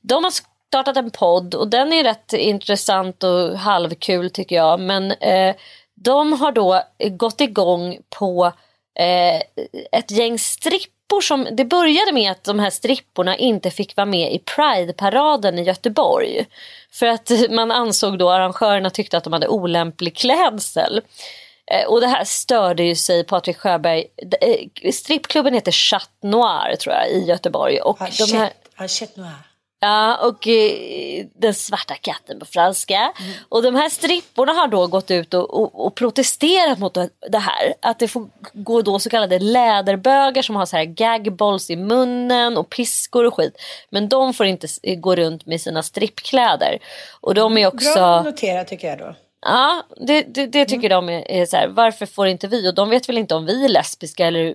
De 0.00 0.24
har 0.24 0.30
startat 0.76 0.96
en 0.96 1.10
podd 1.10 1.54
och 1.54 1.68
den 1.68 1.92
är 1.92 2.04
rätt 2.04 2.32
intressant 2.32 3.24
och 3.24 3.58
halvkul 3.58 4.30
tycker 4.30 4.56
jag. 4.56 4.80
Men 4.80 5.12
eh, 5.12 5.54
de 5.94 6.32
har 6.32 6.52
då 6.52 6.82
gått 7.10 7.40
igång 7.40 7.98
på 8.18 8.52
eh, 8.98 9.36
ett 9.92 10.10
gäng 10.10 10.38
strippor 10.38 11.20
som, 11.20 11.48
det 11.52 11.64
började 11.64 12.12
med 12.12 12.30
att 12.30 12.44
de 12.44 12.58
här 12.58 12.70
stripporna 12.70 13.36
inte 13.36 13.70
fick 13.70 13.96
vara 13.96 14.04
med 14.04 14.32
i 14.32 14.38
Pride-paraden 14.38 15.58
i 15.58 15.62
Göteborg. 15.62 16.46
För 16.90 17.06
att 17.06 17.30
man 17.50 17.70
ansåg 17.70 18.18
då, 18.18 18.30
arrangörerna 18.30 18.90
tyckte 18.90 19.16
att 19.16 19.24
de 19.24 19.32
hade 19.32 19.48
olämplig 19.48 20.16
klädsel. 20.16 21.00
Eh, 21.70 21.86
Och 21.86 22.00
det 22.00 22.06
här 22.06 22.24
störde 22.24 22.82
ju 22.82 22.94
sig 22.94 23.24
Patrik 23.24 23.56
Sjöberg. 23.56 24.04
Eh, 24.40 24.90
Strippklubben 24.92 25.54
heter 25.54 25.72
Chat 25.72 26.10
Noir 26.22 26.76
tror 26.76 26.94
jag 26.94 27.10
i 27.10 27.24
Göteborg. 27.24 27.80
Och 27.80 27.98
de 27.98 28.36
här, 28.36 28.50
Hachette 28.74 29.20
noir. 29.20 29.45
Ja, 29.80 30.16
och 30.16 30.48
eh, 30.48 31.26
den 31.34 31.54
svarta 31.54 31.94
katten 31.94 32.38
på 32.38 32.44
franska. 32.46 33.12
Och 33.48 33.62
de 33.62 33.74
här 33.74 33.88
stripporna 33.88 34.52
har 34.52 34.68
då 34.68 34.86
gått 34.86 35.10
ut 35.10 35.34
och, 35.34 35.54
och, 35.60 35.86
och 35.86 35.94
protesterat 35.94 36.78
mot 36.78 36.94
det 37.30 37.38
här. 37.38 37.74
Att 37.82 37.98
det 37.98 38.08
får 38.08 38.28
gå 38.52 38.82
då 38.82 38.98
så 38.98 39.10
kallade 39.10 39.38
läderbögar 39.38 40.42
som 40.42 40.56
har 40.56 40.66
så 40.66 40.76
här 40.76 40.84
gagballs 40.84 41.70
i 41.70 41.76
munnen 41.76 42.56
och 42.56 42.70
piskor 42.70 43.24
och 43.24 43.34
skit. 43.34 43.56
Men 43.90 44.08
de 44.08 44.34
får 44.34 44.46
inte 44.46 44.64
s- 44.64 44.80
gå 44.96 45.16
runt 45.16 45.46
med 45.46 45.60
sina 45.60 45.82
strippkläder. 45.82 46.78
Och 47.20 47.34
de 47.34 47.58
är 47.58 47.66
också... 47.66 47.94
Bra 47.94 48.22
noterat 48.22 48.68
tycker 48.68 48.88
jag 48.88 48.98
då. 48.98 49.14
Ja, 49.46 49.82
det, 50.06 50.22
det, 50.22 50.46
det 50.46 50.64
tycker 50.64 50.88
de 50.88 51.08
är, 51.08 51.30
är 51.30 51.46
så 51.46 51.56
här, 51.56 51.68
varför 51.68 52.06
får 52.06 52.26
inte 52.26 52.48
vi? 52.48 52.70
Och 52.70 52.74
de 52.74 52.90
vet 52.90 53.08
väl 53.08 53.18
inte 53.18 53.34
om 53.34 53.46
vi 53.46 53.64
är 53.64 53.68
lesbiska 53.68 54.26
eller 54.26 54.54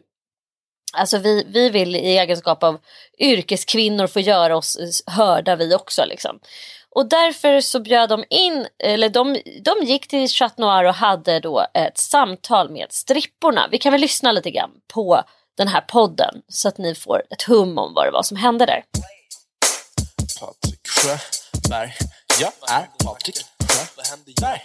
Alltså 0.93 1.17
vi, 1.17 1.43
vi 1.47 1.69
vill 1.69 1.95
i 1.95 2.17
egenskap 2.17 2.63
av 2.63 2.79
yrkeskvinnor 3.19 4.07
få 4.07 4.19
göra 4.19 4.57
oss 4.57 5.03
hörda 5.05 5.55
vi 5.55 5.75
också 5.75 6.05
liksom. 6.05 6.39
Och 6.95 7.09
därför 7.09 7.61
så 7.61 7.79
bjöd 7.79 8.09
de 8.09 8.23
in, 8.29 8.67
eller 8.83 9.09
de, 9.09 9.41
de 9.61 9.85
gick 9.85 10.07
till 10.07 10.29
Chat 10.29 10.57
Noir 10.57 10.83
och 10.83 10.93
hade 10.93 11.39
då 11.39 11.65
ett 11.73 11.97
samtal 11.97 12.69
med 12.69 12.87
stripporna. 12.89 13.67
Vi 13.71 13.77
kan 13.77 13.91
väl 13.91 14.01
lyssna 14.01 14.31
lite 14.31 14.51
grann 14.51 14.71
på 14.93 15.23
den 15.57 15.67
här 15.67 15.81
podden 15.81 16.41
så 16.47 16.67
att 16.67 16.77
ni 16.77 16.95
får 16.95 17.23
ett 17.29 17.43
hum 17.43 17.77
om 17.77 17.93
vad 17.93 18.07
det 18.07 18.11
var 18.11 18.23
som 18.23 18.37
hände 18.37 18.65
där. 18.65 18.83
Patrik 20.39 20.87
Sjöberg. 20.87 21.93
Jag 22.39 22.51
är 22.69 22.87
Patrik 23.05 23.35
Sjöberg. 23.59 24.61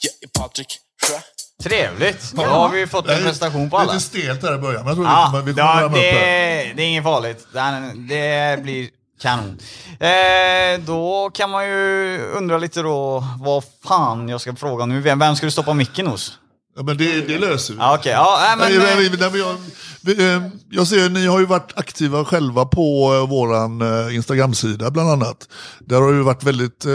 Jag 0.00 0.12
är 0.22 0.40
Patrik 0.40 0.78
Sjöberg. 1.02 1.43
Trevligt! 1.64 2.32
Då 2.32 2.42
har 2.42 2.68
vi 2.68 2.86
fått 2.86 3.08
en 3.08 3.22
presentation 3.22 3.70
på 3.70 3.78
alla. 3.78 3.92
Lite 3.92 4.04
stelt 4.04 4.40
där 4.40 4.54
i 4.54 4.58
början, 4.58 4.80
men 4.84 4.86
jag 4.86 4.96
tror 4.96 5.06
Ja, 5.06 5.30
vi 5.32 5.38
kommer, 5.38 5.44
vi 5.44 5.52
kommer 5.52 5.68
ja, 5.68 5.74
värma 5.74 5.86
upp 5.86 5.94
det, 5.94 6.10
här. 6.10 6.74
det 6.76 6.82
är 6.82 6.86
inget 6.86 7.04
farligt. 7.04 7.46
Det, 7.52 8.14
det 8.56 8.62
blir 8.62 8.88
kanon. 9.22 9.58
Eh, 10.00 10.80
då 10.86 11.30
kan 11.34 11.50
man 11.50 11.66
ju 11.66 12.18
undra 12.36 12.58
lite 12.58 12.82
då 12.82 13.24
vad 13.40 13.64
fan 13.84 14.28
jag 14.28 14.40
ska 14.40 14.56
fråga 14.56 14.86
nu. 14.86 15.00
Vem, 15.00 15.18
vem 15.18 15.36
ska 15.36 15.46
du 15.46 15.50
stoppa 15.50 15.74
micken 15.74 16.06
hos? 16.06 16.38
Ja, 16.76 16.82
men 16.82 16.96
det, 16.96 17.20
det 17.20 17.38
löser 17.38 17.74
vi. 17.74 17.80
Ja, 17.80 17.94
okej. 17.98 18.12
Ja, 18.12 18.38
men, 18.58 18.58
Nej, 18.58 18.76
eh, 18.76 18.82
nej, 19.20 19.40
jag, 19.40 19.56
Vi, 20.00 20.32
eh, 20.34 20.42
Jag 20.70 20.86
ser, 20.86 21.08
ni 21.10 21.26
har 21.26 21.38
ju 21.38 21.46
varit 21.46 21.72
aktiva 21.76 22.24
själva 22.24 22.64
på 22.64 23.14
eh, 23.14 23.28
våran 23.28 23.82
Instagram-sida 24.12 24.90
bland 24.90 25.10
annat. 25.10 25.48
Där 25.80 26.00
har 26.00 26.12
det 26.12 26.16
ju 26.16 26.22
varit 26.22 26.42
väldigt 26.42 26.84
eh, 26.84 26.92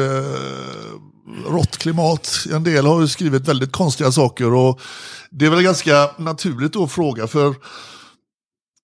rått 1.46 1.78
klimat. 1.78 2.30
En 2.54 2.64
del 2.64 2.86
har 2.86 3.02
ju 3.02 3.08
skrivit 3.08 3.48
väldigt 3.48 3.72
konstiga 3.72 4.12
saker 4.12 4.54
och 4.54 4.82
det 5.30 5.46
är 5.46 5.50
väl 5.50 5.64
ganska 5.64 6.10
naturligt 6.18 6.74
då 6.74 6.84
att 6.84 6.92
fråga 6.92 7.28
för 7.28 7.56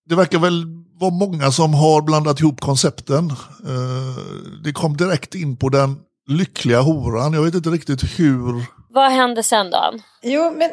det 0.09 0.15
verkar 0.15 0.39
väl 0.39 0.65
vara 0.99 1.11
många 1.11 1.51
som 1.51 1.73
har 1.73 2.01
blandat 2.01 2.39
ihop 2.39 2.61
koncepten. 2.61 3.29
Eh, 3.65 4.23
det 4.63 4.71
kom 4.71 4.97
direkt 4.97 5.35
in 5.35 5.57
på 5.57 5.69
den 5.69 5.97
lyckliga 6.27 6.81
horan. 6.81 7.33
Jag 7.33 7.43
vet 7.43 7.55
inte 7.55 7.69
riktigt 7.69 8.19
hur 8.19 8.65
Vad 8.89 9.11
hände 9.11 9.43
sen 9.43 9.71
då? 9.71 9.93
Jo, 10.23 10.53
men 10.57 10.71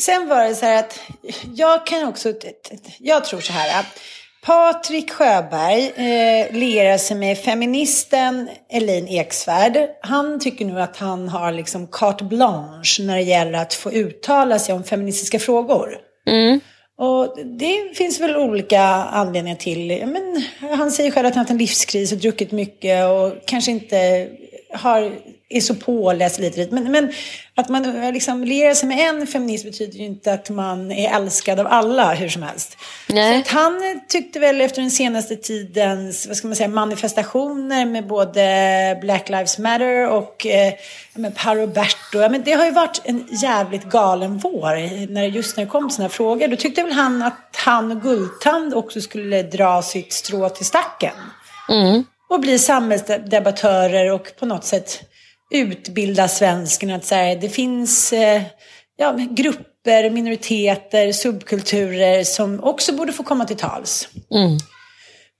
sen 0.00 0.28
var 0.28 0.44
det 0.44 0.54
så 0.54 0.66
här 0.66 0.78
att 0.78 1.00
jag 1.54 1.86
kan 1.86 2.08
också, 2.08 2.32
jag 2.98 3.24
tror 3.24 3.40
så 3.40 3.52
här 3.52 3.80
att 3.80 3.86
Patrik 4.46 5.10
Sjöberg 5.10 5.92
eh, 5.96 6.52
lierar 6.52 6.98
sig 6.98 7.16
med 7.16 7.38
feministen 7.38 8.48
Elin 8.70 9.08
Eksvärd. 9.08 9.88
Han 10.02 10.40
tycker 10.40 10.64
nu 10.64 10.80
att 10.80 10.96
han 10.96 11.28
har 11.28 11.52
liksom 11.52 11.86
carte 11.86 12.24
blanche 12.24 13.02
när 13.02 13.16
det 13.16 13.22
gäller 13.22 13.58
att 13.58 13.74
få 13.74 13.92
uttala 13.92 14.58
sig 14.58 14.74
om 14.74 14.84
feministiska 14.84 15.38
frågor. 15.38 15.96
Mm. 16.26 16.60
Och 16.98 17.38
det 17.58 17.96
finns 17.96 18.20
väl 18.20 18.36
olika 18.36 18.82
anledningar 18.92 19.56
till. 19.56 20.06
Men 20.06 20.44
han 20.78 20.90
säger 20.90 21.10
själv 21.10 21.26
att 21.26 21.34
han 21.34 21.38
har 21.38 21.44
haft 21.44 21.50
en 21.50 21.58
livskris 21.58 22.12
och 22.12 22.18
druckit 22.18 22.52
mycket 22.52 23.06
och 23.06 23.32
kanske 23.46 23.70
inte 23.70 24.28
har, 24.72 25.12
är 25.50 25.60
så 25.60 25.74
påläst 25.74 26.38
lite. 26.38 26.58
lite. 26.58 26.74
Men, 26.74 26.92
men 26.92 27.12
att 27.54 27.68
man 27.68 28.12
liksom 28.12 28.44
lierar 28.44 28.74
sig 28.74 28.88
med 28.88 29.08
en 29.08 29.26
feminist 29.26 29.64
betyder 29.64 29.98
ju 29.98 30.04
inte 30.04 30.32
att 30.32 30.50
man 30.50 30.92
är 30.92 31.16
älskad 31.16 31.60
av 31.60 31.66
alla 31.66 32.14
hur 32.14 32.28
som 32.28 32.42
helst. 32.42 32.76
Nej. 33.06 33.44
Så 33.44 33.54
han 33.54 34.00
tyckte 34.08 34.38
väl 34.38 34.60
efter 34.60 34.80
den 34.80 34.90
senaste 34.90 35.36
tidens 35.36 36.26
vad 36.26 36.36
ska 36.36 36.48
man 36.48 36.56
säga, 36.56 36.68
manifestationer 36.68 37.86
med 37.86 38.06
både 38.06 38.40
Black 39.00 39.28
Lives 39.28 39.58
Matter 39.58 40.08
och 40.08 40.46
eh, 40.46 40.72
ja, 41.12 41.20
men 41.20 41.32
Paolo 41.32 41.60
Roberto. 41.60 42.18
Ja, 42.18 42.28
men 42.28 42.42
det 42.42 42.52
har 42.52 42.64
ju 42.64 42.70
varit 42.70 43.00
en 43.04 43.28
jävligt 43.42 43.84
galen 43.84 44.38
vår 44.38 45.06
när, 45.12 45.24
just 45.24 45.56
när 45.56 45.64
det 45.64 45.70
kom 45.70 45.90
sådana 45.90 46.08
här 46.08 46.14
frågor. 46.14 46.48
Då 46.48 46.56
tyckte 46.56 46.82
väl 46.82 46.92
han 46.92 47.22
att 47.22 47.56
han 47.56 47.90
och 47.92 48.02
Guldtand 48.02 48.74
också 48.74 49.00
skulle 49.00 49.42
dra 49.42 49.82
sitt 49.82 50.12
strå 50.12 50.48
till 50.48 50.66
stacken 50.66 51.14
Mm. 51.70 52.04
och 52.30 52.40
bli 52.40 52.58
samhällsdebattörer 52.58 54.12
och 54.12 54.32
på 54.38 54.46
något 54.46 54.64
sätt 54.64 55.00
utbilda 55.50 56.28
svensken 56.28 56.90
att 56.90 57.04
säga 57.04 57.34
det 57.34 57.48
finns 57.48 58.12
eh, 58.12 58.42
ja, 58.96 59.16
grupper, 59.30 60.10
minoriteter, 60.10 61.12
subkulturer 61.12 62.24
som 62.24 62.64
också 62.64 62.92
borde 62.92 63.12
få 63.12 63.22
komma 63.22 63.44
till 63.44 63.56
tals. 63.56 64.08
Mm. 64.34 64.58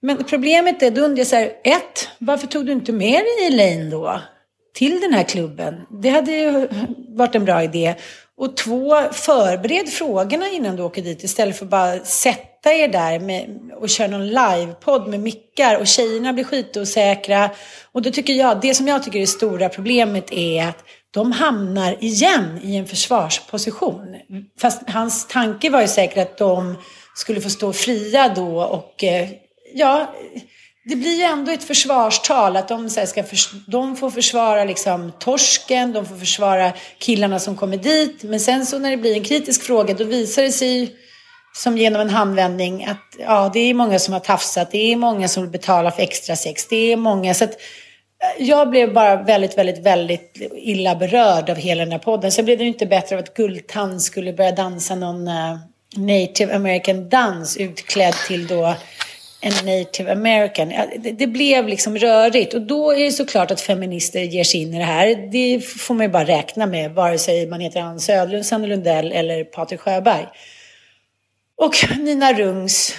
Men 0.03 0.25
problemet 0.25 0.83
är, 0.83 0.91
då 0.91 1.01
undrar 1.01 1.19
jag 1.19 1.27
så 1.27 1.37
här, 1.37 1.53
ett, 1.65 2.09
varför 2.19 2.47
tog 2.47 2.67
du 2.67 2.73
inte 2.73 2.93
med 2.93 3.21
dig 3.21 3.47
Elaine 3.47 3.91
då? 3.91 4.21
Till 4.75 5.01
den 5.01 5.13
här 5.13 5.23
klubben? 5.23 5.75
Det 6.03 6.09
hade 6.09 6.33
ju 6.33 6.69
varit 7.09 7.35
en 7.35 7.45
bra 7.45 7.63
idé. 7.63 7.95
Och 8.37 8.57
två, 8.57 9.03
förbered 9.13 9.89
frågorna 9.89 10.49
innan 10.49 10.77
du 10.77 10.83
åker 10.83 11.03
dit 11.03 11.25
istället 11.25 11.59
för 11.59 11.67
bara 11.67 11.99
sätta 12.59 12.75
er 12.75 12.89
där 12.89 13.21
med, 13.21 13.61
och 13.81 13.89
köra 13.89 14.09
någon 14.09 14.27
livepodd 14.27 15.09
med 15.09 15.21
mickar 15.21 15.81
och 15.81 15.87
tjejerna 15.87 16.33
blir 16.33 16.45
skitosäkra. 16.45 17.51
Och 17.93 18.03
då 18.03 18.11
tycker 18.11 18.33
jag, 18.33 18.61
det 18.61 18.75
som 18.75 18.89
jag 18.89 19.03
tycker 19.03 19.19
är 19.19 19.21
det 19.21 19.27
stora 19.27 19.69
problemet 19.69 20.33
är 20.33 20.69
att 20.69 20.85
de 21.11 21.33
hamnar 21.33 21.97
igen 22.01 22.61
i 22.63 22.77
en 22.77 22.87
försvarsposition. 22.87 24.17
Fast 24.61 24.91
hans 24.91 25.27
tanke 25.29 25.71
var 25.71 25.81
ju 25.81 25.89
säkert 25.89 26.19
att 26.19 26.39
de 26.39 26.75
skulle 27.15 27.41
få 27.41 27.51
stå 27.51 27.73
fria 27.73 28.29
då 28.29 28.61
och 28.63 29.05
eh, 29.05 29.29
ja, 29.75 30.15
det 30.85 30.97
blir 30.97 31.17
ju 31.17 31.23
ändå 31.23 31.53
ett 31.53 31.65
försvarstal 31.65 32.57
att 32.57 32.69
de, 32.69 32.91
så 32.91 33.01
här, 33.01 33.07
ska 33.07 33.25
för, 33.25 33.39
de 33.71 33.97
får 33.97 34.11
försvara 34.11 34.65
liksom 34.65 35.13
torsken, 35.19 35.93
de 35.93 36.07
får 36.07 36.17
försvara 36.17 36.73
killarna 36.99 37.39
som 37.39 37.57
kommer 37.57 37.77
dit. 37.77 38.23
Men 38.23 38.41
sen 38.41 38.67
så 38.67 38.79
när 38.79 38.91
det 38.91 38.97
blir 38.97 39.15
en 39.15 39.25
kritisk 39.25 39.63
fråga 39.63 39.95
då 39.95 40.05
visar 40.05 40.43
det 40.43 40.53
sig 40.53 40.95
som 41.53 41.79
genom 41.79 42.01
en 42.01 42.11
handvändning 42.11 42.85
att 42.85 43.17
ja, 43.19 43.51
det 43.55 43.61
är 43.61 43.75
många 43.75 43.99
som 43.99 44.13
har 44.13 44.21
tafsat, 44.21 44.71
det 44.71 44.93
är 44.93 44.97
många 44.97 45.29
som 45.29 45.43
vill 45.43 45.53
betala 45.53 45.91
för 45.91 46.03
extra 46.03 46.37
sex, 46.37 46.67
det 46.69 46.93
är 46.93 46.97
många. 46.97 47.35
Så 47.35 47.45
att, 47.45 47.51
eh, 47.51 48.47
jag 48.47 48.71
blev 48.71 48.93
bara 48.93 49.23
väldigt, 49.23 49.59
väldigt, 49.59 49.79
väldigt 49.79 50.51
illa 50.55 50.95
berörd 50.95 51.51
av 51.51 51.57
hela 51.57 51.85
den 51.85 51.93
här 51.93 51.99
podden. 51.99 52.33
Sen 52.33 52.45
blev 52.45 52.59
det 52.59 52.65
ju 52.65 52.71
inte 52.71 52.87
bättre 52.87 53.17
av 53.17 53.23
att 53.23 53.35
Guldtand 53.35 54.03
skulle 54.03 54.33
börja 54.33 54.53
dansa 54.53 54.95
någon 54.95 55.29
eh, 55.29 55.57
native 55.97 56.55
american 56.55 57.09
dans 57.09 57.57
utklädd 57.57 58.15
till 58.27 58.47
då 58.47 58.75
en 59.41 59.53
native 59.67 60.13
american. 60.13 60.73
Det, 61.19 61.27
blev 61.27 61.69
liksom 61.69 61.99
rörigt 61.99 62.55
och 62.55 62.63
då 62.63 62.93
är 62.93 63.05
det 63.05 63.13
såklart 63.13 63.51
att 63.51 63.61
feminister 63.61 64.21
ger 64.21 64.45
sig 64.45 64.63
in 64.63 64.75
i 64.75 64.79
det 64.79 64.85
här. 64.85 65.31
Det 65.33 65.61
får 65.61 65.95
man 65.95 66.07
ju 66.07 66.13
bara 66.13 66.25
räkna 66.25 66.67
med, 66.67 66.91
vare 66.91 67.19
sig 67.19 67.47
man 67.47 67.61
heter 67.61 67.81
Ann 67.81 68.01
Söderlund, 68.01 68.47
Sanne 68.47 68.67
Lundell 68.67 69.13
eller 69.13 69.45
Patrik 69.45 69.81
Sjöberg. 69.81 70.27
Och 71.59 71.99
Nina 71.99 72.33
Rungs 72.33 72.95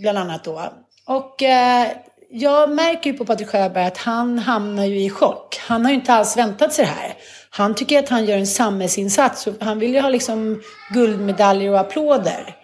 bland 0.00 0.18
annat 0.18 0.44
då. 0.44 0.72
Och 1.06 1.42
eh, 1.42 1.86
jag 2.30 2.70
märker 2.70 3.10
ju 3.10 3.16
på 3.16 3.24
Patrik 3.24 3.48
Sjöberg 3.48 3.84
att 3.84 3.98
han 3.98 4.38
hamnar 4.38 4.84
ju 4.84 5.00
i 5.00 5.10
chock. 5.10 5.60
Han 5.66 5.84
har 5.84 5.92
ju 5.92 5.94
inte 5.98 6.12
alls 6.12 6.36
väntat 6.36 6.72
sig 6.72 6.84
det 6.84 6.90
här. 6.90 7.14
Han 7.50 7.74
tycker 7.74 7.98
att 7.98 8.08
han 8.08 8.24
gör 8.24 8.38
en 8.38 8.46
samhällsinsats. 8.46 9.46
och 9.46 9.54
Han 9.60 9.78
vill 9.78 9.94
ju 9.94 10.00
ha 10.00 10.08
liksom 10.08 10.62
guldmedaljer 10.94 11.70
och 11.70 11.80
applåder. 11.80 12.56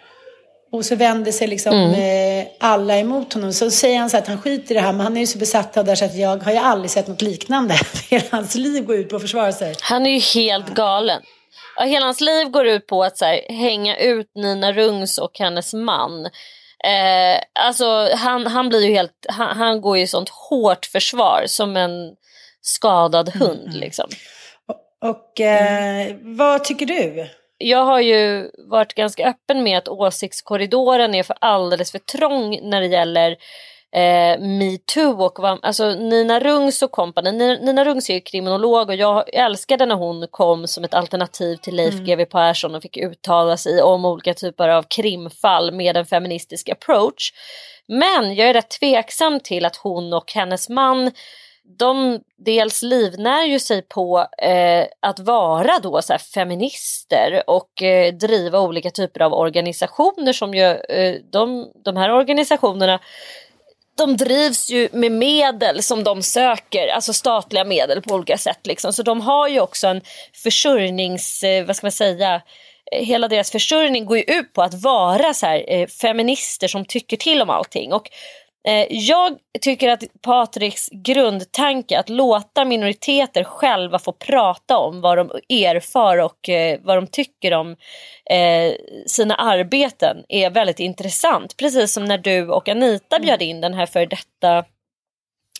Och 0.72 0.84
så 0.84 0.97
vänder 0.97 1.32
sig 1.32 1.49
liksom 1.49 1.74
eh, 1.74 2.47
alla 2.61 2.99
emot 2.99 3.32
honom. 3.32 3.53
Så 3.53 3.70
säger 3.70 3.99
han 3.99 4.11
så 4.11 4.16
att 4.16 4.26
han 4.26 4.42
skiter 4.42 4.74
i 4.74 4.78
det 4.78 4.80
här. 4.80 4.92
Men 4.92 5.01
han 5.01 5.16
är 5.16 5.20
ju 5.20 5.26
så 5.26 5.38
besatt 5.38 5.76
av 5.76 5.84
det 5.84 5.90
här 5.90 5.97
så 5.97 6.05
att 6.05 6.16
jag 6.16 6.36
har 6.44 6.53
ju 6.53 6.59
aldrig 6.59 6.90
sett 6.90 7.09
något 7.09 7.22
liknande. 7.22 7.74
Hela 8.11 8.24
hans 8.30 8.55
liv 8.55 8.84
går 8.84 8.97
ut 8.97 9.09
på 9.09 9.16
att 9.16 9.22
försvara 9.22 9.53
sig. 9.53 9.74
Han 9.80 10.07
är 10.07 10.11
ju 10.11 10.40
helt 10.40 10.74
galen. 10.74 11.22
Ja, 11.76 11.84
hela 11.84 12.07
hans 12.07 12.20
liv 12.20 12.48
går 12.48 12.66
ut 12.66 12.86
på 12.86 13.04
att 13.04 13.18
så 13.18 13.24
här, 13.24 13.40
hänga 13.48 13.96
ut 13.96 14.30
Nina 14.34 14.72
Rungs 14.72 15.18
och 15.18 15.38
hennes 15.38 15.74
man. 15.74 16.26
Eh, 16.84 17.40
alltså 17.54 18.09
han, 18.14 18.46
han 18.46 18.68
blir 18.68 18.84
ju 18.84 18.94
helt, 18.94 19.26
han, 19.28 19.57
han 19.57 19.80
går 19.80 19.96
ju 19.96 20.02
i 20.02 20.07
sånt 20.07 20.28
hårt 20.28 20.86
försvar 20.86 21.44
som 21.46 21.76
en 21.76 22.14
skadad 22.61 23.28
hund 23.28 23.74
liksom. 23.74 24.07
Och 25.00 25.40
eh, 25.40 26.16
vad 26.22 26.64
tycker 26.64 26.86
du? 26.86 27.28
Jag 27.59 27.84
har 27.84 28.00
ju 28.00 28.50
varit 28.59 28.94
ganska 28.94 29.28
öppen 29.28 29.62
med 29.62 29.78
att 29.78 29.88
åsiktskorridoren 29.88 31.14
är 31.14 31.22
för 31.22 31.36
alldeles 31.40 31.92
för 31.92 31.98
trång 31.98 32.61
när 32.62 32.80
det 32.80 32.86
gäller 32.86 33.36
eh, 33.97 34.40
metoo 34.40 35.24
och 35.24 35.38
vad, 35.38 35.59
alltså 35.62 35.90
Nina 35.90 36.40
Rungs 36.40 36.82
och 36.82 36.90
kompani. 36.90 37.32
Nina, 37.32 37.55
Nina 37.61 37.84
Rungs 37.84 38.11
är 38.11 38.14
ju 38.14 38.20
kriminolog 38.20 38.88
och 38.88 38.94
jag 38.94 39.34
älskade 39.34 39.86
när 39.86 39.94
hon 39.94 40.26
kom 40.30 40.66
som 40.66 40.84
ett 40.84 40.94
alternativ 40.94 41.57
till 41.57 41.76
Leif 41.76 41.94
GW 41.94 42.24
Persson 42.24 42.74
och 42.74 42.82
fick 42.82 42.97
uttala 42.97 43.57
sig 43.57 43.82
om 43.82 44.05
olika 44.05 44.34
typer 44.34 44.68
av 44.68 44.82
krimfall 44.82 45.72
med 45.72 45.97
en 45.97 46.07
feministisk 46.07 46.68
approach. 46.68 47.32
Men 47.88 48.34
jag 48.34 48.49
är 48.49 48.55
rätt 48.55 48.70
tveksam 48.80 49.40
till 49.40 49.64
att 49.64 49.76
hon 49.76 50.12
och 50.12 50.32
hennes 50.32 50.68
man 50.68 51.11
de 51.78 52.20
dels 52.36 52.82
livnär 52.82 53.44
ju 53.44 53.59
sig 53.59 53.82
på 53.82 54.26
eh, 54.38 54.86
att 55.01 55.18
vara 55.18 55.78
då 55.82 56.03
så 56.03 56.18
feminister 56.18 57.42
och 57.47 57.82
eh, 57.82 58.14
driva 58.14 58.61
olika 58.61 58.90
typer 58.90 59.20
av 59.20 59.32
organisationer 59.32 60.32
som 60.32 60.55
ju, 60.55 60.64
eh, 60.64 61.14
de, 61.32 61.72
de 61.84 61.97
här 61.97 62.11
organisationerna 62.11 63.01
de 63.97 64.16
drivs 64.16 64.70
ju 64.70 64.88
med 64.92 65.12
medel 65.12 65.82
som 65.82 66.05
de 66.05 66.22
söker, 66.22 66.88
alltså 66.88 67.12
statliga 67.12 67.64
medel 67.64 68.03
på 68.03 68.14
olika 68.14 68.38
sätt. 68.38 68.66
Liksom. 68.66 68.92
Så 68.92 69.03
de 69.03 69.20
har 69.20 69.49
ju 69.49 69.61
också 69.61 69.86
en 69.86 70.01
försörjnings, 70.34 71.42
eh, 71.42 71.66
vad 71.66 71.76
ska 71.76 71.86
man 71.86 71.92
säga, 71.92 72.42
eh, 72.92 73.05
hela 73.07 73.28
deras 73.28 73.51
försörjning 73.51 74.07
går 74.07 74.16
ju 74.16 74.22
ut 74.22 74.53
på 74.53 74.62
att 74.62 74.82
vara 74.82 75.34
så 75.34 75.47
här, 75.47 75.64
eh, 75.68 75.86
feminister 75.86 76.68
som 76.68 76.84
tycker 76.84 77.16
till 77.16 77.42
om 77.42 77.51
allting. 77.51 77.92
Och 77.92 78.11
jag 78.90 79.38
tycker 79.60 79.88
att 79.88 80.04
Patriks 80.22 80.88
grundtanke 80.92 81.98
att 81.98 82.08
låta 82.08 82.64
minoriteter 82.64 83.44
själva 83.44 83.98
få 83.98 84.12
prata 84.12 84.78
om 84.78 85.00
vad 85.00 85.18
de 85.18 85.30
erfar 85.48 86.18
och 86.18 86.48
eh, 86.48 86.80
vad 86.82 86.96
de 86.96 87.06
tycker 87.06 87.54
om 87.54 87.76
eh, 88.30 88.72
sina 89.06 89.34
arbeten 89.34 90.16
är 90.28 90.50
väldigt 90.50 90.80
intressant. 90.80 91.56
Precis 91.56 91.92
som 91.92 92.04
när 92.04 92.18
du 92.18 92.48
och 92.48 92.68
Anita 92.68 93.18
bjöd 93.18 93.42
in 93.42 93.60
den 93.60 93.74
här 93.74 93.86
för 93.86 94.06
detta 94.06 94.64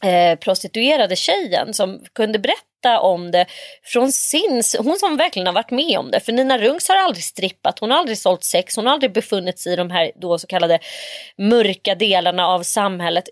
eh, 0.03 0.39
prostituerade 0.39 1.17
tjejen 1.17 1.75
som 1.75 2.01
kunde 2.13 2.39
berätta 2.39 2.76
om 2.85 3.31
det 3.31 3.47
från 3.85 4.13
sin, 4.13 4.63
hon 4.79 4.97
som 4.99 5.17
verkligen 5.17 5.47
har 5.47 5.55
varit 5.55 5.71
med 5.71 5.99
om 5.99 6.11
det. 6.11 6.21
För 6.21 6.33
Nina 6.33 6.59
Rungs 6.59 6.89
har 6.89 6.97
aldrig 6.97 7.25
strippat, 7.25 7.79
hon 7.79 7.91
har 7.91 7.99
aldrig 7.99 8.19
sålt 8.19 8.45
sex, 8.45 8.77
hon 8.77 8.87
har 8.87 8.93
aldrig 8.93 9.13
befunnit 9.13 9.59
sig 9.59 9.73
i 9.73 9.77
de 9.77 9.91
här 9.91 10.13
då 10.17 10.39
så 10.39 10.47
kallade 10.47 10.79
mörka 11.39 11.95
delarna 11.95 12.47
av 12.47 12.63
samhället. 12.63 13.29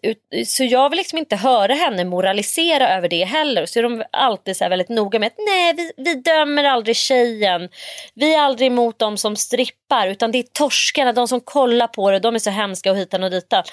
Så 0.47 0.65
jag 0.65 0.91
vill 0.91 0.97
liksom 0.97 1.19
inte 1.19 1.37
höra 1.37 1.75
henne 1.75 2.05
moralisera 2.05 2.97
över 2.97 3.09
det 3.09 3.25
heller. 3.25 3.67
Så 3.67 3.79
är 3.79 3.83
de 3.83 4.05
alltid 4.11 4.57
så 4.57 4.69
väldigt 4.69 4.89
noga 4.89 5.19
med 5.19 5.27
att 5.27 5.39
nej 5.47 5.75
vi, 5.77 5.93
vi 5.97 6.15
dömer 6.15 6.65
aldrig 6.65 6.97
tjejen. 6.97 7.69
Vi 8.15 8.35
är 8.35 8.41
aldrig 8.41 8.67
emot 8.67 8.99
dem 8.99 9.17
som 9.17 9.37
strippar. 9.37 10.09
utan 10.09 10.33
det 10.33 10.39
är 10.39 10.43
torskarna, 10.43 11.13
de 11.13 11.29
som 11.29 11.41
kollar 11.41 11.87
på 11.87 12.11
det, 12.11 12.19
de 12.19 12.35
är 12.35 12.39
så 12.39 12.51
hemska 12.51 12.91
och 12.91 12.97
hitan 12.97 13.23
och 13.23 13.31
ditan. 13.31 13.65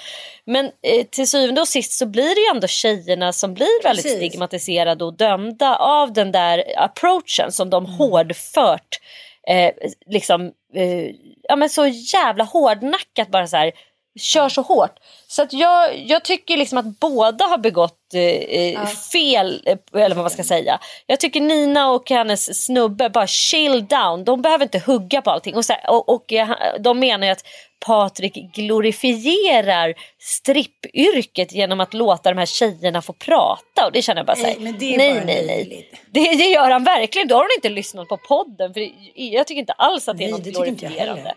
Men 0.44 0.64
eh, 0.64 1.06
till 1.10 1.28
syvende 1.28 1.60
och 1.60 1.68
sist 1.68 1.92
så 1.92 2.06
blir 2.06 2.34
det 2.34 2.40
ju 2.40 2.54
ändå 2.54 2.66
tjejerna 2.66 3.32
som 3.32 3.54
blir 3.54 3.82
väldigt 3.82 4.04
Precis. 4.04 4.18
stigmatiserade 4.18 5.04
och 5.04 5.16
dömda 5.16 5.61
av 5.68 6.12
den 6.12 6.32
där 6.32 6.64
approachen 6.76 7.52
som 7.52 7.70
de 7.70 7.86
hårdfört 7.86 9.00
eh, 9.48 9.70
liksom, 10.06 10.52
eh, 10.74 11.06
ja 11.42 11.56
men 11.56 11.68
så 11.68 11.86
jävla 11.86 12.44
hårdnackat 12.44 13.28
bara 13.28 13.46
så 13.46 13.56
här 13.56 13.72
kör 14.20 14.48
så 14.48 14.62
hårt. 14.62 14.98
Så 15.26 15.42
att 15.42 15.52
jag, 15.52 15.98
jag 15.98 16.24
tycker 16.24 16.56
liksom 16.56 16.78
att 16.78 17.00
båda 17.00 17.44
har 17.44 17.58
begått 17.58 18.14
eh, 18.14 18.22
eh, 18.22 18.86
fel, 18.86 19.62
eh, 19.66 20.02
eller 20.02 20.14
vad 20.14 20.24
man 20.24 20.30
ska 20.30 20.44
säga. 20.44 20.78
Jag 21.06 21.20
tycker 21.20 21.40
Nina 21.40 21.90
och 21.90 22.10
hennes 22.10 22.64
snubbe 22.64 23.10
bara 23.10 23.26
chill 23.26 23.86
down. 23.86 24.24
De 24.24 24.42
behöver 24.42 24.64
inte 24.64 24.78
hugga 24.78 25.22
på 25.22 25.30
allting. 25.30 25.56
Och, 25.56 25.64
här, 25.68 25.90
och, 25.90 26.08
och 26.08 26.32
eh, 26.32 26.48
de 26.80 26.98
menar 26.98 27.26
ju 27.26 27.32
att 27.32 27.44
Patrik 27.86 28.34
glorifierar 28.34 29.94
strippyrket 30.18 31.52
genom 31.52 31.80
att 31.80 31.94
låta 31.94 32.30
de 32.30 32.38
här 32.38 32.46
tjejerna 32.46 33.02
få 33.02 33.12
prata. 33.12 33.86
Och 33.86 33.92
det 33.92 34.02
känner 34.02 34.18
jag 34.18 34.26
bara 34.26 34.36
Nej, 34.42 34.56
nej, 34.60 34.96
nej, 34.96 35.22
nej. 35.26 35.46
löjligt. 35.46 35.94
Det, 36.10 36.20
det 36.20 36.44
gör 36.44 36.70
han 36.70 36.84
verkligen. 36.84 37.28
Då 37.28 37.34
har 37.34 37.42
hon 37.42 37.50
inte 37.56 37.68
lyssnat 37.68 38.08
på 38.08 38.16
podden. 38.16 38.74
För 38.74 38.90
jag 39.14 39.46
tycker 39.46 39.60
inte 39.60 39.72
alls 39.72 40.08
att 40.08 40.18
det 40.18 40.24
är 40.24 40.26
Nej, 40.26 40.32
något 40.32 40.44
det 40.44 40.50
glorifierande. 40.50 41.34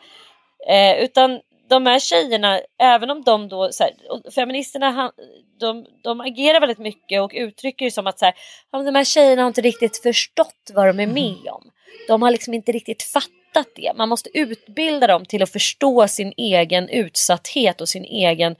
Eh, 0.70 1.04
utan 1.04 1.40
de 1.70 1.86
här 1.86 2.00
tjejerna, 2.00 2.62
även 2.80 3.10
om 3.10 3.24
de 3.24 3.50
då, 3.50 3.72
så 3.72 3.84
här, 3.84 3.94
feministerna 4.32 4.92
han- 4.92 5.12
de, 5.60 5.86
de 6.04 6.22
agerar 6.22 6.60
väldigt 6.60 6.80
mycket 6.80 7.22
och 7.22 7.32
uttrycker 7.36 7.86
det 7.86 7.92
som 7.92 8.08
att 8.08 8.20
så 8.20 8.26
här, 8.26 8.34
de 8.72 8.96
här 8.96 9.04
tjejerna 9.04 9.42
har 9.42 9.48
inte 9.48 9.62
riktigt 9.62 9.98
förstått 9.98 10.72
vad 10.74 10.88
de 10.88 11.00
är 11.00 11.08
med 11.08 11.48
om. 11.52 11.72
De 12.08 12.22
har 12.22 12.32
liksom 12.32 12.54
inte 12.54 12.72
riktigt 12.72 13.04
fattat 13.04 13.32
det. 13.76 13.94
Man 13.96 14.10
måste 14.10 14.38
utbilda 14.38 15.08
dem 15.08 15.26
till 15.26 15.44
att 15.44 15.52
förstå 15.52 16.08
sin 16.08 16.34
egen 16.38 16.90
utsatthet 16.90 17.82
och 17.82 17.90
sin 17.90 18.06
egen 18.06 18.56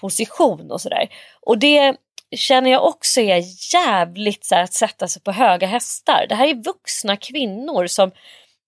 position 0.00 0.70
och 0.70 0.80
sådär. 0.80 1.08
Och 1.40 1.58
det 1.58 1.96
känner 2.36 2.70
jag 2.70 2.84
också 2.84 3.20
är 3.20 3.42
jävligt 3.74 4.44
så 4.44 4.54
här, 4.54 4.62
att 4.62 4.72
sätta 4.72 5.08
sig 5.08 5.22
på 5.22 5.32
höga 5.32 5.66
hästar. 5.66 6.26
Det 6.28 6.34
här 6.34 6.48
är 6.48 6.64
vuxna 6.64 7.16
kvinnor 7.16 7.86
som 7.86 8.10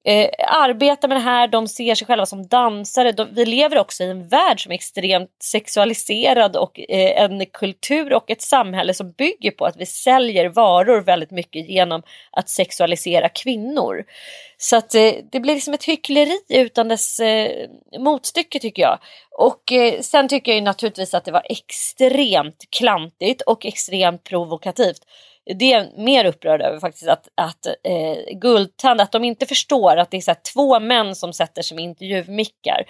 eh, 0.06 0.30
arbetar 0.38 1.08
med 1.08 1.16
det 1.16 1.22
här, 1.22 1.48
de 1.48 1.68
ser 1.68 1.94
sig 1.94 2.06
själva 2.06 2.26
som 2.26 2.46
dansare. 2.46 3.12
De, 3.12 3.28
vi 3.34 3.46
lever 3.46 3.78
också 3.78 4.04
i 4.04 4.10
en 4.10 4.28
värld 4.28 4.62
som 4.62 4.72
är 4.72 4.76
extremt 4.76 5.30
sexualiserad 5.42 6.56
och 6.56 6.80
eh, 6.80 7.22
en 7.22 7.46
kultur 7.46 8.12
och 8.12 8.30
ett 8.30 8.42
samhälle 8.42 8.94
som 8.94 9.12
bygger 9.12 9.50
på 9.50 9.64
att 9.66 9.76
vi 9.76 9.86
säljer 9.86 10.48
varor 10.48 11.00
väldigt 11.00 11.30
mycket 11.30 11.68
genom 11.68 12.02
att 12.30 12.48
sexualisera 12.48 13.28
kvinnor. 13.28 14.04
Så 14.58 14.76
att 14.76 14.94
eh, 14.94 15.12
det 15.32 15.40
blir 15.40 15.54
liksom 15.54 15.74
ett 15.74 15.84
hyckleri 15.84 16.40
utan 16.48 16.88
dess 16.88 17.20
eh, 17.20 17.68
motstycke 17.98 18.58
tycker 18.58 18.82
jag. 18.82 18.98
Och 19.30 19.72
eh, 19.72 20.00
sen 20.00 20.28
tycker 20.28 20.52
jag 20.52 20.58
ju 20.58 20.64
naturligtvis 20.64 21.14
att 21.14 21.24
det 21.24 21.32
var 21.32 21.42
extremt 21.44 22.64
klantigt 22.70 23.42
och 23.42 23.66
extremt 23.66 24.24
provokativt. 24.24 25.00
Det 25.54 25.72
är 25.72 25.78
jag 25.78 25.98
mer 25.98 26.24
upprörd 26.24 26.62
över 26.62 26.80
faktiskt 26.80 27.08
att, 27.08 27.28
att 27.34 27.66
eh, 27.66 28.38
Guldtand, 28.38 29.00
att 29.00 29.12
de 29.12 29.24
inte 29.24 29.46
förstår 29.46 29.96
att 29.96 30.10
det 30.10 30.16
är 30.16 30.20
så 30.20 30.34
två 30.54 30.80
män 30.80 31.14
som 31.14 31.32
sätter 31.32 31.62
sig 31.62 31.74
med 31.74 31.84
intervjumickar. 31.84 32.84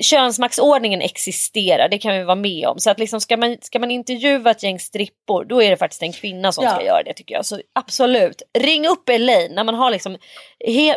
Könsmaktsordningen 0.00 1.00
existerar, 1.00 1.88
det 1.88 1.98
kan 1.98 2.18
vi 2.18 2.24
vara 2.24 2.34
med 2.34 2.66
om. 2.66 2.78
Så 2.78 2.90
att 2.90 2.98
liksom 2.98 3.20
ska, 3.20 3.36
man, 3.36 3.56
ska 3.60 3.78
man 3.78 3.90
intervjua 3.90 4.50
ett 4.50 4.62
gäng 4.62 4.78
strippor, 4.78 5.44
då 5.44 5.62
är 5.62 5.70
det 5.70 5.76
faktiskt 5.76 6.02
en 6.02 6.12
kvinna 6.12 6.52
som 6.52 6.64
Ja. 6.64 6.70
ska 6.70 6.84
göra 6.84 7.02
det 7.02 7.14
tycker 7.14 7.34
jag. 7.34 7.46
Så 7.46 7.60
absolut, 7.72 8.42
ring 8.58 8.86
upp 8.86 9.08
Elaine 9.08 9.54
när 9.54 9.64
man 9.64 9.74
har 9.74 9.90
liksom 9.90 10.16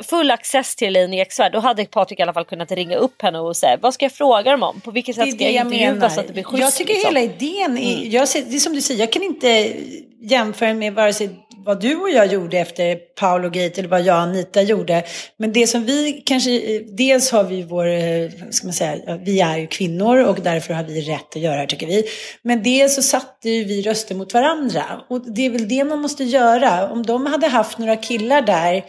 full 0.03 0.31
access 0.31 0.75
till 0.75 0.87
Elaine 0.87 1.13
Eksvärd. 1.13 1.51
Då 1.51 1.59
hade 1.59 1.85
Patrik 1.85 2.19
i 2.19 2.23
alla 2.23 2.33
fall 2.33 2.45
kunnat 2.45 2.71
ringa 2.71 2.95
upp 2.95 3.21
henne 3.21 3.39
och 3.39 3.57
säga 3.57 3.77
vad 3.81 3.93
ska 3.93 4.05
jag 4.05 4.11
fråga 4.13 4.51
dem 4.51 4.63
om? 4.63 4.81
På 4.81 4.91
vilket 4.91 5.15
sätt 5.15 5.31
ska 5.35 5.43
jag 5.43 5.53
jag 5.53 5.65
intervjua 5.65 5.93
menar. 5.93 6.09
så 6.09 6.19
att 6.19 6.27
det 6.27 6.33
blir 6.33 6.43
schysst? 6.43 6.61
Jag 6.61 6.73
tycker 6.75 6.93
liksom? 6.93 7.15
hela 7.15 7.33
idén, 7.33 7.77
är, 7.77 8.13
jag 8.15 8.27
ser, 8.27 8.41
det 8.41 8.55
är 8.55 8.59
som 8.59 8.73
du 8.73 8.81
säger, 8.81 8.99
jag 8.99 9.11
kan 9.11 9.23
inte 9.23 9.73
jämföra 10.21 10.73
med 10.73 10.93
vare 10.93 11.13
sig 11.13 11.29
vad 11.65 11.81
du 11.81 11.95
och 11.95 12.09
jag 12.09 12.25
gjorde 12.25 12.57
efter 12.57 12.95
Paolo 12.95 13.49
Gate 13.49 13.79
eller 13.79 13.89
vad 13.89 14.01
jag 14.01 14.15
och 14.15 14.21
Anita 14.21 14.61
gjorde. 14.61 15.03
Men 15.37 15.53
det 15.53 15.67
som 15.67 15.85
vi 15.85 16.23
kanske, 16.25 16.79
dels 16.79 17.31
har 17.31 17.43
vi 17.43 17.63
vår, 17.63 17.87
eh, 17.87 18.29
ska 18.49 18.67
man 18.67 18.73
säga, 18.73 19.17
vi 19.17 19.39
är 19.39 19.57
ju 19.57 19.67
kvinnor 19.67 20.17
och 20.25 20.39
därför 20.41 20.73
har 20.73 20.83
vi 20.83 21.01
rätt 21.01 21.35
att 21.35 21.41
göra 21.41 21.61
det 21.61 21.67
tycker 21.67 21.87
vi. 21.87 22.03
Men 22.41 22.63
dels 22.63 22.95
så 22.95 23.01
satte 23.01 23.49
ju 23.49 23.63
vi 23.63 23.81
röster 23.81 24.15
mot 24.15 24.33
varandra 24.33 24.83
och 25.09 25.31
det 25.31 25.45
är 25.45 25.49
väl 25.49 25.67
det 25.67 25.83
man 25.83 26.01
måste 26.01 26.23
göra. 26.23 26.91
Om 26.91 27.05
de 27.05 27.25
hade 27.25 27.47
haft 27.47 27.77
några 27.77 27.95
killar 27.95 28.41
där 28.41 28.83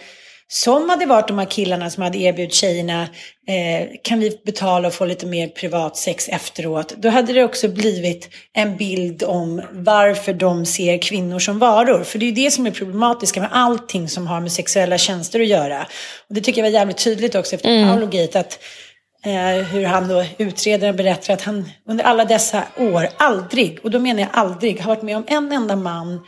som 0.54 0.88
hade 0.90 1.06
varit 1.06 1.28
de 1.28 1.38
här 1.38 1.46
killarna 1.46 1.90
som 1.90 2.02
hade 2.02 2.18
erbjudit 2.18 2.54
tjejerna 2.54 3.02
eh, 3.48 3.88
kan 4.02 4.20
vi 4.20 4.40
betala 4.44 4.88
och 4.88 4.94
få 4.94 5.04
lite 5.04 5.26
mer 5.26 5.48
privat 5.48 5.96
sex 5.96 6.28
efteråt. 6.28 6.94
Då 6.96 7.08
hade 7.08 7.32
det 7.32 7.44
också 7.44 7.68
blivit 7.68 8.28
en 8.52 8.76
bild 8.76 9.22
om 9.22 9.62
varför 9.72 10.32
de 10.32 10.66
ser 10.66 10.98
kvinnor 10.98 11.38
som 11.38 11.58
varor. 11.58 12.04
För 12.04 12.18
det 12.18 12.24
är 12.24 12.26
ju 12.26 12.44
det 12.44 12.50
som 12.50 12.66
är 12.66 12.70
problematiska 12.70 13.40
med 13.40 13.50
allting 13.52 14.08
som 14.08 14.26
har 14.26 14.40
med 14.40 14.52
sexuella 14.52 14.98
tjänster 14.98 15.40
att 15.40 15.46
göra. 15.46 15.86
Och 16.28 16.34
det 16.34 16.40
tycker 16.40 16.62
jag 16.62 16.70
var 16.70 16.78
jävligt 16.78 17.04
tydligt 17.04 17.34
också 17.34 17.54
efter 17.54 17.84
Paolo 17.86 18.06
Gate 18.06 18.40
att 18.40 18.58
Eh, 19.24 19.64
hur 19.64 19.84
han 19.84 20.08
då, 20.08 20.24
utredaren 20.38 20.96
berättar 20.96 21.34
att 21.34 21.42
han 21.42 21.68
under 21.88 22.04
alla 22.04 22.24
dessa 22.24 22.64
år 22.78 23.08
aldrig, 23.16 23.78
och 23.82 23.90
då 23.90 23.98
menar 23.98 24.20
jag 24.20 24.28
aldrig, 24.32 24.80
har 24.80 24.88
varit 24.88 25.02
med 25.02 25.16
om 25.16 25.24
en 25.26 25.52
enda 25.52 25.76
man 25.76 26.20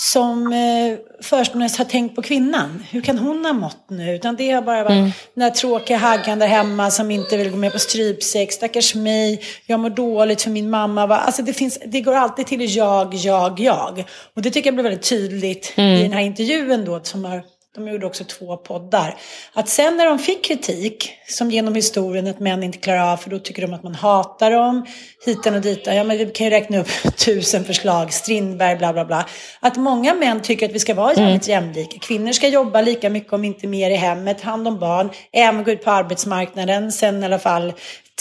som 0.00 0.52
eh, 0.52 0.98
först 1.22 1.54
har 1.54 1.84
tänkt 1.84 2.16
på 2.16 2.22
kvinnan. 2.22 2.84
Hur 2.90 3.00
kan 3.00 3.18
hon 3.18 3.44
ha 3.44 3.52
mått 3.52 3.84
nu? 3.88 4.14
Utan 4.14 4.36
det 4.36 4.50
har 4.50 4.62
bara 4.62 4.84
varit 4.84 5.14
den 5.34 5.42
här 5.42 5.50
tråkiga 5.50 5.96
haggan 5.96 6.38
där 6.38 6.46
hemma 6.46 6.90
som 6.90 7.10
inte 7.10 7.36
vill 7.36 7.50
gå 7.50 7.56
med 7.56 7.72
på 7.72 7.78
strypsex. 7.78 8.54
Stackars 8.54 8.94
mig, 8.94 9.40
jag 9.66 9.80
mår 9.80 9.90
dåligt 9.90 10.42
för 10.42 10.50
min 10.50 10.70
mamma. 10.70 11.06
Va? 11.06 11.16
Alltså 11.16 11.42
det, 11.42 11.52
finns, 11.52 11.78
det 11.86 12.00
går 12.00 12.14
alltid 12.14 12.46
till 12.46 12.76
jag, 12.76 13.14
jag, 13.14 13.60
jag. 13.60 14.04
Och 14.34 14.42
det 14.42 14.50
tycker 14.50 14.68
jag 14.68 14.74
blev 14.74 14.84
väldigt 14.84 15.08
tydligt 15.08 15.72
i 15.76 16.02
den 16.02 16.12
här 16.12 16.20
intervjun 16.20 16.84
då 16.84 17.00
som 17.02 17.24
har 17.24 17.42
de 17.74 17.88
gjorde 17.88 18.06
också 18.06 18.24
två 18.24 18.56
poddar. 18.56 19.16
Att 19.52 19.68
sen 19.68 19.96
när 19.96 20.06
de 20.06 20.18
fick 20.18 20.44
kritik, 20.44 21.12
som 21.28 21.50
genom 21.50 21.74
historien 21.74 22.26
att 22.26 22.40
män 22.40 22.62
inte 22.62 22.78
klarar 22.78 23.12
av, 23.12 23.16
för 23.16 23.30
då 23.30 23.38
tycker 23.38 23.62
de 23.62 23.74
att 23.74 23.82
man 23.82 23.94
hatar 23.94 24.50
dem, 24.50 24.86
hitan 25.26 25.54
och 25.54 25.60
ditan. 25.60 25.96
Ja, 25.96 26.04
men 26.04 26.18
vi 26.18 26.26
kan 26.26 26.44
ju 26.44 26.50
räkna 26.50 26.78
upp 26.78 26.88
tusen 27.16 27.64
förslag, 27.64 28.12
Strindberg, 28.12 28.76
bla 28.76 28.92
bla 28.92 29.04
bla. 29.04 29.26
Att 29.60 29.76
många 29.76 30.14
män 30.14 30.42
tycker 30.42 30.66
att 30.66 30.74
vi 30.74 30.78
ska 30.78 30.94
vara 30.94 31.14
jävligt 31.14 31.48
jämlika. 31.48 31.98
Kvinnor 31.98 32.32
ska 32.32 32.48
jobba 32.48 32.80
lika 32.80 33.10
mycket, 33.10 33.32
om 33.32 33.44
inte 33.44 33.66
mer, 33.66 33.90
i 33.90 33.96
hemmet, 33.96 34.40
hand 34.40 34.68
om 34.68 34.78
barn, 34.78 35.10
även 35.32 35.64
gå 35.64 35.70
ut 35.70 35.84
på 35.84 35.90
arbetsmarknaden, 35.90 36.92
sen 36.92 37.22
i 37.22 37.26
alla 37.26 37.38
fall 37.38 37.72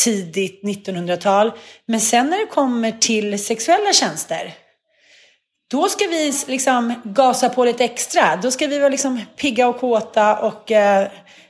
tidigt 0.04 0.62
1900-tal. 0.64 1.52
Men 1.86 2.02
sen 2.02 2.30
när 2.30 2.38
det 2.38 2.52
kommer 2.52 2.92
till 2.92 3.44
sexuella 3.44 3.94
tjänster, 3.94 4.54
då 5.72 5.90
ska 5.90 6.06
vi 6.06 6.34
liksom 6.48 6.94
gasa 7.04 7.50
på 7.50 7.66
lite 7.66 7.84
extra. 7.84 8.36
Då 8.36 8.52
ska 8.52 8.68
vi 8.68 8.80
vara 8.80 8.90
liksom 8.90 9.22
pigga 9.36 9.68
och 9.68 9.80
kåta 9.80 10.38
och 10.38 10.72
eh, 10.72 11.08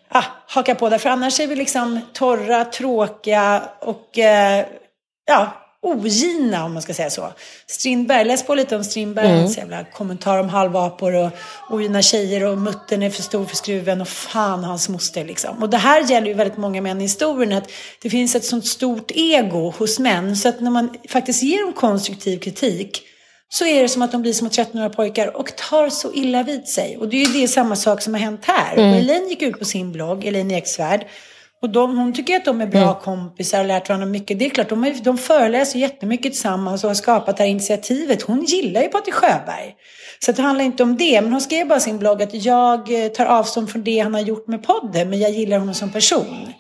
ah, 0.09 0.23
haka 0.47 0.75
på 0.75 0.89
där. 0.89 0.97
För 0.97 1.09
annars 1.09 1.39
är 1.39 1.47
vi 1.47 1.55
liksom 1.55 2.01
torra, 2.13 2.65
tråkiga 2.65 3.63
och 3.79 4.19
eh, 4.19 4.65
ja, 5.25 5.53
ogina 5.81 6.65
om 6.65 6.73
man 6.73 6.81
ska 6.81 6.93
säga 6.93 7.09
så. 7.09 7.33
Strindberg, 7.67 8.25
läs 8.25 8.45
på 8.45 8.55
lite 8.55 8.75
om 8.75 8.83
Strindberg. 8.83 9.27
Hans 9.27 9.57
jävla 9.57 9.83
kommentar 9.83 10.37
om 10.37 10.49
halvapor 10.49 11.15
och 11.15 11.31
ogina 11.69 12.01
tjejer 12.01 12.43
och 12.43 12.57
muttern 12.57 13.03
är 13.03 13.09
för 13.09 13.23
stor 13.23 13.45
för 13.45 13.55
skruven 13.55 14.01
och 14.01 14.07
fan 14.07 14.63
hans 14.63 14.89
moster 14.89 15.25
liksom. 15.25 15.63
Och 15.63 15.69
det 15.69 15.77
här 15.77 16.11
gäller 16.11 16.27
ju 16.27 16.33
väldigt 16.33 16.57
många 16.57 16.81
män 16.81 16.99
i 16.99 17.03
historien 17.03 17.57
att 17.57 17.71
det 18.01 18.09
finns 18.09 18.35
ett 18.35 18.45
sånt 18.45 18.67
stort 18.67 19.11
ego 19.11 19.73
hos 19.77 19.99
män 19.99 20.37
så 20.37 20.49
att 20.49 20.59
när 20.59 20.71
man 20.71 20.95
faktiskt 21.09 21.43
ger 21.43 21.65
dem 21.65 21.73
konstruktiv 21.73 22.39
kritik 22.39 23.05
så 23.49 23.65
är 23.65 23.81
det 23.81 23.89
som 23.89 24.01
att 24.01 24.11
de 24.11 24.21
blir 24.21 24.33
små 24.33 24.49
13-åriga 24.49 24.89
pojkar 24.89 25.37
och 25.37 25.55
tar 25.55 25.89
så 25.89 26.13
illa 26.13 26.43
vid 26.43 26.67
sig. 26.67 26.97
Och 26.97 27.09
det 27.09 27.21
är 27.21 27.25
ju 27.25 27.41
det 27.41 27.47
samma 27.47 27.75
sak 27.75 28.01
som 28.01 28.13
har 28.13 28.21
hänt 28.21 28.45
här. 28.45 28.73
Och 28.73 28.97
Elaine 28.97 29.29
gick 29.29 29.41
ut 29.41 29.59
på 29.59 29.65
sin 29.65 29.91
blogg, 29.91 30.25
Elaine 30.25 30.51
Eksvärd. 30.51 31.05
Och 31.61 31.69
de, 31.69 31.97
hon 31.97 32.13
tycker 32.13 32.35
att 32.35 32.45
de 32.45 32.61
är 32.61 32.67
bra 32.67 32.99
kompisar 32.99 33.59
och 33.59 33.65
lärt 33.65 33.89
varandra 33.89 34.07
mycket. 34.07 34.39
Det 34.39 34.45
är 34.45 34.49
klart, 34.49 34.69
de, 34.69 34.83
är, 34.83 34.93
de 35.03 35.17
föreläser 35.17 35.79
jättemycket 35.79 36.31
tillsammans 36.31 36.83
och 36.83 36.89
har 36.89 36.95
skapat 36.95 37.37
det 37.37 37.43
här 37.43 37.49
initiativet. 37.49 38.21
Hon 38.21 38.43
gillar 38.43 38.81
ju 38.81 38.87
Patrik 38.87 39.13
Sjöberg. 39.13 39.75
Så 40.19 40.31
det 40.31 40.41
handlar 40.41 40.65
inte 40.65 40.83
om 40.83 40.97
det. 40.97 41.21
Men 41.21 41.31
hon 41.31 41.41
skrev 41.41 41.67
bara 41.67 41.79
sin 41.79 41.97
blogg 41.97 42.23
att 42.23 42.33
jag 42.33 43.03
eh, 43.03 43.07
tar 43.07 43.25
avstånd 43.25 43.69
från 43.69 43.83
det 43.83 43.99
han 43.99 44.13
har 44.13 44.21
gjort 44.21 44.47
med 44.47 44.63
podden. 44.63 45.09
Men 45.09 45.19
jag 45.19 45.31
gillar 45.31 45.59
honom 45.59 45.75
som 45.75 45.91
person. 45.91 46.53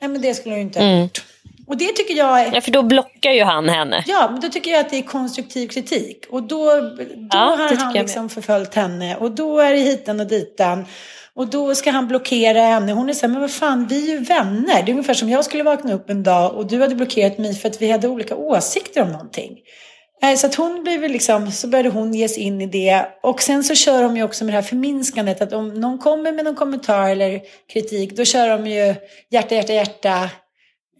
Nej, 0.00 0.10
men 0.10 0.22
det 0.22 0.34
skulle 0.34 0.54
hon 0.54 0.58
ju 0.58 0.66
inte 0.66 0.80
ha 0.80 1.00
gjort. 1.00 1.22
Och 1.70 1.76
det 1.76 1.92
tycker 1.92 2.14
jag 2.14 2.40
är... 2.40 2.54
Ja, 2.54 2.60
för 2.60 2.70
då 2.70 2.82
blockar 2.82 3.30
ju 3.30 3.42
han 3.42 3.68
henne. 3.68 4.04
Ja, 4.06 4.28
men 4.32 4.40
då 4.40 4.48
tycker 4.48 4.70
jag 4.70 4.80
att 4.80 4.90
det 4.90 4.98
är 4.98 5.02
konstruktiv 5.02 5.68
kritik. 5.68 6.26
Och 6.30 6.42
då, 6.42 6.66
då 6.66 7.04
Ja, 7.30 7.38
har 7.38 7.76
han 7.76 7.92
liksom 7.92 8.28
förföljt 8.28 8.74
henne. 8.74 9.16
Och 9.16 9.30
då 9.30 9.58
är 9.58 9.72
det 9.72 9.78
hitan 9.78 10.20
och 10.20 10.26
ditan. 10.26 10.86
Och 11.34 11.46
då 11.46 11.74
ska 11.74 11.90
han 11.90 12.08
blockera 12.08 12.60
henne. 12.60 12.92
Hon 12.92 13.08
är 13.08 13.12
så 13.12 13.20
här, 13.20 13.28
men 13.28 13.40
vad 13.40 13.50
fan, 13.50 13.86
vi 13.86 14.12
är 14.12 14.18
ju 14.18 14.24
vänner. 14.24 14.82
Det 14.82 14.90
är 14.90 14.92
ungefär 14.92 15.14
som 15.14 15.28
jag 15.28 15.44
skulle 15.44 15.62
vakna 15.62 15.92
upp 15.94 16.10
en 16.10 16.22
dag 16.22 16.54
och 16.54 16.66
du 16.66 16.80
hade 16.80 16.94
blockerat 16.94 17.38
mig 17.38 17.54
för 17.54 17.68
att 17.68 17.82
vi 17.82 17.90
hade 17.90 18.08
olika 18.08 18.36
åsikter 18.36 19.02
om 19.02 19.12
någonting. 19.12 19.58
Så 20.36 20.46
att 20.46 20.54
hon 20.54 20.82
blev 20.82 21.02
liksom, 21.02 21.50
så 21.50 21.68
började 21.68 21.88
hon 21.88 22.14
ge 22.14 22.28
sig 22.28 22.42
in 22.42 22.60
i 22.60 22.66
det. 22.66 23.06
Och 23.22 23.42
sen 23.42 23.64
så 23.64 23.74
kör 23.74 24.02
de 24.02 24.16
ju 24.16 24.22
också 24.22 24.44
med 24.44 24.54
det 24.54 24.56
här 24.56 24.62
förminskandet. 24.68 25.40
Att 25.40 25.52
om 25.52 25.74
någon 25.74 25.98
kommer 25.98 26.32
med 26.32 26.44
någon 26.44 26.54
kommentar 26.54 27.10
eller 27.10 27.40
kritik, 27.72 28.16
då 28.16 28.24
kör 28.24 28.48
de 28.48 28.66
ju 28.66 28.94
hjärta, 29.30 29.54
hjärta, 29.54 29.72
hjärta. 29.72 30.30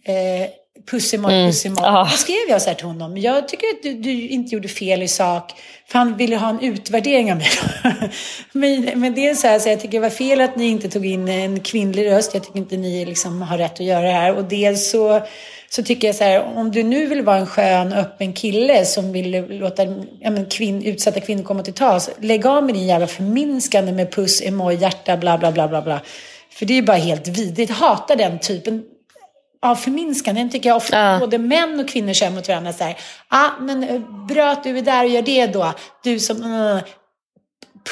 Eh, 0.07 0.49
Pussemoj, 0.85 1.33
Mm. 1.33 1.47
pussemoj. 1.51 1.79
Ja. 1.81 2.07
Då 2.11 2.17
skrev 2.17 2.49
jag 2.49 2.61
så 2.61 2.69
här 2.69 2.75
till 2.75 2.85
honom. 2.85 3.17
Jag 3.17 3.47
tycker 3.47 3.67
att 3.67 3.83
du, 3.83 3.93
du 3.93 4.27
inte 4.27 4.55
gjorde 4.55 4.67
fel 4.67 5.03
i 5.03 5.07
sak. 5.07 5.51
För 5.87 5.99
han 5.99 6.17
ville 6.17 6.35
ha 6.37 6.49
en 6.49 6.59
utvärdering 6.59 7.31
av 7.31 7.37
mig. 7.37 7.47
men, 8.51 8.99
men 8.99 9.13
det 9.15 9.27
är 9.27 9.35
så 9.35 9.47
här, 9.47 9.59
så 9.59 9.69
jag 9.69 9.79
tycker 9.79 9.91
det 9.93 9.99
var 9.99 10.09
fel 10.09 10.41
att 10.41 10.55
ni 10.55 10.67
inte 10.67 10.89
tog 10.89 11.05
in 11.05 11.27
en 11.27 11.59
kvinnlig 11.59 12.11
röst. 12.11 12.33
Jag 12.33 12.43
tycker 12.43 12.59
inte 12.59 12.77
ni 12.77 13.05
liksom 13.05 13.41
har 13.41 13.57
rätt 13.57 13.73
att 13.73 13.85
göra 13.85 14.01
det 14.01 14.11
här. 14.11 14.35
Och 14.35 14.43
dels 14.43 14.89
så, 14.89 15.21
så 15.69 15.83
tycker 15.83 16.07
jag 16.07 16.15
så 16.15 16.23
här, 16.23 16.57
om 16.57 16.71
du 16.71 16.83
nu 16.83 17.05
vill 17.05 17.21
vara 17.21 17.37
en 17.37 17.47
skön, 17.47 17.93
öppen 17.93 18.33
kille 18.33 18.85
som 18.85 19.11
vill 19.11 19.45
låta 19.49 19.83
ja, 20.19 20.31
men 20.31 20.45
kvinn, 20.45 20.83
utsatta 20.83 21.19
kvinnor 21.19 21.43
komma 21.43 21.63
till 21.63 21.73
tals. 21.73 22.09
Lägg 22.19 22.45
av 22.45 22.63
med 22.63 22.75
din 22.75 22.87
jävla 22.87 23.07
förminskande 23.07 23.91
med 23.91 24.11
puss, 24.11 24.41
emoj, 24.41 24.75
hjärta, 24.75 25.17
bla 25.17 25.37
bla 25.37 25.51
bla 25.51 25.67
bla 25.67 25.81
bla. 25.81 26.01
För 26.51 26.65
det 26.65 26.77
är 26.77 26.81
bara 26.81 26.97
helt 26.97 27.27
vidrigt. 27.27 27.71
Hatar 27.71 28.15
den 28.15 28.39
typen 28.39 28.83
av 29.61 29.75
förminskande. 29.75 30.41
Den 30.41 30.49
tycker 30.49 30.69
jag 30.69 30.77
ofta 30.77 30.97
Ja. 30.97 31.19
både 31.19 31.37
män 31.37 31.79
och 31.79 31.89
kvinnor 31.89 32.13
kör 32.13 32.29
mot 32.29 32.47
varandra. 32.47 32.73
Så 32.73 32.83
här, 32.83 32.97
ah, 33.27 33.49
men 33.59 33.83
eh, 33.83 33.99
bra 34.27 34.49
att 34.49 34.63
du 34.63 34.77
är 34.77 34.81
där 34.81 35.03
och 35.03 35.09
gör 35.09 35.21
det 35.21 35.47
då. 35.47 35.73
Du 36.03 36.19
som... 36.19 36.43
Uh, 36.43 36.79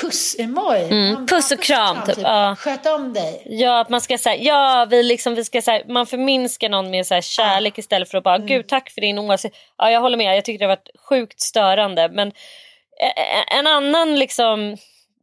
Puss-emoj. 0.01 0.83
Mm, 0.91 1.27
puss 1.27 1.51
och 1.51 1.59
kram, 1.61 1.97
typ. 2.05 2.17
Ja. 2.21 2.55
Sköt 2.59 2.85
om 2.85 3.13
dig. 3.13 3.43
Ja, 3.45 3.79
att 3.79 3.89
man 3.89 4.01
ska 4.01 4.17
säga, 4.17 4.35
ja, 4.43 4.87
vi 4.89 5.03
liksom, 5.03 5.35
vi 5.35 5.43
ska 5.43 5.61
säga, 5.61 5.83
man 5.87 6.05
förminskar 6.05 6.69
någon 6.69 6.89
med 6.91 7.05
så 7.05 7.13
här, 7.13 7.21
kärlek 7.21 7.77
istället 7.77 8.09
för 8.11 8.17
att 8.17 8.23
bara, 8.23 8.37
gud 8.37 8.67
tack 8.67 8.89
för 8.89 9.01
din 9.01 9.19
åsikt. 9.19 9.55
Ja, 9.77 9.91
jag 9.91 10.01
håller 10.01 10.17
med, 10.17 10.37
jag 10.37 10.45
tycker 10.45 10.59
det 10.59 10.65
har 10.65 10.75
varit 10.75 10.89
sjukt 11.09 11.41
störande. 11.41 12.09
Men 12.11 12.27
eh, 12.27 13.57
en 13.57 13.67
annan 13.67 14.15
liksom, 14.19 14.77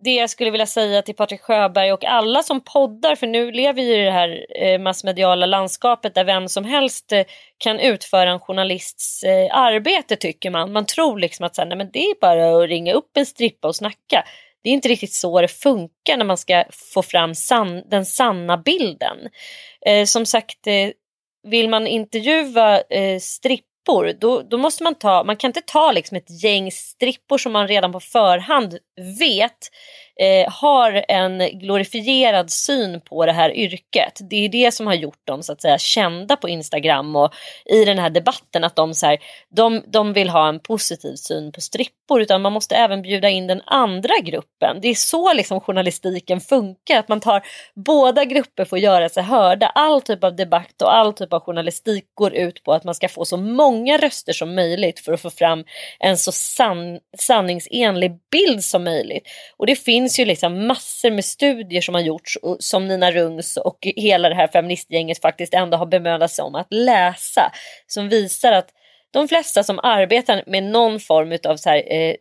det 0.06 0.14
jag 0.14 0.30
skulle 0.30 0.50
vilja 0.50 0.66
säga 0.66 1.02
till 1.02 1.14
Patrik 1.14 1.40
Sjöberg 1.40 1.92
och 1.92 2.04
alla 2.04 2.42
som 2.42 2.60
poddar, 2.60 3.16
för 3.16 3.26
nu 3.26 3.52
lever 3.52 3.82
vi 3.82 3.94
i 3.94 4.04
det 4.04 4.10
här 4.10 4.46
eh, 4.62 4.78
massmediala 4.78 5.46
landskapet 5.46 6.14
där 6.14 6.24
vem 6.24 6.48
som 6.48 6.64
helst 6.64 7.12
eh, 7.12 7.24
kan 7.58 7.80
utföra 7.80 8.30
en 8.30 8.40
journalists 8.40 9.22
eh, 9.22 9.56
arbete 9.56 10.16
tycker 10.16 10.50
man. 10.50 10.72
Man 10.72 10.86
tror 10.86 11.18
liksom 11.18 11.46
att 11.46 11.54
så 11.54 11.62
här, 11.62 11.68
nej, 11.68 11.78
men 11.78 11.90
det 11.92 11.98
är 11.98 12.20
bara 12.20 12.62
att 12.62 12.68
ringa 12.68 12.92
upp 12.92 13.16
en 13.16 13.26
strippa 13.26 13.68
och 13.68 13.76
snacka. 13.76 14.24
Det 14.62 14.70
är 14.70 14.74
inte 14.74 14.88
riktigt 14.88 15.12
så 15.12 15.40
det 15.40 15.48
funkar 15.48 16.16
när 16.16 16.24
man 16.24 16.36
ska 16.36 16.64
få 16.94 17.02
fram 17.02 17.34
san 17.34 17.82
den 17.90 18.06
sanna 18.06 18.56
bilden. 18.56 19.18
Eh, 19.86 20.04
som 20.04 20.26
sagt, 20.26 20.66
eh, 20.66 20.90
vill 21.48 21.68
man 21.68 21.86
intervjua 21.86 22.80
eh, 22.80 23.18
strippor 23.86 24.12
då, 24.20 24.42
då 24.42 24.58
måste 24.58 24.84
man 24.84 24.94
ta, 24.94 25.24
man 25.24 25.36
kan 25.36 25.48
inte 25.48 25.60
ta 25.60 25.92
liksom 25.92 26.16
ett 26.16 26.42
gäng 26.44 26.70
strippor 26.72 27.38
som 27.38 27.52
man 27.52 27.68
redan 27.68 27.92
på 27.92 28.00
förhand 28.00 28.78
vet 29.18 29.58
eh, 30.20 30.52
har 30.52 31.04
en 31.08 31.58
glorifierad 31.58 32.50
syn 32.50 33.00
på 33.00 33.26
det 33.26 33.32
här 33.32 33.56
yrket. 33.56 34.20
Det 34.30 34.44
är 34.44 34.48
det 34.48 34.74
som 34.74 34.86
har 34.86 34.94
gjort 34.94 35.26
dem 35.26 35.42
så 35.42 35.52
att 35.52 35.62
säga 35.62 35.78
kända 35.78 36.36
på 36.36 36.48
Instagram 36.48 37.16
och 37.16 37.34
i 37.64 37.84
den 37.84 37.98
här 37.98 38.10
debatten 38.10 38.64
att 38.64 38.76
de, 38.76 38.94
så 38.94 39.06
här, 39.06 39.18
de, 39.48 39.82
de 39.86 40.12
vill 40.12 40.28
ha 40.28 40.48
en 40.48 40.60
positiv 40.60 41.14
syn 41.14 41.52
på 41.52 41.60
strippor 41.60 42.20
utan 42.20 42.42
man 42.42 42.52
måste 42.52 42.76
även 42.76 43.02
bjuda 43.02 43.28
in 43.28 43.46
den 43.46 43.62
andra 43.66 44.14
gruppen. 44.22 44.78
Det 44.82 44.88
är 44.88 44.94
så 44.94 45.32
liksom 45.32 45.60
journalistiken 45.60 46.40
funkar, 46.40 46.98
att 46.98 47.08
man 47.08 47.20
tar 47.20 47.42
båda 47.74 48.24
grupper 48.24 48.64
får 48.64 48.78
göra 48.78 49.08
sig 49.08 49.22
hörda. 49.22 49.66
All 49.66 50.02
typ 50.02 50.24
av 50.24 50.36
debatt 50.36 50.82
och 50.82 50.94
all 50.94 51.12
typ 51.12 51.32
av 51.32 51.40
journalistik 51.40 52.04
går 52.14 52.34
ut 52.34 52.64
på 52.64 52.72
att 52.72 52.84
man 52.84 52.94
ska 52.94 53.08
få 53.08 53.24
så 53.24 53.36
många 53.36 53.98
röster 53.98 54.32
som 54.32 54.54
möjligt 54.54 55.00
för 55.00 55.12
att 55.12 55.20
få 55.20 55.30
fram 55.30 55.64
en 55.98 56.18
så 56.18 56.32
san 56.32 56.98
sanningsenlig 57.18 58.12
bild 58.30 58.64
som 58.64 58.84
möjligt. 58.84 59.28
Och 59.56 59.66
det 59.66 59.76
finns 59.76 60.05
finns 60.06 60.18
ju 60.18 60.24
liksom 60.24 60.66
massor 60.66 61.10
med 61.10 61.24
studier 61.24 61.80
som 61.80 61.94
har 61.94 62.02
gjorts 62.02 62.36
och 62.36 62.56
som 62.60 62.88
Nina 62.88 63.10
Rungs 63.10 63.56
och 63.56 63.78
hela 63.96 64.28
det 64.28 64.34
här 64.34 64.48
feministgänget 64.48 65.20
faktiskt 65.20 65.54
ändå 65.54 65.76
har 65.76 65.86
bemödat 65.86 66.30
sig 66.30 66.42
om 66.42 66.54
att 66.54 66.66
läsa 66.70 67.52
som 67.86 68.08
visar 68.08 68.52
att 68.52 68.68
de 69.10 69.28
flesta 69.28 69.62
som 69.62 69.80
arbetar 69.82 70.42
med 70.46 70.62
någon 70.62 71.00
form 71.00 71.38
av 71.44 71.56
så 71.56 71.70
här, 71.70 71.92
eh, 71.92 72.14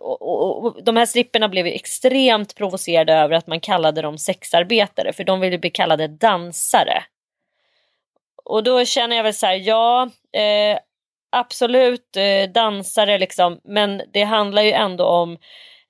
och, 0.00 0.22
och, 0.22 0.64
och, 0.64 0.84
de 0.84 0.96
här 0.96 1.06
stripperna 1.06 1.48
blev 1.48 1.66
extremt 1.66 2.54
provocerade 2.54 3.12
över 3.12 3.36
att 3.36 3.46
man 3.46 3.60
kallade 3.60 4.02
dem 4.02 4.18
sexarbetare 4.18 5.12
för 5.12 5.24
de 5.24 5.40
ville 5.40 5.58
bli 5.58 5.70
kallade 5.70 6.08
dansare. 6.08 7.04
Och 8.44 8.62
då 8.62 8.84
känner 8.84 9.16
jag 9.16 9.22
väl 9.22 9.34
så 9.34 9.46
här, 9.46 9.54
ja 9.54 10.10
eh, 10.32 10.78
absolut 11.32 12.16
eh, 12.16 12.50
dansare 12.52 13.18
liksom 13.18 13.60
men 13.64 14.02
det 14.12 14.22
handlar 14.22 14.62
ju 14.62 14.72
ändå 14.72 15.04
om 15.04 15.38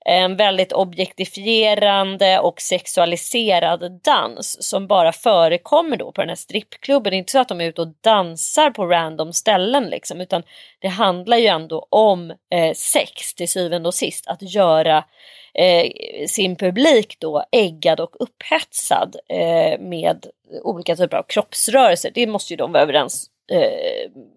en 0.05 0.35
väldigt 0.35 0.73
objektifierande 0.73 2.39
och 2.39 2.61
sexualiserad 2.61 3.99
dans 4.03 4.57
som 4.69 4.87
bara 4.87 5.11
förekommer 5.11 5.97
då 5.97 6.11
på 6.11 6.21
den 6.21 6.29
här 6.29 6.35
strippklubben. 6.35 7.11
Det 7.11 7.15
är 7.15 7.17
inte 7.17 7.31
så 7.31 7.39
att 7.39 7.47
de 7.47 7.61
är 7.61 7.65
ute 7.65 7.81
och 7.81 7.93
dansar 8.01 8.69
på 8.69 8.85
random 8.85 9.33
ställen 9.33 9.83
liksom 9.83 10.21
utan 10.21 10.43
det 10.79 10.87
handlar 10.87 11.37
ju 11.37 11.47
ändå 11.47 11.87
om 11.89 12.31
eh, 12.31 12.73
sex 12.75 13.35
till 13.35 13.49
syvende 13.49 13.87
och 13.87 13.95
sist. 13.95 14.27
Att 14.27 14.53
göra 14.53 15.03
eh, 15.53 15.91
sin 16.27 16.55
publik 16.55 17.17
då 17.19 17.45
äggad 17.51 17.99
och 17.99 18.15
upphetsad 18.19 19.15
eh, 19.29 19.79
med 19.79 20.25
olika 20.63 20.95
typer 20.95 21.17
av 21.17 21.23
kroppsrörelser. 21.23 22.11
Det 22.13 22.27
måste 22.27 22.53
ju 22.53 22.57
de 22.57 22.71
vara 22.71 22.83
överens 22.83 23.29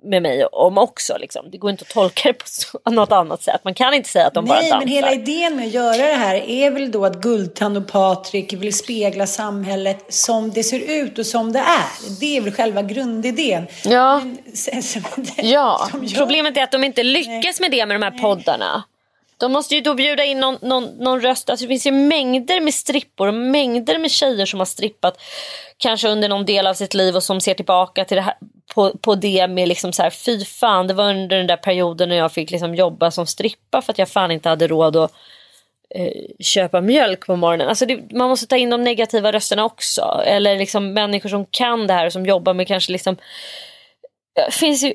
med 0.04 0.22
mig 0.22 0.44
om 0.46 0.78
också. 0.78 1.16
Liksom. 1.18 1.50
Det 1.50 1.58
går 1.58 1.70
inte 1.70 1.82
att 1.82 1.94
tolka 1.94 2.28
det 2.28 2.32
på 2.34 2.44
så, 2.46 2.78
något 2.90 3.12
annat 3.12 3.42
sätt. 3.42 3.60
Man 3.64 3.74
kan 3.74 3.94
inte 3.94 4.08
säga 4.08 4.26
att 4.26 4.34
de 4.34 4.44
bara 4.44 4.60
Nej, 4.60 4.70
dansar. 4.70 4.78
men 4.78 4.88
hela 4.94 5.12
idén 5.12 5.56
med 5.56 5.66
att 5.66 5.72
göra 5.74 5.96
det 5.96 6.14
här 6.14 6.34
är 6.34 6.70
väl 6.70 6.90
då 6.90 7.04
att 7.04 7.20
Guldtand 7.20 7.76
och 7.76 7.88
Patrik 7.88 8.52
vill 8.52 8.72
spegla 8.76 9.26
samhället 9.26 10.04
som 10.14 10.50
det 10.50 10.62
ser 10.62 10.80
ut 11.02 11.18
och 11.18 11.26
som 11.26 11.52
det 11.52 11.58
är. 11.58 12.18
Det 12.20 12.36
är 12.36 12.40
väl 12.40 12.52
själva 12.52 12.82
grundidén. 12.82 13.66
Ja. 13.84 14.18
Men 14.18 14.38
sen- 14.56 14.82
sen- 14.82 15.02
Ja, 15.36 15.88
som 15.90 16.04
gör- 16.04 16.18
problemet 16.20 16.56
är 16.56 16.62
att 16.62 16.72
de 16.72 16.84
inte 16.84 17.02
lyckas 17.02 17.60
med 17.60 17.70
det 17.70 17.86
med 17.86 18.00
de 18.00 18.02
här 18.04 18.18
poddarna. 18.18 18.84
De 19.38 19.52
måste 19.52 19.74
ju 19.74 19.80
då 19.80 19.94
bjuda 19.94 20.24
in 20.24 20.40
någon, 20.40 20.58
någon, 20.62 20.84
någon 20.84 21.20
röst. 21.20 21.50
Alltså 21.50 21.64
det 21.64 21.68
finns 21.68 21.86
ju 21.86 21.92
mängder 21.92 22.60
med 22.60 22.74
strippor 22.74 23.28
och 23.28 23.34
mängder 23.34 23.98
med 23.98 24.10
tjejer 24.10 24.46
som 24.46 24.58
har 24.58 24.66
strippat 24.66 25.20
kanske 25.76 26.08
under 26.08 26.28
någon 26.28 26.46
del 26.46 26.66
av 26.66 26.74
sitt 26.74 26.94
liv 26.94 27.16
och 27.16 27.22
som 27.22 27.40
ser 27.40 27.54
tillbaka 27.54 28.04
till 28.04 28.16
det 28.16 28.22
här, 28.22 28.34
på, 28.74 28.90
på 28.98 29.14
det 29.14 29.48
med 29.48 29.68
liksom 29.68 29.92
så 29.92 30.02
här, 30.02 30.10
fy 30.10 30.44
fan, 30.44 30.86
det 30.86 30.94
var 30.94 31.10
under 31.10 31.36
den 31.36 31.46
där 31.46 31.56
perioden 31.56 32.08
när 32.08 32.16
jag 32.16 32.32
fick 32.32 32.50
liksom 32.50 32.74
jobba 32.74 33.10
som 33.10 33.26
strippa 33.26 33.82
för 33.82 33.92
att 33.92 33.98
jag 33.98 34.08
fan 34.08 34.30
inte 34.30 34.48
hade 34.48 34.66
råd 34.66 34.96
att 34.96 35.12
eh, 35.94 36.12
köpa 36.40 36.80
mjölk 36.80 37.26
på 37.26 37.36
morgonen. 37.36 37.68
Alltså 37.68 37.86
det, 37.86 38.12
man 38.12 38.28
måste 38.28 38.46
ta 38.46 38.56
in 38.56 38.70
de 38.70 38.84
negativa 38.84 39.32
rösterna 39.32 39.64
också. 39.64 40.22
Eller 40.26 40.58
liksom 40.58 40.92
människor 40.92 41.28
som 41.28 41.46
kan 41.46 41.86
det 41.86 41.94
här 41.94 42.06
och 42.06 42.12
som 42.12 42.26
jobbar 42.26 42.54
med 42.54 42.68
kanske 42.68 42.92
liksom 42.92 43.16
det 44.34 44.54
finns 44.54 44.82
ju 44.82 44.94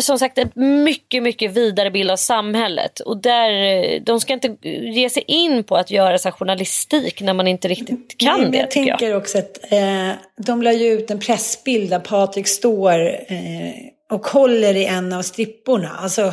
som 0.00 0.18
sagt 0.18 0.38
en 0.38 0.50
mycket, 0.84 1.22
mycket 1.22 1.50
vidare 1.56 1.90
bild 1.90 2.10
av 2.10 2.16
samhället. 2.16 3.00
Och 3.00 3.16
där, 3.22 3.50
eh, 3.50 4.00
de 4.02 4.20
ska 4.20 4.32
inte 4.32 4.56
ge 4.94 5.10
sig 5.10 5.24
in 5.26 5.64
på 5.64 5.76
att 5.76 5.90
göra 5.90 6.18
så 6.18 6.30
journalistik 6.30 7.20
när 7.20 7.32
man 7.32 7.46
inte 7.48 7.68
riktigt 7.68 8.14
kan 8.18 8.40
Nej, 8.40 8.50
det 8.50 8.58
jag 8.58 8.70
tycker 8.70 8.88
jag. 8.88 8.98
tänker 8.98 9.16
också 9.16 9.38
att 9.38 9.72
eh, 9.72 10.10
de 10.46 10.62
la 10.62 10.72
ju 10.72 10.86
ut 10.92 11.10
en 11.10 11.18
pressbild 11.20 11.90
där 11.90 11.98
Patrik 11.98 12.46
står 12.48 13.00
eh, 13.32 13.72
och 14.10 14.26
håller 14.26 14.76
i 14.76 14.84
en 14.86 15.12
av 15.12 15.22
stripporna. 15.22 15.90
Alltså, 15.98 16.32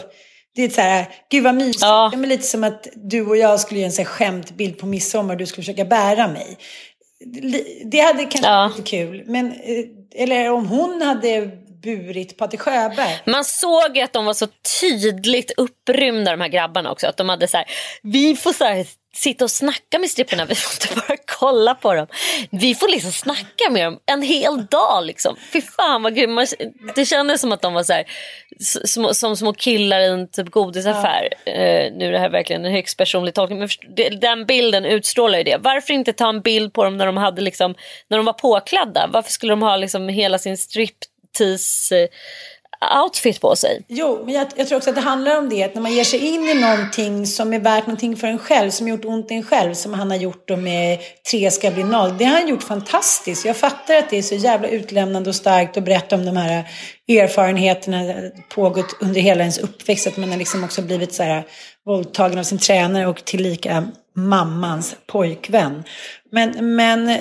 det 0.55 0.63
är 0.63 0.69
så 0.69 0.81
här, 0.81 1.05
gud 1.31 1.43
vad 1.43 1.55
mysigt. 1.55 1.81
Ja. 1.81 2.11
Det 2.15 2.23
är 2.23 2.27
lite 2.27 2.43
som 2.43 2.63
att 2.63 2.87
du 2.95 3.25
och 3.27 3.37
jag 3.37 3.59
skulle 3.59 3.79
göra 3.79 3.85
en 3.87 3.91
så 3.91 4.01
här 4.01 4.09
skämtbild 4.09 4.77
på 4.77 4.85
midsommar 4.85 5.33
och 5.33 5.37
du 5.37 5.45
skulle 5.45 5.63
försöka 5.63 5.85
bära 5.85 6.27
mig. 6.27 6.57
Det 7.85 7.99
hade 7.99 8.19
kanske 8.23 8.51
Ja. 8.51 8.71
varit 8.75 8.87
kul. 8.87 9.23
Men, 9.25 9.51
eh, 9.51 9.85
eller 10.23 10.49
om 10.51 10.67
hon 10.67 11.01
hade 11.01 11.49
burit 11.83 12.37
Patrik 12.37 12.61
Sjöberg. 12.61 13.19
Man 13.25 13.45
såg 13.45 13.97
ju 13.97 14.01
att 14.03 14.13
de 14.13 14.25
var 14.25 14.33
så 14.33 14.47
tydligt 14.81 15.51
upprymda 15.57 16.31
de 16.31 16.41
här 16.41 16.47
grabbarna 16.47 16.91
också. 16.91 17.07
Att 17.07 17.17
de 17.17 17.29
hade 17.29 17.47
så 17.47 17.57
här, 17.57 17.65
vi 18.03 18.35
får 18.35 18.53
så 18.53 18.63
här, 18.63 18.85
sitta 19.15 19.45
och 19.45 19.51
snacka 19.51 19.99
med 19.99 20.09
stripporna, 20.09 20.45
vi 20.45 20.55
får 20.55 20.71
inte 20.95 21.07
bara 21.07 21.17
kolla 21.39 21.75
på 21.75 21.93
dem. 21.93 22.07
Vi 22.51 22.75
får 22.75 22.87
liksom 22.87 23.11
snacka 23.11 23.69
med 23.71 23.85
dem 23.85 23.99
en 24.05 24.21
hel 24.21 24.65
dag 24.65 25.05
liksom. 25.05 25.35
Fy 25.53 25.61
fan 25.61 26.03
vad 26.03 26.15
grymt. 26.15 26.33
Man- 26.33 26.45
Det 26.95 27.05
kändes 27.05 27.41
som 27.41 27.51
att 27.51 27.61
de 27.61 27.73
var 27.73 27.83
så 27.83 27.93
här, 27.93 28.03
s- 28.61 28.93
små, 28.93 29.13
som 29.13 29.37
små 29.37 29.53
killar 29.53 29.99
i 29.99 30.05
en 30.05 30.31
typ 30.31 30.49
godisaffär. 30.49 31.29
Eh, 31.45 31.93
nu 31.93 32.07
är 32.07 32.11
det 32.11 32.19
här 32.19 32.29
verkligen 32.29 32.65
en 32.65 32.71
högst 32.71 32.97
personlig 32.97 33.33
tolkning. 33.33 33.59
Men 33.59 33.69
den 34.19 34.45
bilden 34.45 34.85
utstrålar 34.85 35.37
ju 35.37 35.43
det. 35.43 35.57
Varför 35.57 35.93
inte 35.93 36.13
ta 36.13 36.29
en 36.29 36.41
bild 36.41 36.73
på 36.73 36.83
dem 36.83 36.97
när 36.97 37.05
de, 37.05 37.17
hade 37.17 37.41
liksom, 37.41 37.75
när 38.09 38.17
de 38.17 38.25
var 38.25 38.33
påklädda? 38.33 39.07
Varför 39.13 39.31
skulle 39.31 39.51
de 39.51 39.61
ha 39.61 39.75
liksom 39.77 40.09
hela 40.09 40.37
sin 40.37 40.57
striptease 40.57 41.09
tis 41.37 41.93
outfit 43.05 43.41
på 43.41 43.55
sig. 43.55 43.85
Jo, 43.87 44.21
men 44.25 44.33
jag, 44.33 44.47
jag, 44.55 44.67
tror 44.67 44.77
också 44.77 44.89
att 44.89 44.95
det 44.95 45.01
handlar 45.01 45.37
om 45.37 45.49
det. 45.49 45.63
Att 45.63 45.75
när 45.75 45.81
man 45.81 45.93
ger 45.93 46.03
sig 46.03 46.19
in 46.19 46.43
i 46.43 46.53
någonting 46.53 47.27
som 47.27 47.53
är 47.53 47.59
värt 47.59 47.87
någonting 47.87 48.17
för 48.17 48.27
en 48.27 48.39
själv, 48.39 48.71
som 48.71 48.87
gjort 48.87 49.05
ont 49.05 49.31
i 49.31 49.33
en 49.33 49.43
själv, 49.43 49.73
som 49.73 49.93
han 49.93 50.11
har 50.11 50.17
gjort 50.17 50.47
då 50.47 50.57
med 50.57 50.99
Tre 51.31 51.51
ska 51.51 51.71
bli 51.71 51.83
noll. 51.83 52.17
Det 52.17 52.25
har 52.25 52.39
han 52.39 52.47
gjort 52.47 52.63
fantastiskt. 52.63 53.45
Jag 53.45 53.57
fattar 53.57 53.95
att 53.95 54.09
det 54.09 54.17
är 54.17 54.21
så 54.21 54.35
jävla 54.35 54.67
utlämnande 54.67 55.29
och 55.29 55.35
starkt 55.35 55.77
att 55.77 55.83
berätta 55.83 56.15
om 56.15 56.25
de 56.25 56.37
här 56.37 56.63
erfarenheterna 57.07 58.13
pågått 58.49 58.97
under 59.01 59.21
hela 59.21 59.41
ens 59.41 59.57
uppväxt. 59.57 60.07
Att 60.07 60.17
man 60.17 60.29
har 60.29 60.37
liksom 60.37 60.63
också 60.63 60.81
blivit 60.81 61.13
så 61.13 61.23
här 61.23 61.43
våldtagen 61.85 62.39
av 62.39 62.43
sin 62.43 62.57
tränare 62.57 63.07
och 63.07 63.25
tillika 63.25 63.87
mammans 64.15 64.95
pojkvän. 65.07 65.83
Men, 66.31 66.75
men 66.75 67.17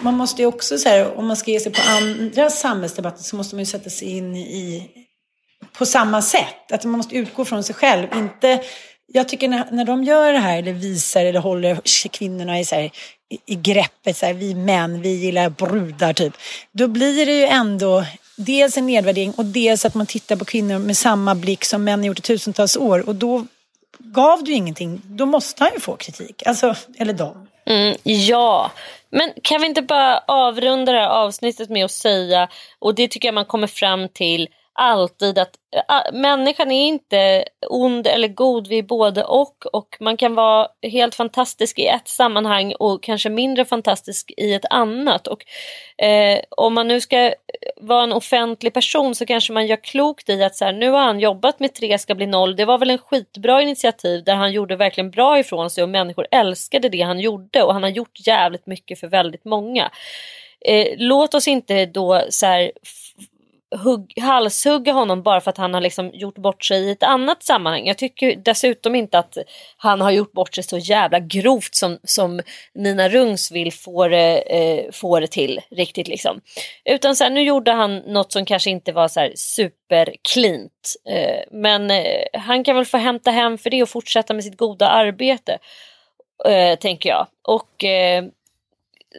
man 0.00 0.14
måste 0.14 0.42
ju 0.42 0.48
också, 0.48 0.78
så 0.78 0.88
här, 0.88 1.18
om 1.18 1.26
man 1.26 1.36
ska 1.36 1.50
ge 1.50 1.60
sig 1.60 1.72
på 1.72 1.80
andra 1.86 2.50
samhällsdebatter 2.50 3.22
så 3.22 3.36
måste 3.36 3.54
man 3.54 3.60
ju 3.60 3.66
sätta 3.66 3.90
sig 3.90 4.08
in 4.08 4.36
i 4.36 4.90
på 5.78 5.86
samma 5.86 6.22
sätt. 6.22 6.72
Att 6.72 6.84
man 6.84 6.96
måste 6.96 7.16
utgå 7.16 7.44
från 7.44 7.64
sig 7.64 7.74
själv. 7.74 8.06
Inte, 8.16 8.62
jag 9.06 9.28
tycker 9.28 9.48
när, 9.48 9.70
när 9.70 9.84
de 9.84 10.04
gör 10.04 10.32
det 10.32 10.38
här 10.38 10.58
eller 10.58 10.72
visar 10.72 11.24
eller 11.24 11.40
håller 11.40 12.08
kvinnorna 12.08 12.60
i, 12.60 12.64
så 12.64 12.74
här, 12.74 12.84
i, 13.30 13.38
i 13.46 13.54
greppet, 13.54 14.16
så 14.16 14.26
här, 14.26 14.34
vi 14.34 14.54
män, 14.54 15.02
vi 15.02 15.08
gillar 15.08 15.50
brudar 15.50 16.12
typ. 16.12 16.34
Då 16.72 16.88
blir 16.88 17.26
det 17.26 17.38
ju 17.38 17.44
ändå 17.44 18.04
dels 18.36 18.76
en 18.76 18.86
nedvärdering 18.86 19.32
och 19.32 19.44
dels 19.44 19.84
att 19.84 19.94
man 19.94 20.06
tittar 20.06 20.36
på 20.36 20.44
kvinnor 20.44 20.78
med 20.78 20.96
samma 20.96 21.34
blick 21.34 21.64
som 21.64 21.84
män 21.84 22.00
har 22.00 22.06
gjort 22.06 22.18
i 22.18 22.22
tusentals 22.22 22.76
år. 22.76 23.08
Och 23.08 23.14
då 23.14 23.46
gav 23.98 24.44
du 24.44 24.52
ingenting, 24.52 25.00
då 25.04 25.26
måste 25.26 25.64
han 25.64 25.72
ju 25.74 25.80
få 25.80 25.96
kritik. 25.96 26.42
Alltså, 26.46 26.74
eller 26.98 27.12
de. 27.12 27.48
Mm, 27.66 27.96
ja, 28.02 28.72
men 29.10 29.32
kan 29.42 29.60
vi 29.60 29.66
inte 29.66 29.82
bara 29.82 30.18
avrunda 30.18 30.92
det 30.92 30.98
här 30.98 31.08
avsnittet 31.08 31.70
med 31.70 31.84
att 31.84 31.90
säga, 31.90 32.48
och 32.78 32.94
det 32.94 33.08
tycker 33.08 33.28
jag 33.28 33.34
man 33.34 33.44
kommer 33.44 33.66
fram 33.66 34.08
till 34.08 34.48
alltid 34.76 35.38
att 35.38 35.50
äh, 35.76 36.12
människan 36.12 36.70
är 36.70 36.86
inte 36.86 37.44
ond 37.68 38.06
eller 38.06 38.28
god, 38.28 38.66
vi 38.66 38.78
är 38.78 38.82
både 38.82 39.24
och 39.24 39.66
och 39.72 39.96
man 40.00 40.16
kan 40.16 40.34
vara 40.34 40.68
helt 40.82 41.14
fantastisk 41.14 41.78
i 41.78 41.86
ett 41.86 42.08
sammanhang 42.08 42.74
och 42.74 43.02
kanske 43.02 43.30
mindre 43.30 43.64
fantastisk 43.64 44.32
i 44.36 44.54
ett 44.54 44.64
annat. 44.70 45.26
Och 45.26 45.44
eh, 46.04 46.40
om 46.50 46.74
man 46.74 46.88
nu 46.88 47.00
ska 47.00 47.16
eh, 47.16 47.32
vara 47.76 48.02
en 48.02 48.12
offentlig 48.12 48.74
person 48.74 49.14
så 49.14 49.26
kanske 49.26 49.52
man 49.52 49.66
gör 49.66 49.84
klokt 49.84 50.28
i 50.28 50.42
att 50.42 50.56
så 50.56 50.64
här, 50.64 50.72
nu 50.72 50.90
har 50.90 51.00
han 51.00 51.20
jobbat 51.20 51.60
med 51.60 51.74
tre 51.74 51.98
ska 51.98 52.14
bli 52.14 52.26
noll. 52.26 52.56
Det 52.56 52.64
var 52.64 52.78
väl 52.78 52.90
en 52.90 52.98
skitbra 52.98 53.62
initiativ 53.62 54.24
där 54.24 54.34
han 54.34 54.52
gjorde 54.52 54.76
verkligen 54.76 55.10
bra 55.10 55.38
ifrån 55.38 55.70
sig 55.70 55.82
och 55.82 55.88
människor 55.88 56.26
älskade 56.30 56.88
det 56.88 57.02
han 57.02 57.20
gjorde 57.20 57.62
och 57.62 57.72
han 57.72 57.82
har 57.82 57.90
gjort 57.90 58.26
jävligt 58.26 58.66
mycket 58.66 59.00
för 59.00 59.06
väldigt 59.06 59.44
många. 59.44 59.90
Eh, 60.60 60.94
låt 60.96 61.34
oss 61.34 61.48
inte 61.48 61.86
då 61.86 62.22
så 62.30 62.46
här, 62.46 62.72
hugg, 63.76 64.12
halshugga 64.20 64.92
honom 64.92 65.22
bara 65.22 65.40
för 65.40 65.50
att 65.50 65.56
han 65.56 65.74
har 65.74 65.80
liksom 65.80 66.10
gjort 66.14 66.38
bort 66.38 66.64
sig 66.64 66.84
i 66.84 66.90
ett 66.90 67.02
annat 67.02 67.42
sammanhang. 67.42 67.86
Jag 67.86 67.98
tycker 67.98 68.36
dessutom 68.36 68.94
inte 68.94 69.18
att 69.18 69.38
han 69.76 70.00
har 70.00 70.10
gjort 70.10 70.32
bort 70.32 70.54
sig 70.54 70.64
så 70.64 70.78
jävla 70.78 71.20
grovt 71.20 71.74
som, 71.74 71.98
som 72.04 72.40
Nina 72.74 73.08
Rungsvill 73.08 73.72
får, 73.72 74.12
eh, 74.12 74.90
får 74.92 75.20
det 75.20 75.26
till 75.26 75.60
riktigt 75.70 76.08
liksom. 76.08 76.40
Utan 76.84 77.16
så 77.16 77.24
här, 77.24 77.30
nu 77.30 77.42
gjorde 77.42 77.72
han 77.72 77.96
något 77.96 78.32
som 78.32 78.44
kanske 78.44 78.70
inte 78.70 78.92
var 78.92 79.08
så 79.08 79.20
här 79.20 79.32
superklint. 79.34 80.94
Eh, 81.10 81.42
men 81.50 81.90
eh, 81.90 82.22
han 82.32 82.64
kan 82.64 82.76
väl 82.76 82.84
få 82.84 82.96
hämta 82.96 83.30
hem 83.30 83.58
för 83.58 83.70
det 83.70 83.82
och 83.82 83.88
fortsätta 83.88 84.34
med 84.34 84.44
sitt 84.44 84.56
goda 84.56 84.88
arbete. 84.88 85.58
Eh, 86.44 86.78
tänker 86.78 87.08
jag. 87.08 87.26
Och 87.42 87.84
eh, 87.84 88.24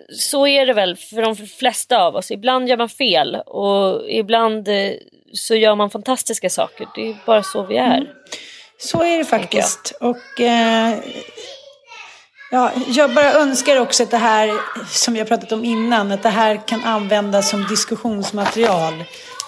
så 0.09 0.47
är 0.47 0.65
det 0.65 0.73
väl 0.73 0.95
för 0.95 1.21
de 1.21 1.35
flesta 1.35 1.97
av 1.97 2.15
oss. 2.15 2.31
Ibland 2.31 2.69
gör 2.69 2.77
man 2.77 2.89
fel 2.89 3.35
och 3.35 4.09
ibland 4.09 4.67
eh, 4.67 4.91
så 5.33 5.55
gör 5.55 5.75
man 5.75 5.89
fantastiska 5.89 6.49
saker. 6.49 6.87
Det 6.95 7.09
är 7.09 7.15
bara 7.25 7.43
så 7.43 7.63
vi 7.63 7.77
är. 7.77 7.97
Mm. 7.97 8.07
Så 8.77 9.03
är 9.03 9.17
det 9.17 9.25
faktiskt. 9.25 9.93
Och 9.99 10.41
eh, 10.41 10.97
ja, 12.51 12.71
jag 12.87 13.13
bara 13.13 13.33
önskar 13.33 13.79
också 13.79 14.03
att 14.03 14.11
det 14.11 14.17
här, 14.17 14.51
som 14.89 15.13
vi 15.13 15.19
har 15.19 15.27
pratat 15.27 15.51
om 15.51 15.65
innan, 15.65 16.11
att 16.11 16.23
det 16.23 16.29
här 16.29 16.67
kan 16.67 16.83
användas 16.83 17.49
som 17.49 17.67
diskussionsmaterial 17.69 19.03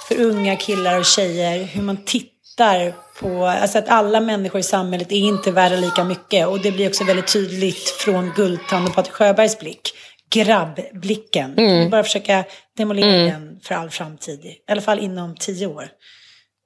för 0.08 0.22
unga 0.22 0.56
killar 0.56 1.00
och 1.00 1.06
tjejer. 1.06 1.64
Hur 1.64 1.82
man 1.82 2.06
tittar 2.06 2.94
på, 3.20 3.46
alltså 3.46 3.78
att 3.78 3.90
alla 3.90 4.20
människor 4.20 4.60
i 4.60 4.64
samhället 4.64 5.12
är 5.12 5.16
inte 5.16 5.52
värda 5.52 5.76
lika 5.76 6.04
mycket. 6.04 6.48
Och 6.48 6.60
det 6.60 6.72
blir 6.72 6.88
också 6.90 7.04
väldigt 7.04 7.34
tydligt 7.34 7.90
från 7.90 8.32
Guldtand 8.36 8.88
och 8.88 8.96
Patrik 8.96 9.14
Sjöbergs 9.14 9.60
blick 9.60 9.94
grabbblicken. 10.30 11.58
Mm. 11.58 11.90
Bara 11.90 12.04
försöka 12.04 12.44
demolera 12.78 13.14
mm. 13.14 13.30
den 13.30 13.60
för 13.64 13.76
all 13.76 13.90
framtid. 13.90 14.46
I 14.46 14.72
alla 14.72 14.82
fall 14.82 15.00
inom 15.00 15.36
tio 15.36 15.68
år. 15.68 15.90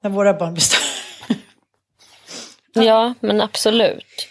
När 0.02 0.10
våra 0.10 0.34
barn 0.34 0.54
blir 0.54 0.62
större. 0.62 0.84
ja, 2.86 3.14
men 3.20 3.40
absolut. 3.40 4.28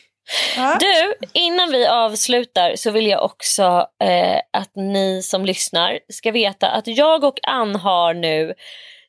Ja. 0.57 0.77
Du, 0.79 1.13
innan 1.33 1.71
vi 1.71 1.87
avslutar 1.87 2.75
så 2.75 2.91
vill 2.91 3.07
jag 3.07 3.23
också 3.23 3.87
eh, 4.03 4.39
att 4.53 4.75
ni 4.75 5.21
som 5.23 5.45
lyssnar 5.45 5.99
ska 6.09 6.31
veta 6.31 6.69
att 6.69 6.87
jag 6.87 7.23
och 7.23 7.39
Ann 7.43 7.75
har 7.75 8.13
nu 8.13 8.53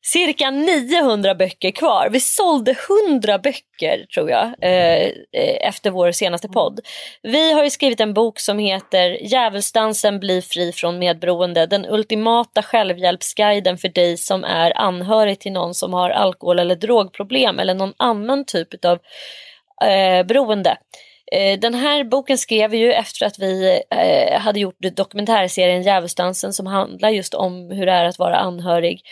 cirka 0.07 0.50
900 0.50 1.34
böcker 1.34 1.70
kvar. 1.70 2.09
Vi 2.12 2.20
sålde 2.20 2.76
100 3.11 3.38
böcker 3.38 4.07
tror 4.14 4.30
jag 4.30 4.44
eh, 4.44 5.11
efter 5.61 5.90
vår 5.90 6.12
senaste 6.12 6.48
podd. 6.48 6.80
Vi 7.22 7.52
har 7.52 7.64
ju 7.64 7.70
skrivit 7.70 8.00
en 8.00 8.14
bok 8.14 8.40
som 8.40 8.59
heter 8.59 9.18
Djävulsdansen 9.22 10.20
blir 10.20 10.40
fri 10.40 10.72
från 10.72 10.98
medberoende. 10.98 11.66
Den 11.66 11.86
ultimata 11.86 12.62
självhjälpsguiden 12.62 13.78
för 13.78 13.88
dig 13.88 14.16
som 14.16 14.44
är 14.44 14.78
anhörig 14.78 15.40
till 15.40 15.52
någon 15.52 15.74
som 15.74 15.92
har 15.92 16.11
alkohol 16.11 16.59
eller 16.59 16.76
drogproblem 16.76 17.59
eller 17.59 17.74
någon 17.74 17.94
annan 17.96 18.44
typ 18.44 18.84
av 18.84 18.98
eh, 19.88 20.26
beroende. 20.26 20.76
Eh, 21.33 21.59
den 21.59 21.75
här 21.75 22.05
boken 22.05 22.39
skrev 22.39 22.70
vi 22.70 22.79
ju 22.79 22.93
efter 22.93 23.27
att 23.27 23.39
vi 23.39 23.81
eh, 23.91 24.41
hade 24.41 24.61
gjort 24.61 24.77
dokumentärserien 24.81 25.83
Djävulsdansen 25.83 26.53
som 26.53 26.66
handlar 26.66 27.11
just 27.11 27.35
om 27.35 27.70
hur 27.70 27.87
det 27.87 27.93
är 27.93 28.05
att 28.05 28.18
vara 28.18 28.37
anhörig. 28.37 29.03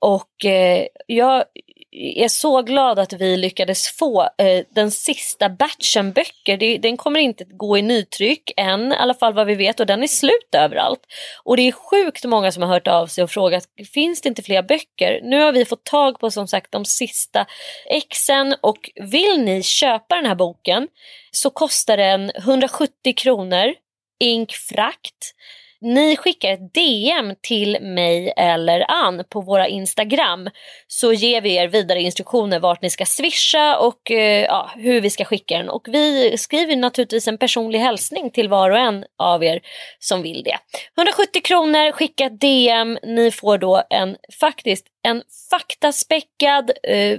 Och 0.00 0.44
eh, 0.44 0.86
jag 1.06 1.44
är 1.92 2.28
så 2.28 2.62
glad 2.62 2.98
att 2.98 3.12
vi 3.12 3.36
lyckades 3.36 3.88
få 3.88 4.22
eh, 4.22 4.64
den 4.70 4.90
sista 4.90 5.48
batchen 5.48 6.12
böcker. 6.12 6.56
Det, 6.56 6.78
den 6.78 6.96
kommer 6.96 7.20
inte 7.20 7.44
gå 7.44 7.78
i 7.78 7.82
nytryck 7.82 8.52
än, 8.56 8.92
i 8.92 8.96
alla 8.96 9.14
fall 9.14 9.34
vad 9.34 9.46
vi 9.46 9.54
vet, 9.54 9.80
och 9.80 9.86
den 9.86 10.02
är 10.02 10.06
slut 10.06 10.54
överallt. 10.56 11.00
Och 11.44 11.56
det 11.56 11.62
är 11.62 11.72
sjukt 11.72 12.24
många 12.24 12.52
som 12.52 12.62
har 12.62 12.70
hört 12.70 12.88
av 12.88 13.06
sig 13.06 13.24
och 13.24 13.30
frågat, 13.30 13.64
finns 13.94 14.20
det 14.20 14.28
inte 14.28 14.42
fler 14.42 14.62
böcker? 14.62 15.20
Nu 15.22 15.40
har 15.40 15.52
vi 15.52 15.64
fått 15.64 15.84
tag 15.84 16.18
på 16.18 16.30
som 16.30 16.48
sagt 16.48 16.72
de 16.72 16.84
sista 16.84 17.46
exen 17.86 18.54
och 18.60 18.90
vill 18.94 19.44
ni 19.44 19.62
köpa 19.62 20.16
den 20.16 20.26
här 20.26 20.34
boken 20.34 20.88
så 21.30 21.50
kostar 21.50 21.96
den 21.96 22.30
170 22.36 23.14
kronor, 23.16 23.74
ink 24.20 24.52
frakt 24.52 25.34
ni 25.82 26.16
skickar 26.16 26.52
ett 26.52 26.74
DM 26.74 27.34
till 27.40 27.78
mig 27.80 28.32
eller 28.36 28.84
Ann 28.88 29.24
på 29.28 29.40
våra 29.40 29.68
Instagram 29.68 30.50
så 30.86 31.12
ger 31.12 31.40
vi 31.40 31.54
er 31.54 31.68
vidare 31.68 32.00
instruktioner 32.00 32.60
vart 32.60 32.82
ni 32.82 32.90
ska 32.90 33.06
swisha 33.06 33.78
och 33.78 34.10
eh, 34.10 34.44
ja, 34.44 34.70
hur 34.76 35.00
vi 35.00 35.10
ska 35.10 35.24
skicka 35.24 35.58
den. 35.58 35.68
Och 35.68 35.88
vi 35.88 36.38
skriver 36.38 36.76
naturligtvis 36.76 37.28
en 37.28 37.38
personlig 37.38 37.78
hälsning 37.78 38.30
till 38.30 38.48
var 38.48 38.70
och 38.70 38.78
en 38.78 39.04
av 39.18 39.44
er 39.44 39.60
som 39.98 40.22
vill 40.22 40.42
det. 40.42 40.58
170 40.96 41.42
kronor, 41.42 41.92
skicka 41.92 42.24
ett 42.24 42.40
DM. 42.40 42.98
Ni 43.02 43.30
får 43.30 43.58
då 43.58 43.82
en 43.90 44.16
faktiskt 44.40 44.86
en 45.02 45.22
faktaspäckad, 45.50 46.70
eh, 46.82 47.18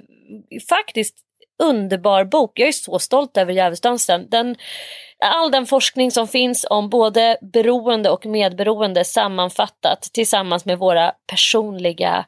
faktiskt 0.70 1.16
underbar 1.64 2.24
bok. 2.26 2.60
Jag 2.60 2.68
är 2.68 2.72
så 2.72 3.00
stolt 3.00 3.38
över 3.38 3.54
Djävulsdansen. 3.54 4.28
Den, 4.30 4.56
all 5.20 5.52
den 5.52 5.66
forskning 5.66 6.12
som 6.12 6.28
finns 6.28 6.66
om 6.70 6.90
både 6.90 7.38
beroende 7.42 8.10
och 8.10 8.26
medberoende 8.26 9.06
sammanfattat 9.06 10.10
tillsammans 10.14 10.66
med 10.66 10.78
våra 10.78 11.12
personliga 11.28 12.26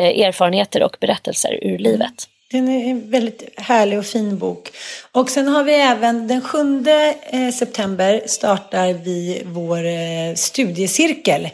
eh, 0.00 0.26
erfarenheter 0.26 0.82
och 0.82 0.96
berättelser 1.00 1.58
ur 1.62 1.78
livet. 1.78 2.28
Den 2.50 2.68
är 2.68 2.90
en 2.90 3.10
väldigt 3.10 3.60
härlig 3.60 3.98
och 3.98 4.06
fin 4.06 4.38
bok. 4.38 4.70
Och 5.12 5.30
sen 5.30 5.48
har 5.48 5.64
vi 5.64 5.74
även 5.74 6.28
den 6.28 6.40
7 6.40 6.84
eh, 7.30 7.50
september 7.52 8.22
startar 8.26 8.92
vi 8.92 9.42
vår 9.44 9.86
eh, 9.86 10.34
studiecirkel 10.34 11.48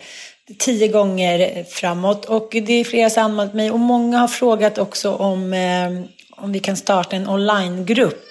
tio 0.59 0.89
gånger 0.89 1.65
framåt. 1.65 2.25
Och 2.25 2.49
det 2.53 2.73
är 2.73 2.85
flera 2.85 3.11
som 3.11 3.23
anmält 3.23 3.55
mig 3.55 3.71
och 3.71 3.81
många 3.81 4.19
har 4.19 4.29
frågat 4.29 4.79
också 4.79 5.15
om 5.15 5.53
om 6.37 6.53
vi 6.53 6.61
kan 6.61 6.77
starta 6.77 7.17
en 7.17 7.29
onlinegrupp. 7.29 8.25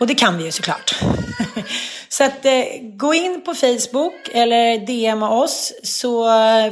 Och 0.00 0.06
det 0.06 0.14
kan 0.14 0.38
vi 0.38 0.44
ju 0.44 0.50
såklart. 0.50 0.94
så 2.08 2.24
att 2.24 2.44
eh, 2.44 2.64
gå 2.82 3.14
in 3.14 3.44
på 3.44 3.54
Facebook 3.54 4.14
eller 4.32 4.78
DMa 4.78 5.30
oss 5.30 5.72
så 5.82 6.24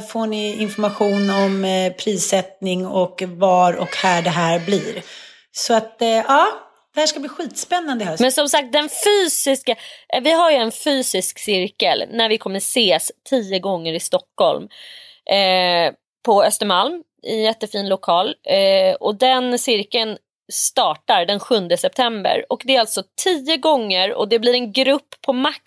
får 0.09 0.27
ni 0.27 0.61
information 0.61 1.29
om 1.29 1.65
eh, 1.65 1.93
prissättning 1.93 2.87
och 2.87 3.23
var 3.27 3.73
och 3.73 3.95
här 3.95 4.21
det 4.21 4.29
här 4.29 4.59
blir. 4.59 5.03
Så 5.51 5.73
att 5.73 6.01
eh, 6.01 6.07
ja, 6.07 6.47
det 6.93 6.99
här 6.99 7.07
ska 7.07 7.19
bli 7.19 7.29
skitspännande 7.29 8.03
i 8.03 8.07
höst. 8.07 8.21
Men 8.21 8.31
som 8.31 8.49
sagt 8.49 8.71
den 8.73 8.89
fysiska, 9.05 9.71
eh, 10.13 10.21
vi 10.21 10.31
har 10.31 10.51
ju 10.51 10.57
en 10.57 10.71
fysisk 10.71 11.39
cirkel 11.39 12.05
när 12.11 12.29
vi 12.29 12.37
kommer 12.37 12.57
ses 12.57 13.11
tio 13.29 13.59
gånger 13.59 13.93
i 13.93 13.99
Stockholm. 13.99 14.67
Eh, 15.31 15.93
på 16.25 16.43
Östermalm 16.43 17.03
i 17.23 17.33
en 17.33 17.41
jättefin 17.41 17.89
lokal 17.89 18.35
eh, 18.43 18.95
och 18.95 19.15
den 19.15 19.59
cirkeln 19.59 20.17
startar 20.51 21.25
den 21.25 21.39
7 21.39 21.69
september 21.77 22.45
och 22.49 22.61
det 22.65 22.75
är 22.75 22.79
alltså 22.79 23.03
tio 23.23 23.57
gånger 23.57 24.13
och 24.13 24.29
det 24.29 24.39
blir 24.39 24.53
en 24.53 24.71
grupp 24.71 25.15
på 25.25 25.33
max 25.33 25.63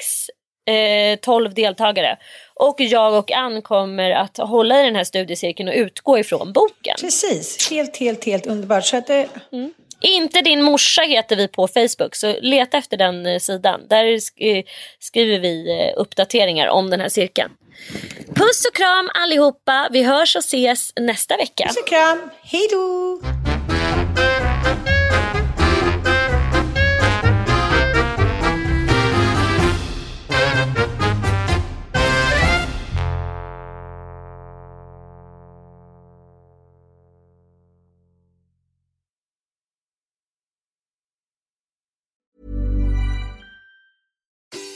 eh, 0.71 1.19
12 1.21 1.55
deltagare. 1.55 2.17
Och 2.55 2.77
jag 2.79 3.15
och 3.15 3.33
Ann 3.33 3.63
kommer 3.63 4.11
att 4.11 4.39
hålla 4.39 4.81
i 4.81 4.85
den 4.85 4.97
här 4.97 5.05
studiecirkeln 5.05 5.69
och 5.69 5.75
utgå 5.75 6.19
ifrån 6.19 6.53
boken. 6.53 6.97
Precis, 7.01 7.71
helt, 7.71 7.97
helt, 7.97 8.25
helt 8.25 8.47
underbart. 8.47 8.85
Så 8.85 8.97
att 8.97 9.07
det... 9.07 9.29
Mm. 9.53 9.75
Inte 10.05 10.41
din 10.41 10.63
morsa 10.63 11.03
heter 11.03 11.37
vi 11.37 11.49
på 11.49 11.69
Facebook 11.69 12.15
så 12.15 12.35
leta 12.41 12.79
efter 12.79 12.97
den 12.97 13.27
eh, 13.27 13.39
sidan. 13.39 13.81
Där 13.89 14.05
sk- 14.05 14.65
skriver 14.99 15.39
vi 15.39 15.81
eh, 15.81 16.01
uppdateringar 16.01 16.67
om 16.67 16.91
den 16.91 17.01
här 17.01 17.09
cirkeln. 17.09 17.51
Puss 18.35 18.67
och 18.69 18.75
kram 18.77 19.11
allihopa. 19.15 19.89
Vi 19.91 20.03
hörs 20.03 20.37
och 20.37 20.45
ses 20.45 20.93
nästa 21.01 21.37
vecka. 21.37 21.65
Puss 21.67 21.77
och 21.77 21.89
kram. 21.89 22.31
Hej 22.43 22.69
då! 22.71 23.52